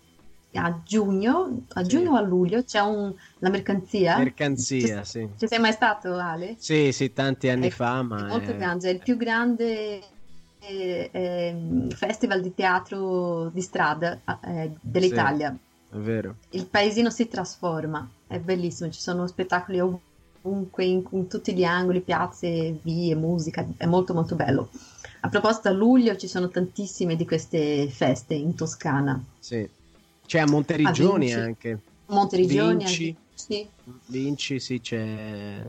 a 0.58 0.82
giugno, 0.84 1.64
a 1.74 1.82
Sì. 1.84 1.88
giugno 1.90 2.12
o 2.12 2.16
a 2.16 2.22
luglio 2.22 2.64
c'è 2.64 2.80
un, 2.80 3.14
la 3.40 3.50
mercanzia. 3.50 4.18
mercanzia, 4.18 5.04
Ci- 5.04 5.10
sì. 5.10 5.30
Ci 5.38 5.48
sei 5.48 5.60
mai 5.60 5.72
stato, 5.74 6.16
Ale? 6.16 6.56
Sì, 6.58 6.92
sì, 6.92 7.14
tanti 7.14 7.50
anni 7.50 7.68
È- 7.68 7.72
fa, 7.72 8.00
È 8.00 8.04
ma 8.04 8.26
molto 8.28 8.52
è- 8.52 8.58
grande, 8.58 8.90
è 8.90 8.94
il 8.94 9.00
più 9.02 9.18
grande 9.18 10.02
eh, 10.68 11.10
ehm, 11.12 11.90
festival 11.92 12.42
di 12.42 12.54
teatro 12.56 13.50
di 13.54 13.62
strada 13.62 14.20
eh, 14.46 14.72
dell'Italia. 14.82 15.56
è 15.92 15.96
vero. 15.98 16.36
Il 16.50 16.66
paesino 16.66 17.10
si 17.10 17.28
trasforma, 17.28 18.10
è 18.28 18.40
bellissimo, 18.40 18.90
ci 18.90 19.00
sono 19.00 19.28
spettacoli 19.28 19.80
ovunque, 19.80 20.84
in, 20.86 21.04
in 21.12 21.28
tutti 21.28 21.54
gli 21.54 21.64
angoli, 21.64 22.02
piazze, 22.02 22.80
vie, 22.82 23.14
musica, 23.16 23.66
è 23.78 23.86
molto 23.86 24.14
molto 24.14 24.36
bello. 24.36 24.70
A 25.22 25.30
proposito, 25.30 25.70
a 25.70 25.72
luglio 25.72 26.16
ci 26.18 26.28
sono 26.28 26.50
tantissime 26.50 27.16
di 27.16 27.26
queste 27.26 27.88
feste 27.90 28.34
in 28.36 28.56
Toscana. 28.56 29.22
Sì. 29.40 29.68
C'è 30.26 30.40
a 30.40 30.48
Monteriggioni 30.48 31.26
Vinci. 31.28 31.40
anche. 31.40 31.80
Monteriggioni, 32.08 32.78
Vinci. 32.78 33.16
sì, 33.34 33.68
Vinci, 34.08 34.60
sì, 34.60 34.80
c'è 34.80 35.64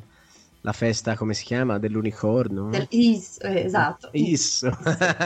la 0.60 0.72
festa, 0.72 1.14
come 1.16 1.32
si 1.34 1.44
chiama? 1.44 1.78
Dell'unicorno. 1.78 2.68
del 2.70 2.86
Is, 2.90 3.38
eh, 3.40 3.64
esatto. 3.64 4.08
Isso. 4.12 4.70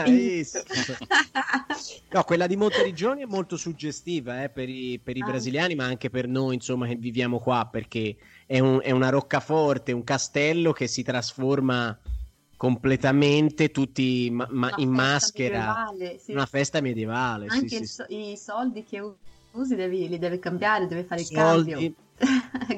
Is. 0.05 0.63
No, 2.13 2.23
quella 2.25 2.45
di 2.45 2.57
Monteriggioni 2.57 3.21
è 3.21 3.25
molto 3.25 3.55
suggestiva 3.55 4.43
eh, 4.43 4.49
per 4.49 4.67
i, 4.67 4.99
per 5.01 5.15
i 5.15 5.21
Ah. 5.21 5.25
brasiliani, 5.27 5.75
ma 5.75 5.85
anche 5.85 6.09
per 6.09 6.27
noi, 6.27 6.55
insomma, 6.55 6.85
che 6.85 6.95
viviamo 6.95 7.39
qua, 7.39 7.67
perché 7.71 8.17
è, 8.45 8.59
un- 8.59 8.81
è 8.83 8.91
una 8.91 9.07
roccaforte, 9.09 9.93
un 9.93 10.03
castello 10.03 10.73
che 10.73 10.87
si 10.87 11.03
trasforma 11.03 11.97
completamente 12.61 13.71
tutti 13.71 14.29
ma- 14.29 14.47
ma- 14.51 14.71
in 14.77 14.91
maschera. 14.91 15.57
medievale, 15.57 16.19
sì. 16.19 16.31
Una 16.33 16.45
festa 16.45 16.79
medievale. 16.79 17.47
Anche 17.47 17.67
sì, 17.67 17.75
il 17.77 17.87
sì. 17.87 17.93
so- 17.93 18.05
i 18.09 18.37
soldi 18.37 18.83
che 18.83 19.01
usi 19.53 19.73
devi, 19.73 20.07
li 20.07 20.19
devi 20.19 20.37
cambiare, 20.37 20.85
devi 20.85 21.01
fare 21.01 21.21
il 21.21 21.25
Soldi. 21.25 21.71
cambio. 21.71 21.93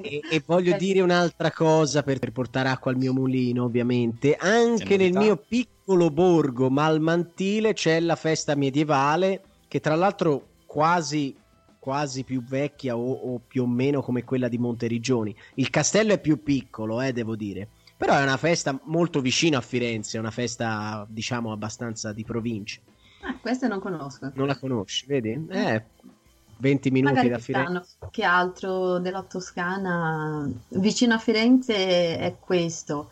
E, 0.01 0.21
e 0.31 0.43
voglio 0.45 0.73
Eh, 0.73 0.77
dire 0.77 1.01
un'altra 1.01 1.51
cosa 1.51 2.01
per, 2.01 2.19
per 2.19 2.31
portare 2.31 2.69
acqua 2.69 2.91
al 2.91 2.97
mio 2.97 3.11
mulino, 3.11 3.65
ovviamente. 3.65 4.37
Anche 4.37 4.85
Che 4.85 4.95
nel 4.95 5.11
mio 5.11 5.35
piccolo 5.35 6.09
borgo 6.09 6.69
malmantile 6.69 7.73
c'è 7.73 7.99
la 7.99 8.15
festa 8.15 8.55
medievale, 8.55 9.43
che 9.67 9.81
tra 9.81 9.95
l'altro 9.95 10.51
quasi, 10.65 11.35
quasi 11.77 12.23
più 12.23 12.41
vecchia 12.41 12.95
o, 12.95 13.11
o 13.11 13.41
più 13.45 13.63
o 13.63 13.67
meno 13.67 14.01
come 14.01 14.23
quella 14.23 14.47
di 14.47 14.57
Monteriggioni. 14.57 15.35
Il 15.55 15.69
castello 15.69 16.13
è 16.13 16.21
più 16.21 16.41
piccolo, 16.41 17.01
eh, 17.01 17.11
devo 17.11 17.35
dire. 17.35 17.67
Però 18.03 18.17
è 18.17 18.21
una 18.21 18.35
festa 18.35 18.77
molto 18.83 19.21
vicina 19.21 19.59
a 19.59 19.61
Firenze, 19.61 20.17
è 20.17 20.19
una 20.19 20.29
festa, 20.29 21.05
diciamo, 21.07 21.53
abbastanza 21.53 22.11
di 22.11 22.25
provincia. 22.25 22.81
Ah, 23.21 23.37
questa 23.39 23.69
non 23.69 23.79
conosco. 23.79 24.29
Non 24.33 24.47
la 24.47 24.57
conosci, 24.57 25.05
vedi? 25.05 25.47
Eh, 25.49 25.81
20 26.57 26.91
minuti 26.91 27.13
Magari 27.13 27.29
da. 27.29 27.39
Firenze. 27.39 27.95
Che 28.11 28.23
altro 28.25 28.99
della 28.99 29.23
Toscana? 29.23 30.45
Vicino 30.67 31.13
a 31.13 31.17
Firenze 31.17 32.17
è 32.17 32.35
questo. 32.41 33.11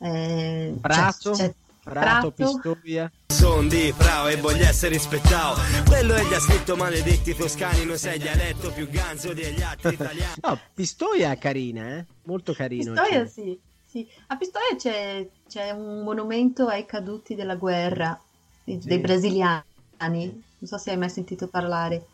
Eh, 0.00 0.74
Prato? 0.82 1.30
c'è 1.30 1.54
Prato, 1.82 2.32
Prato. 2.32 2.60
Pistoia. 2.60 3.10
Son 3.28 3.68
di 3.68 3.90
Frao 3.96 4.26
e 4.28 4.36
voglio 4.36 4.64
essere 4.64 4.92
rispettato. 4.92 5.60
Quello 5.86 6.14
è 6.14 6.28
già 6.28 6.40
scritto 6.40 6.76
maledetti 6.76 7.34
toscani, 7.34 7.86
non 7.86 7.96
sei 7.96 8.18
dialetto 8.18 8.70
più 8.70 8.86
ganzo 8.90 9.32
degli 9.32 9.62
altri 9.62 9.94
italiani. 9.94 10.34
No, 10.42 10.58
Pistoia 10.74 11.30
è 11.30 11.38
carina, 11.38 11.96
eh? 11.96 12.04
Molto 12.24 12.52
carino. 12.52 12.92
Pistoia, 12.92 13.20
cioè. 13.20 13.28
sì, 13.28 13.58
sì. 13.96 14.06
A 14.28 14.36
Pistoia 14.36 14.76
c'è, 14.76 15.26
c'è 15.48 15.70
un 15.70 16.02
monumento 16.02 16.66
ai 16.66 16.84
caduti 16.84 17.34
della 17.34 17.56
guerra 17.56 18.18
dei, 18.64 18.80
Sì. 18.80 18.98
brasiliani. 18.98 19.62
Non 19.98 20.68
so 20.68 20.76
se 20.78 20.90
hai 20.90 20.98
mai 20.98 21.08
sentito 21.10 21.46
parlare 21.48 22.06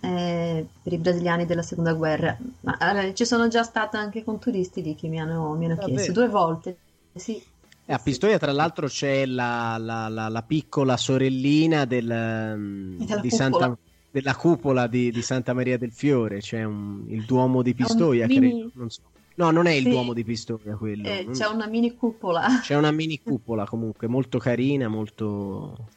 eh, 0.00 0.64
per 0.82 0.92
i 0.92 0.98
brasiliani 0.98 1.46
della 1.46 1.62
seconda 1.62 1.92
guerra. 1.94 2.36
Ma 2.60 3.02
eh, 3.02 3.14
ci 3.14 3.24
sono 3.24 3.48
già 3.48 3.62
stata 3.64 3.98
anche 3.98 4.22
con 4.22 4.38
turisti 4.38 4.82
lì 4.82 4.94
che 4.94 5.08
mi 5.08 5.18
hanno, 5.20 5.52
mi 5.54 5.66
hanno 5.66 5.78
chiesto 5.78 6.12
due 6.12 6.28
volte. 6.28 6.76
Sì. 7.14 7.42
A 7.86 7.98
Pistoia, 7.98 8.38
tra 8.38 8.52
l'altro, 8.52 8.86
c'è 8.86 9.26
la, 9.26 9.76
la- 9.78 10.08
la- 10.08 10.28
la 10.28 10.42
piccola 10.42 10.96
sorellina 10.96 11.84
del, 11.86 12.06
Della 12.06 12.96
di 13.20 13.28
cupola. 13.28 13.28
Santa, 13.30 13.78
della 14.12 14.36
cupola 14.36 14.86
di, 14.86 15.10
di 15.10 15.22
Santa 15.22 15.52
Maria 15.54 15.76
del 15.76 15.90
Fiore. 15.90 16.38
C'è 16.38 16.62
un- 16.62 17.04
il 17.08 17.24
Duomo 17.24 17.62
di 17.62 17.74
Pistoia, 17.74 18.26
mini- 18.28 18.50
credo. 18.50 18.70
Non 18.74 18.90
so. 18.90 19.00
No, 19.36 19.50
non 19.50 19.66
è 19.66 19.72
il 19.72 19.84
Sì. 19.84 19.88
Duomo 19.90 20.12
di 20.12 20.24
Pistoia 20.24 20.76
quello. 20.76 21.08
Eh, 21.08 21.28
c'è 21.30 21.46
una 21.46 21.66
mini 21.66 21.94
cupola. 21.94 22.60
C'è 22.62 22.76
una 22.76 22.90
mini 22.90 23.20
cupola 23.24 23.64
comunque, 23.64 24.06
molto 24.06 24.38
carina, 24.38 24.88
molto, 24.88 25.88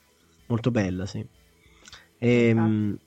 molto 0.47 0.71
bella, 0.71 1.05
sì. 1.05 1.25
Ehm, 2.19 2.97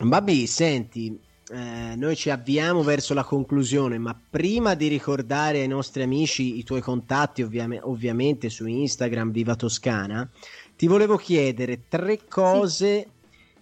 Babi, 0.00 0.46
senti, 0.46 1.18
eh, 1.50 1.94
noi 1.96 2.14
ci 2.14 2.30
avviamo 2.30 2.82
verso 2.82 3.14
la 3.14 3.24
conclusione, 3.24 3.96
ma 3.98 4.14
prima 4.30 4.74
di 4.74 4.86
ricordare 4.88 5.60
ai 5.60 5.66
nostri 5.66 6.02
amici 6.02 6.58
i 6.58 6.62
tuoi 6.64 6.82
contatti, 6.82 7.42
ovviame- 7.42 7.80
ovviamente 7.82 8.50
su 8.50 8.66
Instagram, 8.66 9.30
Viva 9.30 9.56
Toscana, 9.56 10.28
ti 10.76 10.86
volevo 10.86 11.16
chiedere 11.16 11.88
tre 11.88 12.20
cose 12.28 13.08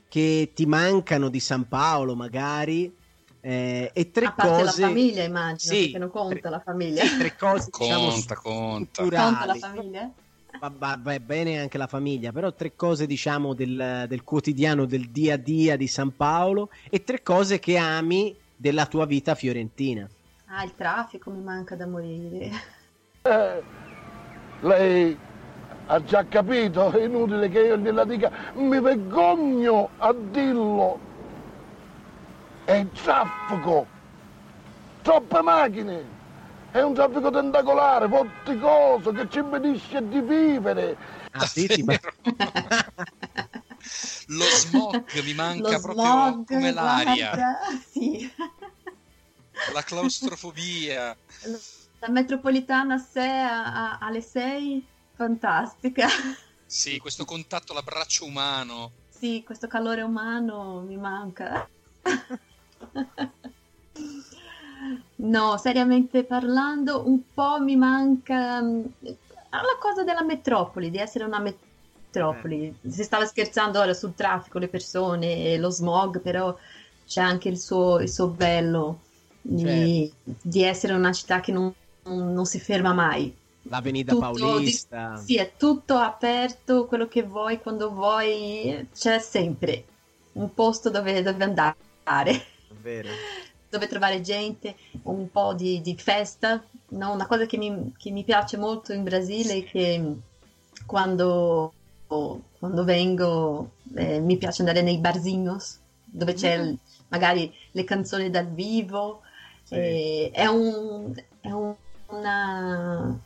che 0.09 0.51
ti 0.55 0.67
mancano 0.67 1.29
di 1.29 1.41
San 1.41 1.69
Paolo, 1.69 2.15
magari, 2.17 2.93
eh, 3.47 3.91
e 3.95 4.11
tre 4.11 4.27
A 4.27 4.33
parte 4.33 4.51
cose... 4.65 4.81
la 4.81 4.89
famiglia, 4.89 5.23
immagino, 5.23 5.73
Sì, 5.73 5.83
perché 5.83 5.99
non 5.99 6.11
conta 6.11 6.41
tre- 6.41 6.51
la 6.51 6.61
famiglia. 6.61 7.05
sì, 7.05 7.17
tre 7.19 7.37
cose, 7.37 7.71
diciamo, 7.79 8.11
Conta, 8.11 8.35
conta. 8.35 9.03
Conta 9.03 9.47
la 9.47 9.55
famiglia? 9.55 10.13
Va, 10.59 10.73
va- 10.77 10.99
va 11.01 11.21
bene 11.21 11.61
anche 11.61 11.79
la 11.79 11.87
famiglia, 11.87 12.33
però 12.33 12.53
tre 12.53 12.75
cose 12.75 13.07
diciamo 13.07 13.55
del, 13.55 14.07
del 14.09 14.25
quotidiano, 14.25 14.85
del 14.87 15.11
dia 15.11 15.35
a 15.35 15.37
dia 15.37 15.77
di 15.77 15.87
San 15.87 16.17
Paolo 16.17 16.71
e 16.91 17.05
tre 17.05 17.23
cose 17.23 17.59
che 17.59 17.77
ami 17.77 18.35
della 18.57 18.87
tua 18.87 19.05
vita 19.07 19.35
fiorentina. 19.35 20.09
Ah, 20.49 20.65
il 20.65 20.75
traffico 20.75 21.31
mi 21.31 21.43
manca 21.43 21.77
da 21.77 21.87
morire. 21.87 22.51
Eh, 23.25 23.63
lei 24.61 25.17
ha 25.89 26.03
già 26.03 26.25
capito, 26.27 26.91
è 26.91 27.05
inutile 27.05 27.49
che 27.49 27.61
io 27.61 27.77
gliela 27.77 28.05
dica, 28.05 28.31
mi 28.55 28.81
vergogno 28.81 29.91
a 29.99 30.13
dirlo. 30.13 31.06
È 32.67 32.73
il 32.73 32.91
traffico, 32.91 33.87
troppe 35.03 35.41
macchine, 35.41 36.05
È 36.73 36.81
un 36.83 36.95
traffico 36.95 37.31
tentacolare, 37.31 38.09
vorticoso, 38.09 39.13
che 39.13 39.31
ci 39.31 39.39
impedisce 39.39 40.07
di 40.09 40.21
vivere. 40.21 40.97
Ah, 41.31 41.47
sì, 41.47 41.69
sì, 41.69 41.85
ma- 41.85 41.97
Lo 44.27 44.45
smog 44.47 45.23
mi 45.23 45.33
manca 45.35 45.71
Lo 45.71 45.81
proprio 45.81 46.03
smog, 46.03 46.45
come 46.47 46.73
l'aria, 46.73 47.31
guarda, 47.31 47.59
sì. 47.89 48.29
la 49.73 49.83
claustrofobia. 49.83 51.17
La 52.01 52.09
metropolitana 52.09 52.95
a 52.95 52.99
sé 52.99 53.21
a- 53.29 53.93
a- 53.93 53.99
alle 54.01 54.21
6, 54.21 54.85
fantastica. 55.15 56.09
Sì, 56.67 56.99
questo 56.99 57.25
contatto, 57.25 57.73
l'abbraccio 57.73 58.25
umano. 58.25 58.91
Sì, 59.09 59.45
questo 59.45 59.69
calore 59.69 60.03
umano 60.03 60.83
mi 60.83 60.97
manca. 60.97 61.71
No, 65.19 65.57
seriamente 65.59 66.25
parlando, 66.25 67.07
un 67.07 67.33
po' 67.33 67.59
mi 67.61 67.77
manca 67.77 68.61
mm, 68.63 68.85
la 69.51 69.79
cosa 69.81 70.05
della 70.05 70.23
metropoli, 70.23 70.91
di 70.91 70.99
essere 70.99 71.25
una 71.25 71.41
metropoli. 71.41 72.75
Si 72.87 73.03
stava 73.03 73.25
scherzando 73.25 73.81
ora 73.81 73.95
sul 73.95 74.15
traffico, 74.15 74.59
le 74.59 74.69
persone, 74.69 75.57
lo 75.59 75.71
smog, 75.71 76.21
però 76.21 76.55
c'è 77.07 77.21
anche 77.23 77.49
il 77.49 77.59
suo, 77.59 78.01
il 78.01 78.11
suo 78.11 78.29
bello 78.29 79.01
di, 79.41 80.11
di 80.23 80.63
essere 80.63 80.93
una 80.93 81.13
città 81.13 81.41
che 81.41 81.53
non, 81.53 81.73
non- 82.05 82.45
si 82.45 82.61
ferma 82.61 82.93
mai. 82.93 83.35
L'avenida 83.65 84.13
Tutto 84.13 84.27
Paulista. 84.27 85.15
Sì, 85.19 85.37
è 85.37 85.55
tutto 85.57 85.95
aperto, 85.97 86.87
quello 86.87 87.09
che 87.09 87.23
vuoi, 87.23 87.59
quando 87.61 87.91
vuoi, 87.91 88.87
c'è 88.95 89.19
sempre 89.19 89.85
un 90.35 90.53
posto 90.53 90.91
dove, 90.91 91.23
dove 91.23 91.43
andare, 91.43 91.77
Vero. 92.83 93.09
dove 93.69 93.87
trovare 93.89 94.21
gente, 94.21 94.77
un 95.05 95.31
po' 95.31 95.53
di, 95.55 95.81
di 95.81 95.97
festa. 95.99 96.63
No, 96.91 97.13
una 97.13 97.27
cosa 97.27 97.47
che 97.47 97.57
mi, 97.59 97.93
che 97.99 98.11
mi 98.11 98.25
piace 98.25 98.57
molto 98.57 98.93
in 98.93 99.03
Brasile 99.03 99.57
è 99.59 99.65
che 99.65 100.15
quando, 100.87 101.73
quando 102.07 102.85
vengo 102.85 103.73
eh, 103.97 104.21
mi 104.21 104.37
piace 104.39 104.63
andare 104.63 104.83
nei 104.83 104.99
barzinhos, 104.99 105.79
dove 106.05 106.35
c'è 106.35 106.55
il- 106.55 106.79
magari 107.09 107.53
le 107.73 107.85
canzoni 107.85 108.31
dal 108.31 108.49
vivo. 108.49 109.23
Sì. 109.65 109.75
eh, 109.75 110.31
è 110.33 110.47
un, 110.47 111.13
è 111.41 111.51
un- 111.51 111.75
una- 112.09 113.19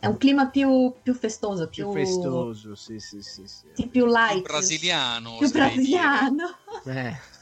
è 0.00 0.06
un 0.06 0.16
clima 0.18 0.48
più, 0.48 0.92
più 1.02 1.14
festoso, 1.14 1.68
Più 1.68 1.84
più, 1.90 1.92
festoso, 2.04 2.74
sì, 2.74 2.98
sì, 2.98 3.22
sì. 3.22 3.44
sì. 3.46 3.86
più 3.86 4.06
light, 4.06 4.32
Più 4.34 4.42
brasiliano, 4.42 5.36
più 5.38 5.50
brasiliano. 5.50 6.56
Eh. 6.84 7.16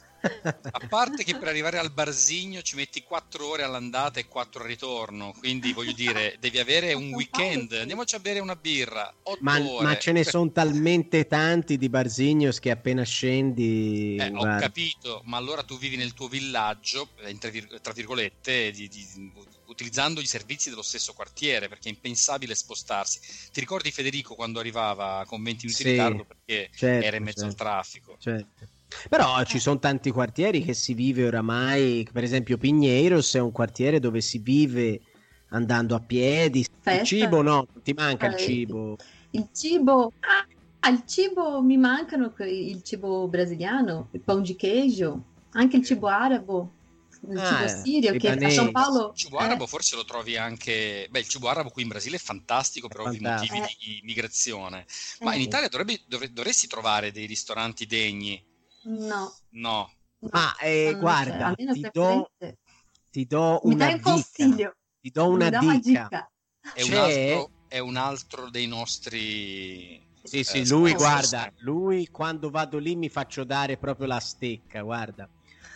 A 0.70 0.86
parte 0.88 1.24
che 1.24 1.36
per 1.36 1.48
arrivare 1.48 1.78
al 1.78 1.92
Barsigno 1.92 2.62
ci 2.62 2.74
metti 2.76 3.02
4 3.02 3.46
ore 3.46 3.62
all'andata 3.62 4.18
e 4.18 4.26
4 4.26 4.62
al 4.62 4.68
ritorno, 4.68 5.32
quindi 5.38 5.72
voglio 5.72 5.92
dire, 5.92 6.36
devi 6.38 6.58
avere 6.58 6.92
un 6.94 7.12
weekend. 7.12 7.72
Andiamoci 7.72 8.14
a 8.14 8.18
bere 8.18 8.40
una 8.40 8.56
birra, 8.56 9.12
8 9.22 9.38
Ma, 9.42 9.58
ore. 9.60 9.84
ma 9.84 9.98
ce 9.98 10.12
ne 10.12 10.24
sono 10.24 10.50
talmente 10.50 11.26
tanti 11.26 11.76
di 11.76 11.88
Barsignos 11.88 12.58
che 12.58 12.70
appena 12.70 13.02
scendi... 13.04 14.16
Eh, 14.18 14.30
ho 14.34 14.42
capito, 14.58 15.22
ma 15.24 15.36
allora 15.36 15.62
tu 15.62 15.78
vivi 15.78 15.96
nel 15.96 16.14
tuo 16.14 16.28
villaggio, 16.28 17.10
eh, 17.18 17.36
tra, 17.38 17.50
vir- 17.50 17.80
tra 17.80 17.92
virgolette, 17.92 18.70
di- 18.70 18.88
di- 18.88 19.32
utilizzando 19.66 20.20
i 20.20 20.26
servizi 20.26 20.70
dello 20.70 20.82
stesso 20.82 21.12
quartiere, 21.12 21.68
perché 21.68 21.88
è 21.88 21.92
impensabile 21.92 22.54
spostarsi. 22.54 23.20
Ti 23.52 23.60
ricordi 23.60 23.90
Federico 23.90 24.34
quando 24.34 24.60
arrivava 24.60 25.24
con 25.26 25.42
20 25.42 25.66
minuti 25.66 25.82
Sì, 25.82 25.88
di 25.88 25.90
ritardo 25.96 26.24
perché 26.24 26.70
certo, 26.74 27.06
era 27.06 27.16
in 27.16 27.22
mezzo 27.22 27.44
al 27.44 27.50
certo. 27.50 27.64
traffico? 27.64 28.16
Certo. 28.18 28.68
Però 29.08 29.42
ci 29.44 29.58
sono 29.58 29.78
tanti 29.78 30.10
quartieri 30.10 30.62
che 30.62 30.74
si 30.74 30.94
vive 30.94 31.26
oramai, 31.26 32.08
per 32.12 32.22
esempio 32.22 32.56
Pigneiros 32.56 33.34
è 33.34 33.40
un 33.40 33.52
quartiere 33.52 33.98
dove 33.98 34.20
si 34.20 34.38
vive 34.38 35.00
andando 35.50 35.94
a 35.94 36.00
piedi. 36.00 36.64
Festa. 36.64 36.92
Il 37.00 37.06
cibo 37.06 37.42
no, 37.42 37.66
ti 37.82 37.92
manca 37.92 38.26
il 38.26 38.34
Eh, 38.34 38.38
cibo. 38.38 38.96
Il 39.30 39.48
cibo, 39.52 40.12
ah, 40.20 40.90
il 40.90 41.02
cibo 41.06 41.62
mi 41.62 41.76
mancano 41.76 42.32
il 42.38 42.82
cibo 42.82 43.28
brasiliano, 43.28 44.08
il 44.12 44.20
pão 44.20 44.40
di 44.40 44.56
queijo, 44.56 45.24
anche 45.52 45.76
il 45.76 45.84
cibo 45.84 46.06
arabo, 46.06 46.72
il 47.28 47.38
Ah, 47.38 47.48
cibo 47.48 47.64
eh, 47.64 47.68
sirio 47.68 48.16
che 48.16 48.28
a. 48.28 48.50
San 48.50 48.70
Paolo 48.72 49.10
Il 49.10 49.18
cibo 49.18 49.40
eh, 49.40 49.44
arabo 49.44 49.66
forse 49.66 49.96
lo 49.96 50.04
trovi 50.04 50.36
anche... 50.36 51.08
Beh, 51.10 51.20
il 51.20 51.28
cibo 51.28 51.48
arabo 51.48 51.70
qui 51.70 51.82
in 51.82 51.88
Brasile 51.88 52.16
è 52.16 52.20
fantastico 52.20 52.86
per 52.88 53.00
ovvi 53.00 53.18
motivi 53.20 53.60
di 53.78 54.00
migrazione. 54.04 54.86
Ma 55.22 55.32
eh, 55.32 55.36
in 55.36 55.42
Italia 55.42 55.68
dovrebbe- 55.68 56.02
dovre- 56.06 56.32
dovresti 56.32 56.66
trovare 56.68 57.10
dei 57.10 57.26
ristoranti 57.26 57.86
degni. 57.86 58.45
No, 58.86 59.32
No, 59.50 59.90
Ma 60.18 60.56
eh, 60.58 60.96
guarda, 60.98 61.54
ti 61.54 61.88
do, 61.92 62.30
ti 63.10 63.26
do 63.26 63.60
Mi 63.64 63.74
una 63.74 63.84
dai 63.86 63.92
un 63.94 63.96
dica. 63.98 64.10
consiglio, 64.10 64.76
Ti 65.00 65.10
do 65.10 65.28
una 65.28 65.50
dica. 65.50 66.30
è 66.74 66.82
un, 66.82 66.94
altro, 66.94 67.50
è 67.68 67.78
un 67.78 67.96
altro 67.96 68.50
dei 68.50 68.66
nostri... 68.66 70.04
Sì, 70.22 70.42
sì, 70.42 70.60
eh, 70.62 70.66
lui 70.66 70.92
guarda, 70.94 71.52
lui 71.58 72.08
quando 72.08 72.50
vado 72.50 72.78
lì 72.78 72.96
mi 72.96 73.08
faccio 73.08 73.44
dare 73.44 73.76
proprio 73.76 74.08
la 74.08 74.18
stecca, 74.18 74.82
guarda. 74.82 75.28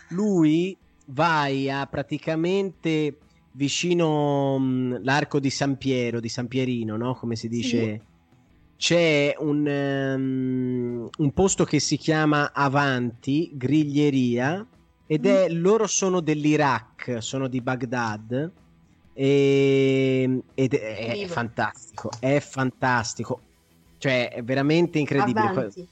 Lui 0.08 0.76
vai 1.06 1.70
a 1.70 1.86
praticamente 1.86 3.16
vicino 3.52 4.58
mh, 4.58 5.04
l'arco 5.04 5.38
di 5.38 5.50
San 5.50 5.76
Piero, 5.78 6.18
di 6.18 6.28
San 6.28 6.48
Pierino, 6.48 6.96
no? 6.96 7.14
Come 7.14 7.36
si 7.36 7.48
dice? 7.48 8.02
C'è 8.80 9.34
un, 9.36 9.66
ehm, 9.68 11.10
un 11.18 11.32
posto 11.32 11.64
che 11.64 11.78
si 11.80 11.98
chiama 11.98 12.50
Avanti, 12.54 13.50
Griglieria, 13.52 14.66
ed 15.06 15.26
è, 15.26 15.50
loro 15.50 15.86
sono 15.86 16.20
dell'Iraq, 16.20 17.18
sono 17.20 17.46
di 17.46 17.60
Baghdad. 17.60 18.50
E, 19.12 20.42
ed 20.54 20.72
è, 20.72 21.10
è 21.10 21.26
fantastico, 21.26 22.08
è 22.20 22.40
fantastico. 22.40 23.40
Cioè, 23.98 24.30
è 24.30 24.42
veramente 24.42 24.98
incredibile. 24.98 25.48
Avanti. 25.48 25.86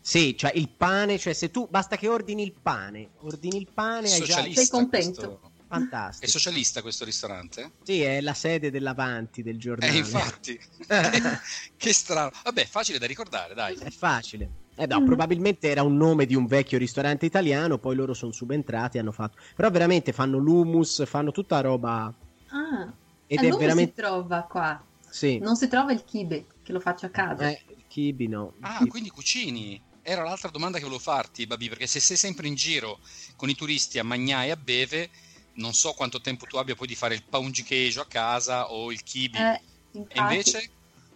Sì, 0.00 0.36
cioè 0.36 0.52
il 0.54 0.68
pane, 0.68 1.18
cioè 1.18 1.32
se 1.32 1.50
tu 1.50 1.66
basta 1.68 1.96
che 1.96 2.06
ordini 2.06 2.44
il 2.44 2.52
pane, 2.52 3.08
ordini 3.22 3.56
il 3.56 3.68
pane, 3.74 4.12
hai 4.12 4.22
già 4.22 4.44
Sei 4.48 4.68
contento. 4.68 5.40
Questo- 5.68 5.84
È 5.84 5.88
fantastico. 5.90 6.30
socialista 6.30 6.82
questo 6.82 7.04
ristorante? 7.04 7.72
Sì, 7.82 8.00
è 8.00 8.20
la 8.20 8.34
sede 8.34 8.70
dell'Avanti 8.70 9.42
del 9.42 9.58
giornale. 9.58 9.92
Eh, 9.92 9.96
infatti. 9.98 10.58
che, 10.58 10.88
che 11.76 11.92
strano. 11.92 12.30
Vabbè, 12.44 12.66
facile 12.66 12.98
da 12.98 13.06
ricordare, 13.06 13.54
dai. 13.54 13.76
È 13.76 13.90
facile. 13.90 14.50
Eh 14.74 14.86
no, 14.86 15.00
Mhm. 15.00 15.06
probabilmente 15.06 15.68
era 15.68 15.82
un 15.82 15.96
nome 15.96 16.24
di 16.24 16.34
un 16.36 16.46
vecchio 16.46 16.78
ristorante 16.78 17.26
italiano, 17.26 17.78
poi 17.78 17.96
loro 17.96 18.14
sono 18.14 18.32
subentrati 18.32 18.96
e 18.96 19.00
hanno 19.00 19.12
fatto. 19.12 19.36
Però 19.56 19.70
veramente 19.70 20.12
fanno 20.12 20.38
l'humus, 20.38 21.04
fanno 21.06 21.32
tutta 21.32 21.60
roba 21.60 22.12
Ah, 22.50 22.92
ed 23.26 23.40
è 23.40 23.48
dove 23.48 23.58
veramente 23.64 23.94
si 23.96 24.00
trova 24.00 24.42
qua? 24.44 24.82
sì. 25.10 25.38
Non 25.38 25.56
si 25.56 25.66
trova 25.68 25.92
il 25.92 26.04
kibe, 26.04 26.46
che 26.62 26.72
lo 26.72 26.78
faccio 26.80 27.06
a 27.06 27.08
casa. 27.10 27.48
Eh, 27.50 27.60
il 27.76 27.84
kibi 27.88 28.28
no. 28.28 28.54
Il 28.58 28.64
Ah, 28.64 28.76
kibi- 28.78 28.90
quindi 28.90 29.10
cucini. 29.10 29.82
Era 30.00 30.22
l'altra 30.22 30.48
domanda 30.48 30.78
che 30.78 30.84
volevo 30.84 31.00
farti, 31.02 31.46
Babi, 31.46 31.68
perché 31.68 31.86
se 31.88 31.98
sei 32.00 32.16
sempre 32.16 32.46
in 32.46 32.54
giro 32.54 33.00
con 33.36 33.50
i 33.50 33.54
turisti 33.54 33.98
a 33.98 34.04
mangiare 34.04 34.46
e 34.46 34.50
a 34.52 34.56
beve, 34.56 35.10
non 35.58 35.72
so 35.74 35.92
quanto 35.92 36.20
tempo 36.20 36.46
tu 36.46 36.56
abbia 36.56 36.74
poi 36.74 36.86
di 36.86 36.94
fare 36.94 37.14
il 37.14 37.24
pound 37.28 37.64
queijo 37.64 38.00
a 38.00 38.06
casa 38.06 38.70
o 38.72 38.90
il 38.92 39.02
kibi. 39.02 39.38
Eh, 39.38 39.60
e 39.92 39.98
infatti, 39.98 40.20
invece, 40.20 40.70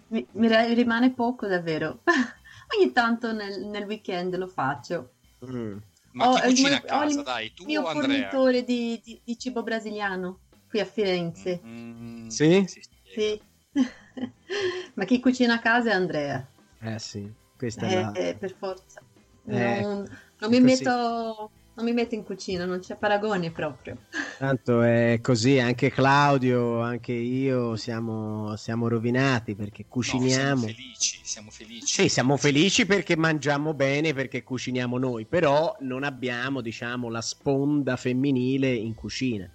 mi, 0.09 0.27
mi 0.33 0.75
rimane 0.75 1.13
poco 1.13 1.47
davvero. 1.47 2.03
Ogni 2.77 2.93
tanto 2.93 3.33
nel, 3.33 3.67
nel 3.67 3.85
weekend 3.85 4.35
lo 4.37 4.47
faccio. 4.49 5.15
Mm. 5.45 5.77
ma 6.13 6.25
Ho 6.27 6.33
chi 6.35 6.41
cucina 6.43 6.69
mio- 6.69 6.79
a 6.79 6.81
casa, 6.83 7.21
il 7.21 7.23
dai, 7.23 7.53
tu 7.55 7.65
mio 7.65 7.83
o 7.83 7.87
Andrea? 7.87 8.31
fornitore 8.31 8.65
di, 8.65 9.01
di- 9.03 9.21
di 9.25 9.39
cibo 9.39 9.63
brasiliano 9.63 10.41
qui 10.69 10.81
a 10.81 10.85
Firenze. 10.85 11.61
Mm, 11.65 12.29
Sì? 12.29 12.67
Sì. 13.15 13.41
Ma 14.95 15.05
chi 15.05 15.21
cucina 15.21 15.55
a 15.55 15.59
casa 15.61 15.91
è 15.91 15.95
Andrea. 15.95 16.47
Eh 16.81 16.99
sì, 16.99 17.33
questa 17.57 17.87
è 17.87 17.91
Eh, 17.91 18.01
la... 18.01 18.13
eh, 18.29 18.35
per 18.37 18.55
forza. 18.57 19.01
Eh, 19.47 19.87
Non, 19.87 20.09
non 20.39 20.51
mi 20.51 20.61
così. 20.61 20.85
metto, 20.85 21.53
non 21.75 21.85
mi 21.85 21.93
metto 21.93 22.15
in 22.15 22.25
cucina, 22.25 22.65
non 22.65 22.81
c'è 22.81 22.97
paragone 22.97 23.53
proprio. 23.53 24.07
Tanto 24.37 24.83
è 24.83 25.21
così, 25.23 25.59
anche 25.61 25.89
Claudio, 25.91 26.81
anche 26.81 27.13
io 27.13 27.77
siamo, 27.77 28.57
siamo 28.57 28.89
rovinati 28.89 29.55
perché 29.55 29.85
No, 29.85 29.89
cuciniamo. 29.89 30.29
siamo 30.29 30.57
felici, 30.59 31.25
siamo 31.25 31.51
felici. 31.51 32.03
Sì, 32.03 32.09
siamo 32.09 32.37
felici 32.37 32.87
perché 32.87 33.17
mangiamo 33.17 33.75
bene, 33.75 34.15
perché 34.15 34.43
cuciniamo 34.43 34.99
noi, 34.99 35.27
però 35.27 35.77
non 35.81 36.03
abbiamo, 36.05 36.61
diciamo, 36.61 37.09
la 37.11 37.21
sponda 37.21 37.97
femminile 37.97 38.73
in 38.73 38.95
cucina. 38.95 39.51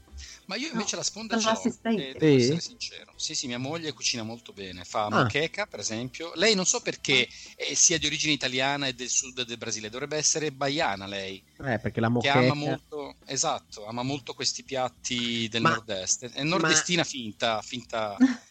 Ma 0.47 0.55
io 0.55 0.69
invece 0.69 0.95
No, 0.95 0.97
la 0.97 1.03
sponda 1.03 1.35
ce 1.35 1.51
l'ho, 1.51 1.77
eh, 1.93 2.15
devo 2.15 2.35
Sì? 2.35 2.35
essere 2.35 2.61
sincero. 2.61 3.13
Sì, 3.17 3.35
sì, 3.35 3.47
mia 3.47 3.57
moglie 3.59 3.91
cucina 3.93 4.23
molto 4.23 4.53
bene, 4.53 4.83
fa 4.85 5.09
Ah. 5.09 5.09
moqueca, 5.09 5.65
per 5.65 5.79
esempio. 5.79 6.31
Lei 6.35 6.55
non 6.55 6.65
so 6.65 6.79
perché 6.81 7.27
eh, 7.55 7.75
sia 7.75 7.97
di 7.97 8.05
origine 8.05 8.33
italiana 8.33 8.87
e 8.87 8.93
del 8.93 9.09
sud 9.09 9.41
del 9.43 9.57
Brasile, 9.57 9.89
dovrebbe 9.89 10.15
essere 10.17 10.51
baiana 10.53 11.05
lei, 11.05 11.43
Eh, 11.59 11.79
perché 11.79 11.99
la 11.99 12.09
che 12.15 12.29
moqueca... 12.29 12.37
ama 12.39 12.53
molto, 12.53 13.17
esatto, 13.25 13.85
ama 13.87 14.03
molto 14.03 14.33
questi 14.33 14.63
piatti 14.63 15.47
del 15.49 15.63
Ma- 15.63 15.75
nord-est. 15.75 16.29
È 16.31 16.43
nordestina 16.43 17.03
finta, 17.03 17.61
finta... 17.61 18.17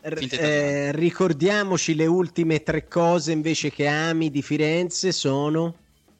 R- 0.00 0.18
finta 0.18 0.36
eh, 0.36 0.92
ricordiamoci 0.92 1.94
le 1.94 2.06
ultime 2.06 2.62
tre 2.62 2.86
cose 2.86 3.32
invece 3.32 3.70
che 3.70 3.86
ami 3.88 4.30
di 4.30 4.42
Firenze 4.42 5.12
sono... 5.12 5.74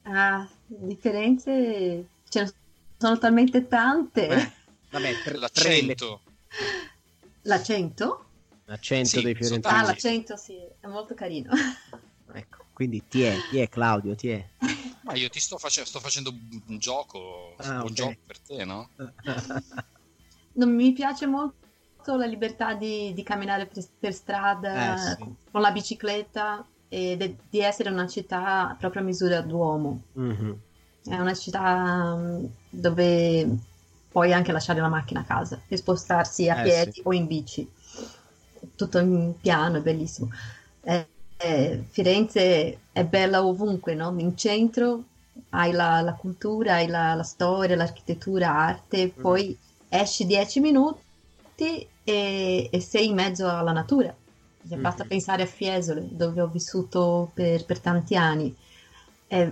Ah, 0.05 0.49
differenze 0.66 2.09
ce 2.29 2.41
ne 2.43 2.51
sono 2.97 3.18
talmente 3.18 3.66
tante. 3.68 4.26
Eh, 4.29 4.53
vabbè, 4.91 5.12
tre, 5.22 5.22
tre 5.22 5.32
le- 5.34 5.41
L'accento. 5.41 6.20
L'accento? 7.43 8.24
L'accento 8.66 9.09
Sì, 9.09 9.22
dei 9.22 9.34
fiorentini. 9.34 9.74
Ah, 9.74 9.82
l'accento 9.82 10.36
sì, 10.36 10.59
è 10.80 10.86
molto 10.86 11.14
carino. 11.14 11.53
Ecco, 12.34 12.66
quindi 12.74 13.03
ti 13.09 13.22
è, 13.22 13.39
ti 13.49 13.59
è 13.59 13.68
Claudio, 13.68 14.14
ti 14.14 14.28
è. 14.28 14.47
Ma 15.05 15.14
io 15.14 15.30
ti 15.30 15.41
sto, 15.41 15.57
face- 15.57 15.86
sto 15.86 15.99
facendo 15.99 16.30
un 16.30 16.78
gioco, 16.78 17.55
Ah, 17.59 17.80
un 17.80 17.86
ok. 17.86 17.93
gioco 17.95 18.16
per 18.26 18.39
te, 18.41 18.64
no? 18.64 18.91
Non 20.53 20.74
mi 20.74 20.93
piace 20.93 21.26
molto 21.26 22.16
la 22.16 22.26
libertà 22.26 22.74
di, 22.74 23.12
di 23.14 23.22
camminare 23.22 23.66
per, 23.66 23.82
per 23.99 24.12
strada 24.12 24.95
Eh, 24.95 25.16
sì. 25.16 25.34
con 25.51 25.61
la 25.61 25.70
bicicletta 25.70 26.66
e 26.89 27.16
de- 27.16 27.36
di 27.49 27.61
essere 27.61 27.91
una 27.91 28.07
città 28.07 28.76
proprio 28.78 29.03
a 29.03 29.05
misura 29.05 29.41
d'uomo. 29.41 30.03
Mhm. 30.14 30.57
È 31.05 31.16
una 31.18 31.34
città 31.34 32.14
mm, 32.16 32.45
dove 32.70 33.59
puoi 34.18 34.32
anche 34.32 34.52
lasciare 34.52 34.80
la 34.80 34.88
macchina 34.88 35.20
a 35.20 35.24
casa 35.24 35.62
e 35.68 35.76
spostarsi 35.76 36.48
a 36.48 36.56
Eh, 36.56 36.62
piedi 36.62 36.92
sì. 36.92 37.02
o 37.04 37.12
in 37.12 37.26
bici. 37.26 37.70
Tutto 38.74 38.98
in 38.98 39.34
piano, 39.40 39.78
è 39.78 39.80
bellissimo. 39.82 40.30
Eh, 40.82 41.08
eh, 41.36 41.84
Firenze 41.88 42.86
è 42.92 43.04
bella 43.04 43.44
ovunque, 43.46 43.94
no? 43.94 44.12
In 44.18 44.36
centro 44.36 45.04
hai 45.50 45.70
la, 45.72 46.00
la 46.00 46.14
cultura, 46.14 46.74
hai 46.74 46.88
la, 46.88 47.14
la 47.14 47.22
storia, 47.22 47.76
l'architettura, 47.76 48.50
arte, 48.52 49.14
Mm. 49.16 49.20
poi 49.20 49.56
esci 49.88 50.26
dieci 50.26 50.60
minuti 50.60 51.88
e, 52.02 52.68
e 52.72 52.80
sei 52.80 53.06
in 53.08 53.14
mezzo 53.14 53.48
alla 53.48 53.72
natura. 53.72 54.14
Cioè, 54.68 54.78
Basta 54.78 55.04
pensare 55.04 55.42
a 55.44 55.46
Fiesole, 55.46 56.08
dove 56.10 56.40
ho 56.40 56.48
vissuto 56.48 57.30
per, 57.34 57.64
per 57.64 57.80
tanti 57.80 58.16
anni. 58.16 58.54
È, 59.26 59.50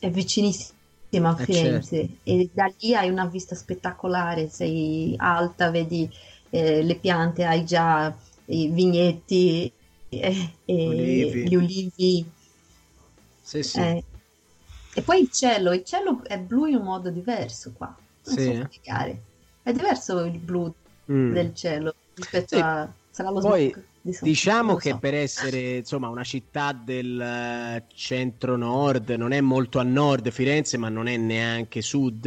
è 0.00 0.10
vicinissima 0.10 0.77
a 1.16 1.36
Eh, 1.38 1.46
Firenze 1.46 1.48
certo. 1.50 2.06
e 2.22 2.50
da 2.52 2.66
lì 2.78 2.94
hai 2.94 3.08
una 3.10 3.26
vista 3.26 3.54
spettacolare, 3.54 4.48
sei 4.48 5.14
alta, 5.16 5.70
vedi 5.70 6.10
eh, 6.50 6.82
le 6.82 6.98
piante, 7.00 7.44
hai 7.44 7.64
già 7.64 8.14
i 8.46 8.68
vigneti 8.70 9.72
e, 10.08 10.58
e 10.64 10.74
Olivi. 10.82 11.42
gli 11.42 11.54
ulivi. 11.54 12.32
Sì, 13.42 13.62
sì. 13.62 13.82
eh. 13.82 14.02
E 14.92 15.02
poi 15.04 15.20
il 15.20 15.30
cielo, 15.30 15.72
il 15.72 15.84
cielo 15.84 16.24
è 16.24 16.40
blu 16.40 16.66
in 16.66 16.76
un 16.76 16.82
modo 16.84 17.10
diverso 17.10 17.72
qua. 17.72 17.96
Non 18.24 18.36
Sì, 18.36 18.40
so 18.40 18.52
eh? 18.52 18.68
spiegare. 18.68 19.26
È 19.62 19.72
diverso 19.72 20.24
il 20.24 20.40
blu 20.40 20.72
Mm. 21.08 21.38
del 21.38 21.54
cielo 21.54 21.92
rispetto 22.14 22.56
a... 22.56 22.92
Sarà 23.10 23.30
lo 23.30 23.40
Poi, 23.40 23.78
smog 23.80 23.87
di 24.10 24.18
Diciamo 24.20 24.76
che 24.76 24.90
so. 24.90 24.98
per 24.98 25.14
essere 25.14 25.76
insomma 25.78 26.08
una 26.08 26.24
città 26.24 26.72
del 26.72 27.20
eh, 27.20 27.86
centro-nord, 27.94 29.10
non 29.10 29.32
è 29.32 29.40
molto 29.40 29.78
a 29.78 29.82
nord 29.82 30.30
Firenze, 30.30 30.76
ma 30.78 30.88
non 30.88 31.06
è 31.08 31.16
neanche 31.16 31.82
sud. 31.82 32.26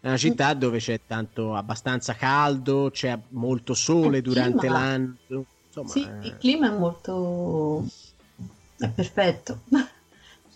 È 0.00 0.06
una 0.06 0.16
città 0.16 0.54
Mm. 0.54 0.58
dove 0.58 0.78
c'è 0.78 1.00
tanto 1.06 1.54
abbastanza 1.54 2.14
caldo, 2.14 2.90
c'è 2.92 3.18
molto 3.30 3.74
sole 3.74 4.18
Il 4.18 4.22
durante 4.22 4.58
clima- 4.58 4.78
l'anno. 4.78 5.16
Insomma, 5.66 5.88
Sì, 5.88 6.02
eh, 6.02 6.26
il 6.26 6.36
clima 6.38 6.72
è 6.72 6.78
molto... 6.78 7.84
è 8.78 8.88
perfetto. 8.90 9.62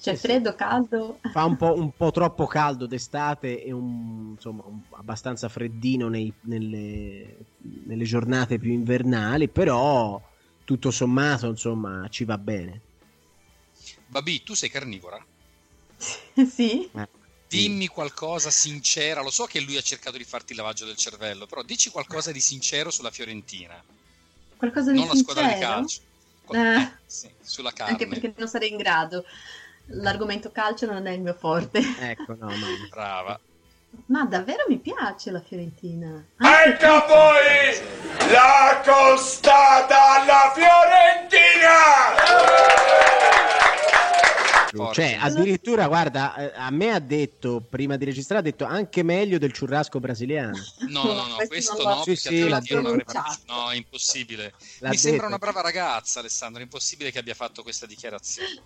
C'è 0.01 0.14
sì. 0.14 0.29
freddo, 0.29 0.55
caldo. 0.55 1.21
fa 1.31 1.45
un 1.45 1.57
po', 1.57 1.75
un 1.75 1.93
po' 1.95 2.11
troppo 2.12 2.47
caldo 2.47 2.87
d'estate 2.87 3.62
e 3.62 3.71
un, 3.71 4.31
insomma, 4.33 4.64
un- 4.66 4.81
abbastanza 4.93 5.49
freddino 5.51 6.09
nei- 6.09 6.33
nelle, 6.43 7.37
nelle 7.85 8.05
giornate 8.05 8.59
più 8.59 8.73
invernali, 8.73 9.51
però 9.51 10.18
tutto 10.71 10.93
sommato 10.93 11.49
insomma 11.49 12.07
ci 12.11 12.23
va 12.25 12.39
bene. 12.39 12.81
Babi, 14.07 14.45
tu 14.45 14.55
sei 14.55 14.71
carnivora? 14.71 15.18
Sì, 16.49 16.89
Eh, 16.95 17.09
Dimmi 17.49 17.89
qualcosa 17.89 18.51
sincera. 18.51 19.21
Lo 19.21 19.31
so 19.31 19.47
che 19.47 19.59
lui 19.59 19.77
ha 19.77 19.81
cercato 19.83 20.16
di 20.16 20.23
farti 20.23 20.53
il 20.53 20.59
lavaggio 20.59 20.87
del 20.87 20.95
cervello, 20.95 21.47
però 21.47 21.62
dici 21.62 21.91
qualcosa 21.91 22.31
di 22.31 22.39
sincero 22.39 22.91
sulla 22.93 23.11
Fiorentina, 23.11 23.83
qualcosa 24.57 24.93
di 24.93 24.99
non 25.01 25.09
la 25.09 25.14
squadra 25.16 25.43
di 25.43 25.49
sincero. 25.51 25.73
calcio. 25.73 26.01
Qual- 26.45 26.61
Eh. 26.64 26.81
eh, 26.83 26.93
sì, 27.05 27.31
sulla 27.43 27.73
carne. 27.73 27.93
Anche 27.95 28.07
perché 28.07 28.33
non 28.37 28.47
sarei 28.47 28.71
in 28.71 28.77
grado. 28.77 29.25
L'argomento 29.87 30.53
calcio 30.53 30.87
non 30.87 31.05
è 31.09 31.11
il 31.11 31.21
mio 31.21 31.35
forte. 31.35 31.81
Ecco, 31.99 32.37
no, 32.39 32.47
ma... 32.47 32.66
Brava. 32.89 33.41
Ma 34.07 34.25
davvero 34.25 34.66
mi 34.68 34.79
piace 34.79 35.33
la 35.33 35.41
Fiorentina. 35.43 36.25
Ecco 36.39 36.87
a 36.87 37.07
voi 37.09 38.31
la 38.31 38.81
costata 38.85 39.49
addirittura, 45.21 45.87
guarda, 45.87 46.35
eh, 46.37 46.53
a 46.57 46.71
me 46.71 46.91
ha 46.93 46.99
detto, 46.99 47.61
prima 47.61 47.97
di 47.97 48.05
registrare, 48.05 48.41
ha 48.41 48.45
detto 48.45 48.64
anche 48.64 49.03
meglio 49.03 49.39
del 49.39 49.57
churrasco 49.57 50.01
brasiliano. 50.01 50.57
No, 50.89 51.03
no, 51.05 51.27
no, 51.27 51.37
Questo 51.49 51.83
no, 51.83 52.03
Sì, 52.03 52.11
perché 52.11 52.18
sì. 52.18 52.49
No, 53.47 53.71
è 53.71 53.75
impossibile. 53.77 54.53
L'ha 54.81 54.91
Mi 54.91 54.97
sembra 54.97 55.27
detto. 55.27 55.27
una 55.27 55.39
brava 55.39 55.61
ragazza, 55.61 56.21
Alessandro, 56.21 56.61
è 56.61 56.64
impossibile 56.64 57.11
che 57.11 57.18
abbia 57.18 57.35
fatto 57.35 57.62
questa 57.62 57.87
dichiarazione. 57.87 58.62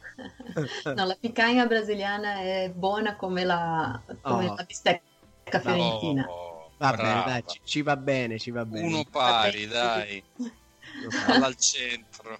No, 0.94 1.04
la 1.06 1.16
picanha 1.18 1.66
brasiliana 1.66 2.36
è 2.40 2.70
buona 2.74 3.16
come 3.16 3.44
la, 3.44 4.00
come 4.22 4.48
Oh. 4.48 4.54
la 4.54 4.62
bistecca 4.64 5.60
fiorentina. 5.60 6.26
Oh, 6.28 6.72
Va 6.76 6.92
brava. 6.92 7.02
bene, 7.02 7.24
dai, 7.24 7.42
ci, 7.46 7.60
ci 7.64 7.82
va 7.82 7.96
bene, 7.96 8.38
ci 8.38 8.50
va 8.50 8.64
bene. 8.64 8.86
Uno 8.86 9.04
pari, 9.10 9.66
dai, 9.66 10.22
alla 11.26 11.46
al 11.46 11.56
centro. 11.56 12.38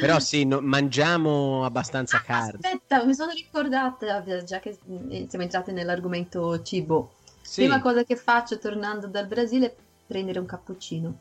Però 0.00 0.18
sì, 0.18 0.44
no- 0.44 0.60
mangiamo 0.60 1.64
abbastanza 1.64 2.20
carne. 2.20 2.58
Aspetta, 2.62 3.04
mi 3.04 3.14
sono 3.14 3.32
ricordata, 3.32 4.42
già 4.44 4.58
che 4.60 4.76
siamo 4.82 5.44
entrati 5.44 5.72
nell'argomento 5.72 6.62
cibo. 6.62 7.14
Sì. 7.40 7.62
Prima 7.62 7.80
cosa 7.80 8.04
che 8.04 8.16
faccio 8.16 8.58
tornando 8.58 9.06
dal 9.06 9.26
Brasile 9.26 9.66
è 9.66 9.74
prendere 10.06 10.38
un 10.38 10.46
cappuccino. 10.46 11.18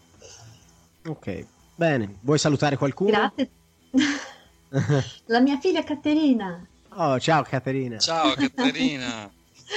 Ok, 1.06 1.46
bene. 1.76 2.16
Vuoi 2.22 2.40
salutare 2.40 2.78
qualcuno? 2.78 3.12
Grazie. 3.12 3.50
La 5.26 5.40
mia 5.40 5.58
figlia 5.58 5.84
Caterina, 5.84 6.64
oh, 6.90 7.20
ciao 7.20 7.44
Caterina. 7.44 7.98
Ciao 7.98 8.34
Caterina. 8.36 9.32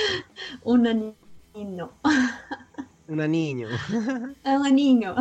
un 0.64 1.14
anino. 1.54 1.98
Un 3.06 3.20
anigno. 3.20 3.68
È 4.40 4.50
un 4.54 4.64
anino. 4.64 5.14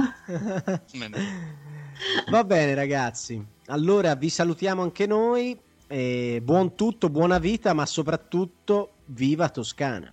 Va 2.30 2.44
bene 2.44 2.74
ragazzi, 2.74 3.44
allora 3.68 4.16
vi 4.16 4.30
salutiamo 4.30 4.82
anche 4.82 5.06
noi, 5.06 5.60
e 5.88 6.40
buon 6.42 6.76
tutto, 6.76 7.10
buona 7.10 7.38
vita, 7.38 7.74
ma 7.74 7.86
soprattutto 7.86 8.94
viva 9.06 9.50
Toscana. 9.50 10.12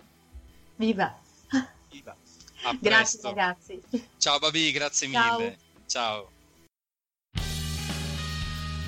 Viva. 0.75 1.17
Viva. 1.89 2.15
Grazie 2.79 2.79
presto. 2.79 3.27
ragazzi. 3.29 3.81
Ciao 4.17 4.39
Babi, 4.39 4.71
grazie 4.71 5.09
Ciao. 5.09 5.37
mille. 5.37 5.57
Ciao. 5.85 6.29